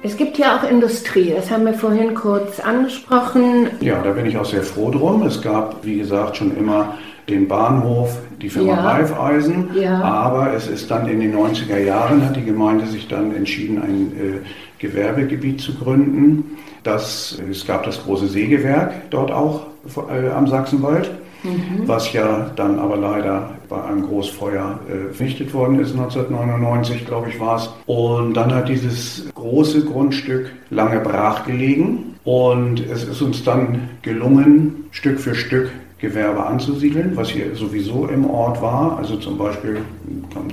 Es 0.06 0.18
gibt 0.18 0.38
ja 0.38 0.56
auch 0.56 0.70
Industrie, 0.70 1.34
das 1.36 1.50
haben 1.50 1.66
wir 1.66 1.74
vorhin 1.74 2.14
kurz 2.14 2.60
angesprochen. 2.60 3.70
Ja, 3.80 4.04
da 4.04 4.12
bin 4.12 4.28
ich 4.28 4.38
auch 4.38 4.46
sehr 4.46 4.62
froh 4.62 4.92
drum. 4.92 5.24
Es 5.24 5.42
gab, 5.42 5.84
wie 5.84 5.98
gesagt, 5.98 6.38
schon 6.38 6.56
immer 6.56 6.94
den 7.28 7.48
Bahnhof, 7.48 8.16
die 8.40 8.50
Firma 8.50 8.74
ja. 8.74 8.82
Raiffeisen, 8.82 9.72
ja. 9.74 10.00
aber 10.04 10.54
es 10.54 10.68
ist 10.68 10.92
dann 10.92 11.08
in 11.08 11.22
den 11.22 11.36
90er 11.36 11.80
Jahren, 11.80 12.24
hat 12.24 12.36
die 12.36 12.44
Gemeinde 12.44 12.86
sich 12.86 13.08
dann 13.08 13.36
entschieden, 13.36 13.82
ein 13.82 14.12
äh, 14.12 14.48
Gewerbegebiet 14.78 15.60
zu 15.60 15.74
gründen. 15.74 16.56
Das, 16.84 17.42
es 17.50 17.66
gab 17.66 17.84
das 17.84 18.04
große 18.04 18.28
Sägewerk 18.28 19.10
dort 19.10 19.32
auch 19.32 19.66
äh, 20.08 20.30
am 20.30 20.46
Sachsenwald 20.46 21.10
mhm. 21.46 21.88
was 21.88 22.12
ja 22.14 22.52
dann 22.56 22.80
aber 22.80 22.98
leider 22.98 23.50
bei 23.68 23.84
einem 23.84 24.04
Großfeuer 24.04 24.80
äh, 24.88 25.14
vernichtet 25.14 25.54
worden 25.54 25.80
ist, 25.80 25.92
1999, 25.92 27.06
glaube 27.06 27.30
ich, 27.30 27.40
war 27.40 27.58
es. 27.58 27.70
Und 27.86 28.34
dann 28.34 28.54
hat 28.54 28.70
dieses 28.70 29.26
große 29.34 29.86
Grundstück 29.86 30.52
lange 30.70 31.00
brach 31.00 31.46
gelegen 31.46 32.16
und 32.24 32.80
es 32.80 33.04
ist 33.04 33.22
uns 33.22 33.44
dann 33.44 33.90
gelungen, 34.02 34.86
Stück 34.92 35.20
für 35.20 35.36
Stück 35.36 35.70
Gewerbe 36.00 36.46
anzusiedeln, 36.46 37.16
was 37.16 37.30
hier 37.30 37.56
sowieso 37.56 38.08
im 38.08 38.30
Ort 38.30 38.62
war. 38.62 38.98
Also 38.98 39.16
zum 39.16 39.38
Beispiel, 39.38 39.78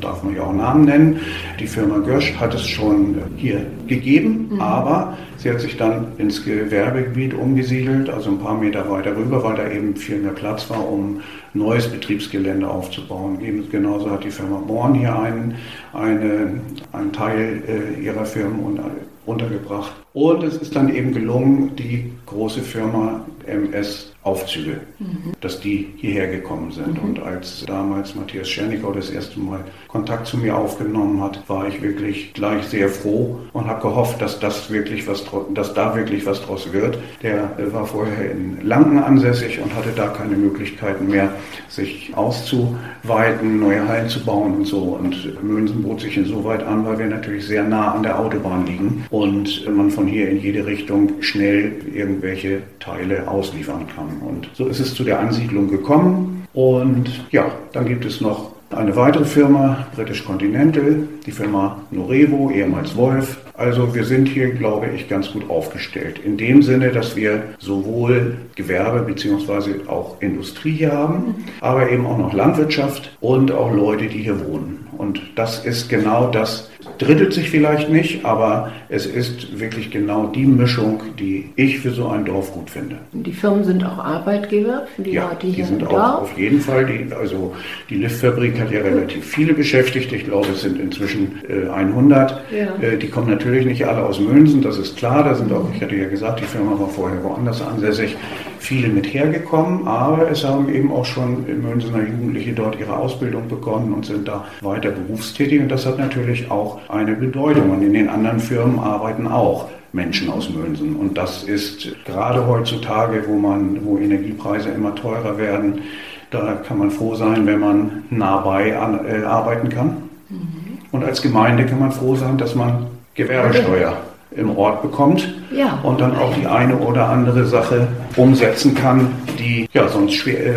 darf 0.00 0.22
man 0.22 0.36
ja 0.36 0.42
auch 0.42 0.52
Namen 0.52 0.84
nennen, 0.84 1.20
die 1.58 1.66
Firma 1.66 1.98
Gösch 1.98 2.34
hat 2.38 2.54
es 2.54 2.66
schon 2.66 3.16
hier 3.36 3.66
gegeben, 3.88 4.50
mhm. 4.52 4.60
aber 4.60 5.16
sie 5.38 5.50
hat 5.50 5.60
sich 5.60 5.76
dann 5.76 6.06
ins 6.18 6.44
Gewerbegebiet 6.44 7.34
umgesiedelt, 7.34 8.08
also 8.08 8.30
ein 8.30 8.38
paar 8.38 8.56
Meter 8.56 8.88
weiter 8.88 9.16
rüber, 9.16 9.42
weil 9.42 9.56
da 9.56 9.68
eben 9.68 9.96
viel 9.96 10.18
mehr 10.18 10.32
Platz 10.32 10.70
war, 10.70 10.88
um 10.88 11.20
neues 11.54 11.88
Betriebsgelände 11.88 12.68
aufzubauen. 12.68 13.40
Eben 13.40 13.68
genauso 13.68 14.10
hat 14.10 14.24
die 14.24 14.30
Firma 14.30 14.58
Born 14.58 14.94
hier 14.94 15.18
einen, 15.18 15.56
eine, 15.92 16.60
einen 16.92 17.12
Teil 17.12 17.62
äh, 17.66 18.00
ihrer 18.00 18.24
Firmen 18.24 18.78
untergebracht. 19.26 19.92
Und 20.12 20.44
es 20.44 20.56
ist 20.56 20.76
dann 20.76 20.94
eben 20.94 21.12
gelungen, 21.12 21.74
die 21.76 22.12
große 22.26 22.60
Firma 22.60 23.24
MS 23.46 24.11
Aufzüge, 24.24 24.80
mhm. 25.00 25.32
dass 25.40 25.60
die 25.60 25.94
hierher 25.96 26.28
gekommen 26.28 26.70
sind. 26.70 27.02
Mhm. 27.02 27.08
Und 27.08 27.22
als 27.22 27.64
damals 27.66 28.14
Matthias 28.14 28.48
Schernikau 28.48 28.92
das 28.92 29.10
erste 29.10 29.40
Mal 29.40 29.64
Kontakt 29.88 30.26
zu 30.26 30.36
mir 30.38 30.56
aufgenommen 30.56 31.20
hat, 31.20 31.42
war 31.48 31.66
ich 31.66 31.82
wirklich 31.82 32.32
gleich 32.32 32.64
sehr 32.64 32.88
froh 32.88 33.40
und 33.52 33.66
habe 33.66 33.82
gehofft, 33.82 34.22
dass 34.22 34.38
das 34.38 34.70
wirklich 34.70 35.08
was, 35.08 35.24
dass 35.54 35.74
da 35.74 35.96
wirklich 35.96 36.24
was 36.24 36.40
draus 36.42 36.72
wird. 36.72 36.98
Der 37.22 37.50
war 37.72 37.84
vorher 37.84 38.30
in 38.30 38.64
Lanken 38.66 38.98
ansässig 38.98 39.60
und 39.60 39.74
hatte 39.74 39.90
da 39.94 40.08
keine 40.08 40.36
Möglichkeiten 40.36 41.08
mehr, 41.08 41.30
sich 41.68 42.12
auszuweiten, 42.14 43.58
neue 43.58 43.86
Hallen 43.88 44.08
zu 44.08 44.24
bauen 44.24 44.54
und 44.54 44.66
so. 44.66 44.78
Und 45.00 45.42
Mönsen 45.42 45.82
bot 45.82 46.00
sich 46.00 46.16
insoweit 46.16 46.62
an, 46.62 46.86
weil 46.86 46.98
wir 46.98 47.06
natürlich 47.06 47.46
sehr 47.46 47.64
nah 47.64 47.92
an 47.92 48.04
der 48.04 48.18
Autobahn 48.20 48.66
liegen 48.66 49.04
und 49.10 49.68
man 49.68 49.90
von 49.90 50.06
hier 50.06 50.30
in 50.30 50.40
jede 50.40 50.64
Richtung 50.64 51.20
schnell 51.20 51.72
irgendwelche 51.92 52.62
Teile 52.78 53.28
ausliefern 53.28 53.86
kann. 53.94 54.11
Und 54.20 54.48
so 54.54 54.66
ist 54.66 54.80
es 54.80 54.94
zu 54.94 55.04
der 55.04 55.20
Ansiedlung 55.20 55.68
gekommen. 55.68 56.46
Und 56.54 57.24
ja, 57.30 57.46
dann 57.72 57.86
gibt 57.86 58.04
es 58.04 58.20
noch 58.20 58.52
eine 58.70 58.94
weitere 58.96 59.24
Firma, 59.24 59.86
British 59.94 60.24
Continental, 60.24 61.08
die 61.26 61.30
Firma 61.30 61.80
Norevo, 61.90 62.50
ehemals 62.50 62.96
Wolf. 62.96 63.38
Also 63.62 63.94
wir 63.94 64.02
sind 64.02 64.28
hier, 64.28 64.50
glaube 64.50 64.88
ich, 64.88 65.08
ganz 65.08 65.30
gut 65.30 65.48
aufgestellt. 65.48 66.18
In 66.24 66.36
dem 66.36 66.62
Sinne, 66.62 66.90
dass 66.90 67.14
wir 67.14 67.44
sowohl 67.60 68.34
Gewerbe 68.56 69.02
bzw. 69.02 69.86
auch 69.86 70.20
Industrie 70.20 70.72
hier 70.72 70.90
haben, 70.90 71.44
aber 71.60 71.88
eben 71.88 72.04
auch 72.04 72.18
noch 72.18 72.32
Landwirtschaft 72.32 73.16
und 73.20 73.52
auch 73.52 73.72
Leute, 73.72 74.08
die 74.08 74.18
hier 74.18 74.44
wohnen. 74.44 74.88
Und 74.98 75.22
das 75.36 75.64
ist 75.64 75.88
genau 75.88 76.28
das, 76.28 76.72
drittelt 76.98 77.32
sich 77.32 77.50
vielleicht 77.50 77.90
nicht, 77.90 78.24
aber 78.24 78.72
es 78.88 79.06
ist 79.06 79.58
wirklich 79.58 79.90
genau 79.90 80.26
die 80.26 80.46
Mischung, 80.46 81.00
die 81.18 81.50
ich 81.56 81.80
für 81.80 81.90
so 81.90 82.08
ein 82.08 82.24
Dorf 82.24 82.52
gut 82.52 82.70
finde. 82.70 82.98
Die 83.12 83.32
Firmen 83.32 83.64
sind 83.64 83.84
auch 83.84 83.98
Arbeitgeber 83.98 84.86
für 84.94 85.02
die 85.02 85.12
ja, 85.12 85.28
Leute 85.28 85.46
hier 85.46 85.64
die 85.64 85.70
sind 85.70 85.86
auch 85.86 85.90
Dorf? 85.90 86.22
auf 86.22 86.38
jeden 86.38 86.60
Fall. 86.60 86.86
Die, 86.86 87.12
also 87.14 87.54
die 87.90 87.96
Liftfabrik 87.96 88.60
hat 88.60 88.70
ja 88.70 88.80
relativ 88.80 89.24
viele 89.24 89.54
Beschäftigte. 89.54 90.16
Ich 90.16 90.24
glaube, 90.24 90.48
es 90.52 90.62
sind 90.62 90.78
inzwischen 90.78 91.40
äh, 91.48 91.68
100. 91.68 92.40
Ja. 92.50 92.86
Äh, 92.86 92.98
die 92.98 93.08
kommen 93.08 93.30
natürlich 93.30 93.51
nicht 93.60 93.86
alle 93.86 94.02
aus 94.04 94.18
Münzen, 94.18 94.62
das 94.62 94.78
ist 94.78 94.96
klar. 94.96 95.22
Da 95.22 95.34
sind 95.34 95.52
auch, 95.52 95.66
ich 95.74 95.82
hatte 95.82 95.96
ja 95.96 96.08
gesagt, 96.08 96.40
die 96.40 96.44
Firma 96.44 96.78
war 96.78 96.88
vorher 96.88 97.22
woanders 97.22 97.60
ansässig, 97.62 98.16
viele 98.58 98.88
mit 98.88 99.12
hergekommen. 99.12 99.86
Aber 99.86 100.30
es 100.30 100.44
haben 100.44 100.72
eben 100.74 100.90
auch 100.90 101.04
schon 101.04 101.44
Münzener 101.62 102.02
Jugendliche 102.02 102.52
dort 102.52 102.78
ihre 102.80 102.96
Ausbildung 102.96 103.48
begonnen 103.48 103.92
und 103.92 104.06
sind 104.06 104.26
da 104.26 104.44
weiter 104.60 104.90
berufstätig. 104.90 105.60
Und 105.60 105.68
das 105.68 105.86
hat 105.86 105.98
natürlich 105.98 106.50
auch 106.50 106.80
eine 106.88 107.14
Bedeutung. 107.14 107.70
Und 107.70 107.82
in 107.82 107.92
den 107.92 108.08
anderen 108.08 108.40
Firmen 108.40 108.78
arbeiten 108.78 109.26
auch 109.26 109.68
Menschen 109.92 110.30
aus 110.30 110.50
Mönsen. 110.50 110.96
Und 110.96 111.18
das 111.18 111.44
ist 111.44 111.88
gerade 112.04 112.46
heutzutage, 112.46 113.24
wo 113.26 113.36
man, 113.36 113.84
wo 113.84 113.98
Energiepreise 113.98 114.70
immer 114.70 114.94
teurer 114.94 115.38
werden, 115.38 115.82
da 116.30 116.54
kann 116.66 116.78
man 116.78 116.90
froh 116.90 117.14
sein, 117.14 117.46
wenn 117.46 117.60
man 117.60 118.04
nah 118.10 118.38
bei 118.38 118.76
an, 118.76 119.00
äh, 119.06 119.22
arbeiten 119.22 119.68
kann. 119.68 120.08
Mhm. 120.30 120.78
Und 120.90 121.04
als 121.04 121.20
Gemeinde 121.20 121.66
kann 121.66 121.78
man 121.78 121.92
froh 121.92 122.16
sein, 122.16 122.38
dass 122.38 122.54
man 122.54 122.86
Gewerbesteuer 123.14 123.96
im 124.36 124.56
Ort 124.56 124.82
bekommt 124.82 125.28
ja. 125.54 125.78
und 125.82 126.00
dann 126.00 126.16
auch 126.16 126.34
die 126.34 126.46
eine 126.46 126.76
oder 126.76 127.08
andere 127.08 127.44
Sache 127.44 127.88
umsetzen 128.16 128.74
kann, 128.74 129.08
die 129.38 129.68
ja 129.72 129.88
sonst 129.88 130.14
schwer, 130.14 130.46
äh, 130.46 130.52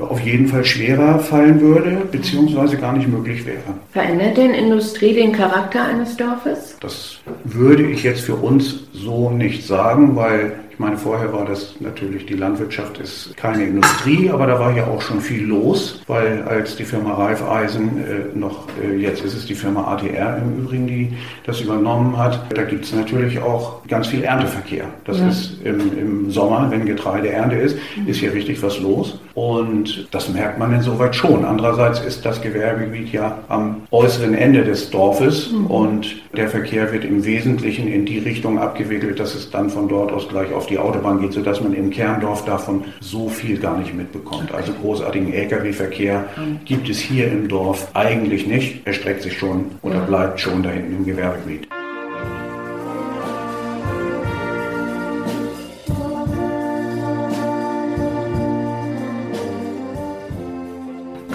auf 0.00 0.20
jeden 0.20 0.48
Fall 0.48 0.64
schwerer 0.64 1.18
fallen 1.18 1.60
würde, 1.60 1.98
beziehungsweise 2.10 2.76
gar 2.76 2.92
nicht 2.92 3.08
möglich 3.08 3.46
wäre. 3.46 3.58
Verändert 3.92 4.36
denn 4.36 4.52
Industrie 4.52 5.14
den 5.14 5.32
Charakter 5.32 5.84
eines 5.84 6.16
Dorfes? 6.16 6.76
Das 6.80 7.18
würde 7.44 7.84
ich 7.84 8.02
jetzt 8.02 8.22
für 8.22 8.34
uns 8.34 8.80
so 8.92 9.30
nicht 9.30 9.66
sagen, 9.66 10.16
weil 10.16 10.52
meine, 10.80 10.96
vorher 10.96 11.30
war 11.32 11.44
das 11.44 11.74
natürlich, 11.78 12.24
die 12.24 12.34
Landwirtschaft 12.34 12.98
ist 12.98 13.36
keine 13.36 13.64
Industrie, 13.64 14.30
aber 14.30 14.46
da 14.46 14.58
war 14.58 14.74
ja 14.74 14.86
auch 14.86 15.02
schon 15.02 15.20
viel 15.20 15.44
los, 15.46 16.00
weil 16.06 16.42
als 16.44 16.74
die 16.74 16.84
Firma 16.84 17.12
Raiffeisen 17.12 17.98
äh, 17.98 18.38
noch, 18.38 18.66
äh, 18.82 18.96
jetzt 18.96 19.22
ist 19.22 19.34
es 19.34 19.44
die 19.44 19.54
Firma 19.54 19.92
ATR 19.92 20.38
im 20.38 20.64
Übrigen, 20.64 20.86
die 20.86 21.12
das 21.44 21.60
übernommen 21.60 22.16
hat, 22.16 22.46
da 22.54 22.62
gibt 22.62 22.86
es 22.86 22.94
natürlich 22.94 23.38
auch 23.40 23.86
ganz 23.88 24.06
viel 24.06 24.24
Ernteverkehr. 24.24 24.86
Das 25.04 25.18
ja. 25.18 25.28
ist 25.28 25.60
im, 25.64 25.98
im, 25.98 26.30
Sommer, 26.30 26.70
wenn 26.70 26.86
Getreideernte 26.86 27.56
ist, 27.56 27.76
ist 28.06 28.18
hier 28.18 28.32
richtig 28.32 28.62
was 28.62 28.80
los. 28.80 29.18
Und 29.34 30.08
das 30.12 30.28
merkt 30.28 30.58
man 30.58 30.72
insoweit 30.72 31.14
schon. 31.14 31.44
Andererseits 31.44 32.00
ist 32.00 32.24
das 32.24 32.40
Gewerbegebiet 32.40 33.12
ja 33.12 33.38
am 33.48 33.82
äußeren 33.90 34.34
Ende 34.34 34.64
des 34.64 34.90
Dorfes 34.90 35.50
mhm. 35.50 35.66
und 35.66 36.22
der 36.36 36.48
Verkehr 36.48 36.92
wird 36.92 37.04
im 37.04 37.24
Wesentlichen 37.24 37.88
in 37.88 38.06
die 38.06 38.18
Richtung 38.18 38.58
abgewickelt, 38.58 39.18
dass 39.18 39.34
es 39.34 39.50
dann 39.50 39.68
von 39.68 39.88
dort 39.88 40.12
aus 40.12 40.28
gleich 40.28 40.52
auf 40.52 40.69
die 40.70 40.78
Autobahn 40.78 41.20
geht, 41.20 41.32
sodass 41.32 41.60
man 41.60 41.74
im 41.74 41.90
Kerndorf 41.90 42.44
davon 42.44 42.84
so 43.00 43.28
viel 43.28 43.58
gar 43.58 43.76
nicht 43.78 43.94
mitbekommt. 43.94 44.52
Also 44.54 44.72
großartigen 44.72 45.32
Lkw-Verkehr 45.32 46.24
mhm. 46.36 46.60
gibt 46.64 46.88
es 46.88 46.98
hier 46.98 47.30
im 47.30 47.48
Dorf 47.48 47.88
eigentlich 47.94 48.46
nicht. 48.46 48.86
Er 48.86 48.92
streckt 48.92 49.22
sich 49.22 49.36
schon 49.36 49.66
oder 49.82 50.00
bleibt 50.00 50.40
schon 50.40 50.62
da 50.62 50.70
hinten 50.70 50.96
im 50.96 51.04
Gewerbegebiet. 51.04 51.68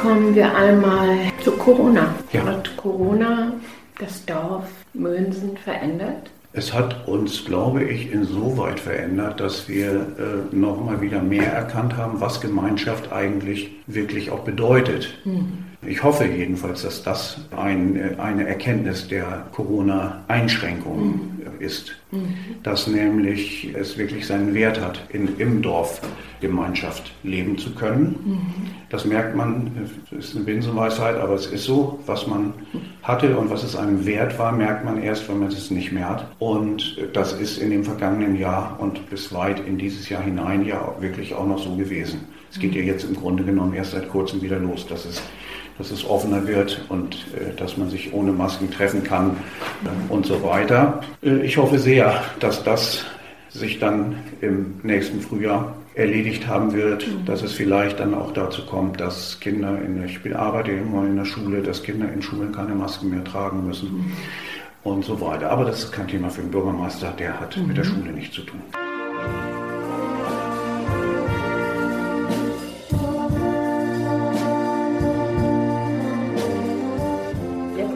kommen 0.05 0.35
wir 0.35 0.55
einmal 0.55 1.17
zu 1.43 1.51
Corona. 1.53 2.13
Ja. 2.31 2.45
Hat 2.45 2.77
Corona 2.77 3.53
das 3.99 4.23
Dorf 4.25 4.65
Mönsen 4.93 5.57
verändert? 5.57 6.29
Es 6.57 6.73
hat 6.73 7.05
uns, 7.05 7.43
glaube 7.43 7.83
ich, 7.83 8.11
insoweit 8.11 8.79
verändert, 8.79 9.41
dass 9.41 9.67
wir 9.67 9.91
äh, 9.91 10.55
noch 10.55 10.81
mal 10.83 11.01
wieder 11.01 11.21
mehr 11.21 11.51
erkannt 11.51 11.97
haben, 11.97 12.21
was 12.21 12.39
Gemeinschaft 12.39 13.11
eigentlich 13.11 13.71
wirklich 13.87 14.31
auch 14.31 14.39
bedeutet. 14.45 15.09
Mhm. 15.25 15.65
Ich 15.87 16.03
hoffe 16.03 16.25
jedenfalls, 16.25 16.81
dass 16.83 17.03
das 17.03 17.37
ein, 17.55 18.19
eine 18.19 18.47
Erkenntnis 18.47 19.07
der 19.07 19.45
Corona-Einschränkungen 19.51 21.09
mhm. 21.09 21.61
ist, 21.61 21.95
mhm. 22.11 22.33
dass 22.63 22.87
nämlich 22.87 23.73
es 23.75 23.97
wirklich 23.97 24.25
seinen 24.25 24.53
Wert 24.53 24.81
hat, 24.81 24.99
in, 25.09 25.37
im 25.37 25.61
Dorf 25.61 26.01
Gemeinschaft 26.41 27.11
leben 27.23 27.57
zu 27.57 27.73
können. 27.73 28.15
Mhm. 28.25 28.41
Das 28.89 29.05
merkt 29.05 29.35
man, 29.35 29.71
es 30.11 30.25
ist 30.25 30.35
eine 30.35 30.45
Binsenweisheit, 30.45 31.17
aber 31.17 31.33
es 31.33 31.47
ist 31.47 31.63
so, 31.63 31.99
was 32.05 32.27
man 32.27 32.53
hatte 33.03 33.37
und 33.37 33.49
was 33.49 33.63
es 33.63 33.75
einem 33.75 34.05
wert 34.05 34.37
war, 34.37 34.51
merkt 34.51 34.85
man 34.85 35.01
erst, 35.01 35.27
wenn 35.29 35.39
man 35.39 35.49
es 35.49 35.71
nicht 35.71 35.91
mehr 35.91 36.09
hat. 36.09 36.27
Und 36.39 36.97
das 37.13 37.33
ist 37.33 37.57
in 37.57 37.71
dem 37.71 37.83
vergangenen 37.83 38.35
Jahr 38.35 38.77
und 38.79 39.09
bis 39.09 39.33
weit 39.33 39.59
in 39.65 39.77
dieses 39.77 40.09
Jahr 40.09 40.23
hinein 40.23 40.65
ja 40.65 40.95
wirklich 40.99 41.33
auch 41.33 41.47
noch 41.47 41.59
so 41.59 41.75
gewesen. 41.75 42.21
Es 42.51 42.59
geht 42.59 42.75
ja 42.75 42.81
jetzt 42.81 43.03
im 43.03 43.15
Grunde 43.15 43.43
genommen 43.43 43.73
erst 43.73 43.91
seit 43.91 44.09
kurzem 44.09 44.41
wieder 44.41 44.59
los, 44.59 44.87
dass 44.87 45.05
es 45.05 45.21
dass 45.77 45.91
es 45.91 46.05
offener 46.05 46.47
wird 46.47 46.85
und 46.89 47.15
äh, 47.35 47.53
dass 47.55 47.77
man 47.77 47.89
sich 47.89 48.13
ohne 48.13 48.31
Masken 48.31 48.71
treffen 48.71 49.03
kann 49.03 49.37
äh, 49.83 50.13
und 50.13 50.25
so 50.25 50.41
weiter. 50.43 51.01
Äh, 51.21 51.41
ich 51.41 51.57
hoffe 51.57 51.79
sehr, 51.79 52.23
dass 52.39 52.63
das 52.63 53.05
sich 53.49 53.79
dann 53.79 54.15
im 54.41 54.75
nächsten 54.83 55.21
Frühjahr 55.21 55.75
erledigt 55.95 56.47
haben 56.47 56.73
wird, 56.73 57.07
mhm. 57.07 57.25
dass 57.25 57.41
es 57.41 57.53
vielleicht 57.53 57.99
dann 57.99 58.13
auch 58.13 58.33
dazu 58.33 58.65
kommt, 58.65 58.99
dass 58.99 59.39
Kinder 59.39 59.79
in 59.81 59.97
der, 59.97 60.05
ich 60.05 60.35
arbeite 60.35 60.71
immer 60.71 61.05
in 61.05 61.15
der 61.15 61.25
Schule, 61.25 61.61
dass 61.61 61.83
Kinder 61.83 62.11
in 62.11 62.21
Schulen 62.21 62.51
keine 62.51 62.75
Masken 62.75 63.09
mehr 63.09 63.23
tragen 63.23 63.65
müssen 63.65 63.93
mhm. 63.93 64.11
und 64.83 65.05
so 65.05 65.19
weiter. 65.21 65.49
Aber 65.51 65.63
das 65.65 65.85
ist 65.85 65.91
kein 65.91 66.07
Thema 66.07 66.29
für 66.29 66.41
den 66.41 66.51
Bürgermeister, 66.51 67.13
der 67.17 67.39
hat 67.39 67.55
mhm. 67.55 67.67
mit 67.67 67.77
der 67.77 67.85
mhm. 67.85 67.89
Schule 67.89 68.11
nichts 68.11 68.35
zu 68.35 68.41
tun. 68.41 68.61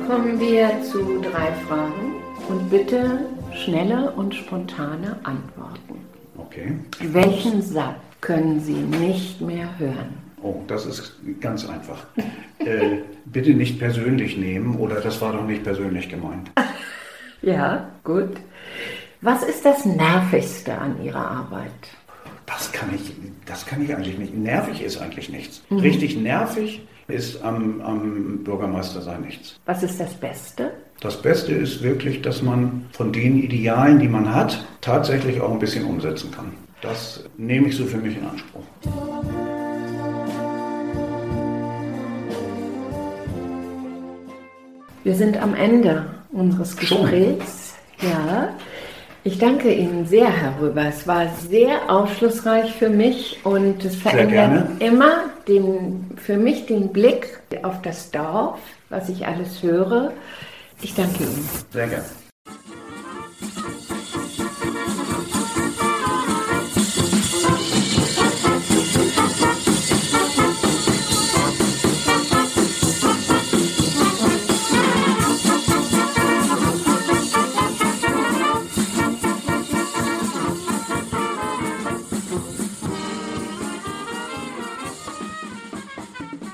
Kommen 0.10 0.40
wir 0.40 0.82
zu 0.82 1.22
drei 1.22 1.52
Fragen 1.68 2.16
und 2.48 2.68
bitte 2.72 3.28
schnelle 3.54 4.12
und 4.14 4.34
spontane 4.34 5.20
Antworten. 5.22 6.00
Okay. 6.36 6.80
Welchen 7.00 7.62
Satz 7.62 8.00
können 8.20 8.60
Sie 8.60 8.74
nicht 8.74 9.40
mehr 9.40 9.70
hören? 9.78 10.16
Oh, 10.42 10.64
das 10.66 10.88
ist 10.88 11.14
ganz 11.40 11.70
einfach. 11.70 12.08
äh, 12.58 13.04
bitte 13.26 13.52
nicht 13.52 13.78
persönlich 13.78 14.36
nehmen 14.36 14.80
oder 14.80 15.00
das 15.00 15.22
war 15.22 15.32
doch 15.32 15.46
nicht 15.46 15.64
persönlich 15.64 16.10
gemeint. 16.10 16.50
ja, 17.44 17.92
gut. 18.04 18.32
Was 19.22 19.44
ist 19.44 19.64
das 19.64 19.86
Nervigste 19.86 20.76
an 20.76 21.04
Ihrer 21.04 21.30
Arbeit? 21.30 21.70
Das 22.48 22.72
kann 22.72 22.90
ich, 22.96 23.14
das 23.46 23.64
kann 23.64 23.84
ich 23.84 23.96
eigentlich 23.96 24.18
nicht. 24.18 24.34
Nervig 24.34 24.82
ist 24.82 24.98
eigentlich 24.98 25.30
nichts. 25.30 25.62
Mhm. 25.70 25.78
Richtig 25.78 26.18
nervig 26.18 26.82
ist 27.10 27.44
am, 27.44 27.82
am 27.82 28.44
Bürgermeister 28.44 29.02
sein 29.02 29.22
nichts. 29.22 29.60
Was 29.66 29.84
ist 29.84 30.00
das 30.00 30.14
Beste? 30.14 30.72
Das 31.02 31.22
Beste 31.22 31.54
ist 31.54 31.82
wirklich, 31.82 32.22
dass 32.22 32.42
man 32.42 32.86
von 32.92 33.12
den 33.14 33.42
Idealen, 33.42 34.00
die 34.00 34.08
man 34.08 34.34
hat, 34.34 34.66
tatsächlich 34.82 35.40
auch 35.42 35.52
ein 35.52 35.60
bisschen 35.60 35.86
umsetzen 35.86 36.32
kann. 36.32 36.52
Das 36.82 37.24
nehme 37.38 37.68
ich 37.68 37.78
so 37.78 37.86
für 37.86 37.98
mich 37.98 38.18
in 38.18 38.26
Anspruch. 38.26 38.64
Wir 45.04 45.16
sind 45.16 45.42
am 45.42 45.56
Ende 45.56 46.06
unseres 46.32 46.76
Gesprächs. 46.76 47.74
Schon. 47.98 48.10
Ja. 48.10 48.50
Ich 49.24 49.38
danke 49.38 49.74
Ihnen 49.74 50.06
sehr, 50.06 50.30
Herr 50.30 50.62
Röber. 50.62 50.86
Es 50.88 51.06
war 51.06 51.28
sehr 51.50 51.90
aufschlussreich 51.90 52.72
für 52.74 52.90
mich 52.90 53.40
und 53.44 53.84
es 53.84 53.96
verändert 53.96 54.82
immer 54.82 55.26
den, 55.48 56.12
für 56.16 56.38
mich 56.38 56.66
den 56.68 56.94
Blick 56.94 57.40
auf 57.64 57.82
das 57.82 58.12
Dorf, 58.12 58.60
was 58.90 59.10
ich 59.10 59.28
alles 59.28 59.62
höre. 59.62 60.14
Ich 60.82 60.96
danke 60.96 61.24
Ihnen. 61.24 61.50
Sehr 61.72 61.88
gerne. 61.88 62.06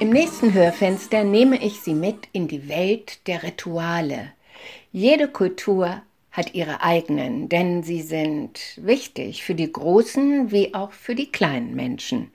Im 0.05 0.11
nächsten 0.11 0.53
Hörfenster 0.53 1.23
nehme 1.23 1.59
ich 1.63 1.81
Sie 1.81 1.95
mit 1.95 2.27
in 2.31 2.47
die 2.47 2.69
Welt 2.69 3.25
der 3.25 3.41
Rituale. 3.41 4.33
Jede 4.91 5.27
Kultur 5.27 6.03
hat 6.31 6.53
ihre 6.53 6.83
eigenen, 6.83 7.49
denn 7.49 7.81
sie 7.81 8.03
sind 8.03 8.59
wichtig 8.77 9.43
für 9.43 9.55
die 9.55 9.71
großen 9.71 10.51
wie 10.51 10.75
auch 10.75 10.91
für 10.91 11.15
die 11.15 11.31
kleinen 11.31 11.73
Menschen. 11.73 12.29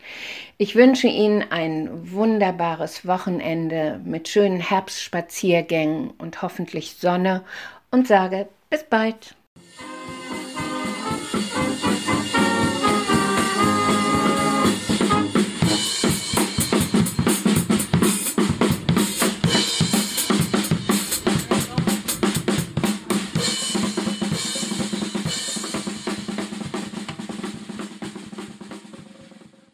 Ich 0.59 0.75
wünsche 0.75 1.07
Ihnen 1.07 1.45
ein 1.49 2.11
wunderbares 2.11 3.07
Wochenende 3.07 4.01
mit 4.05 4.27
schönen 4.27 4.59
Herbstspaziergängen 4.59 6.11
und 6.18 6.43
hoffentlich 6.43 6.97
Sonne 6.97 7.45
und 7.93 8.09
sage 8.09 8.49
bis 8.68 8.83
bald. 8.83 9.37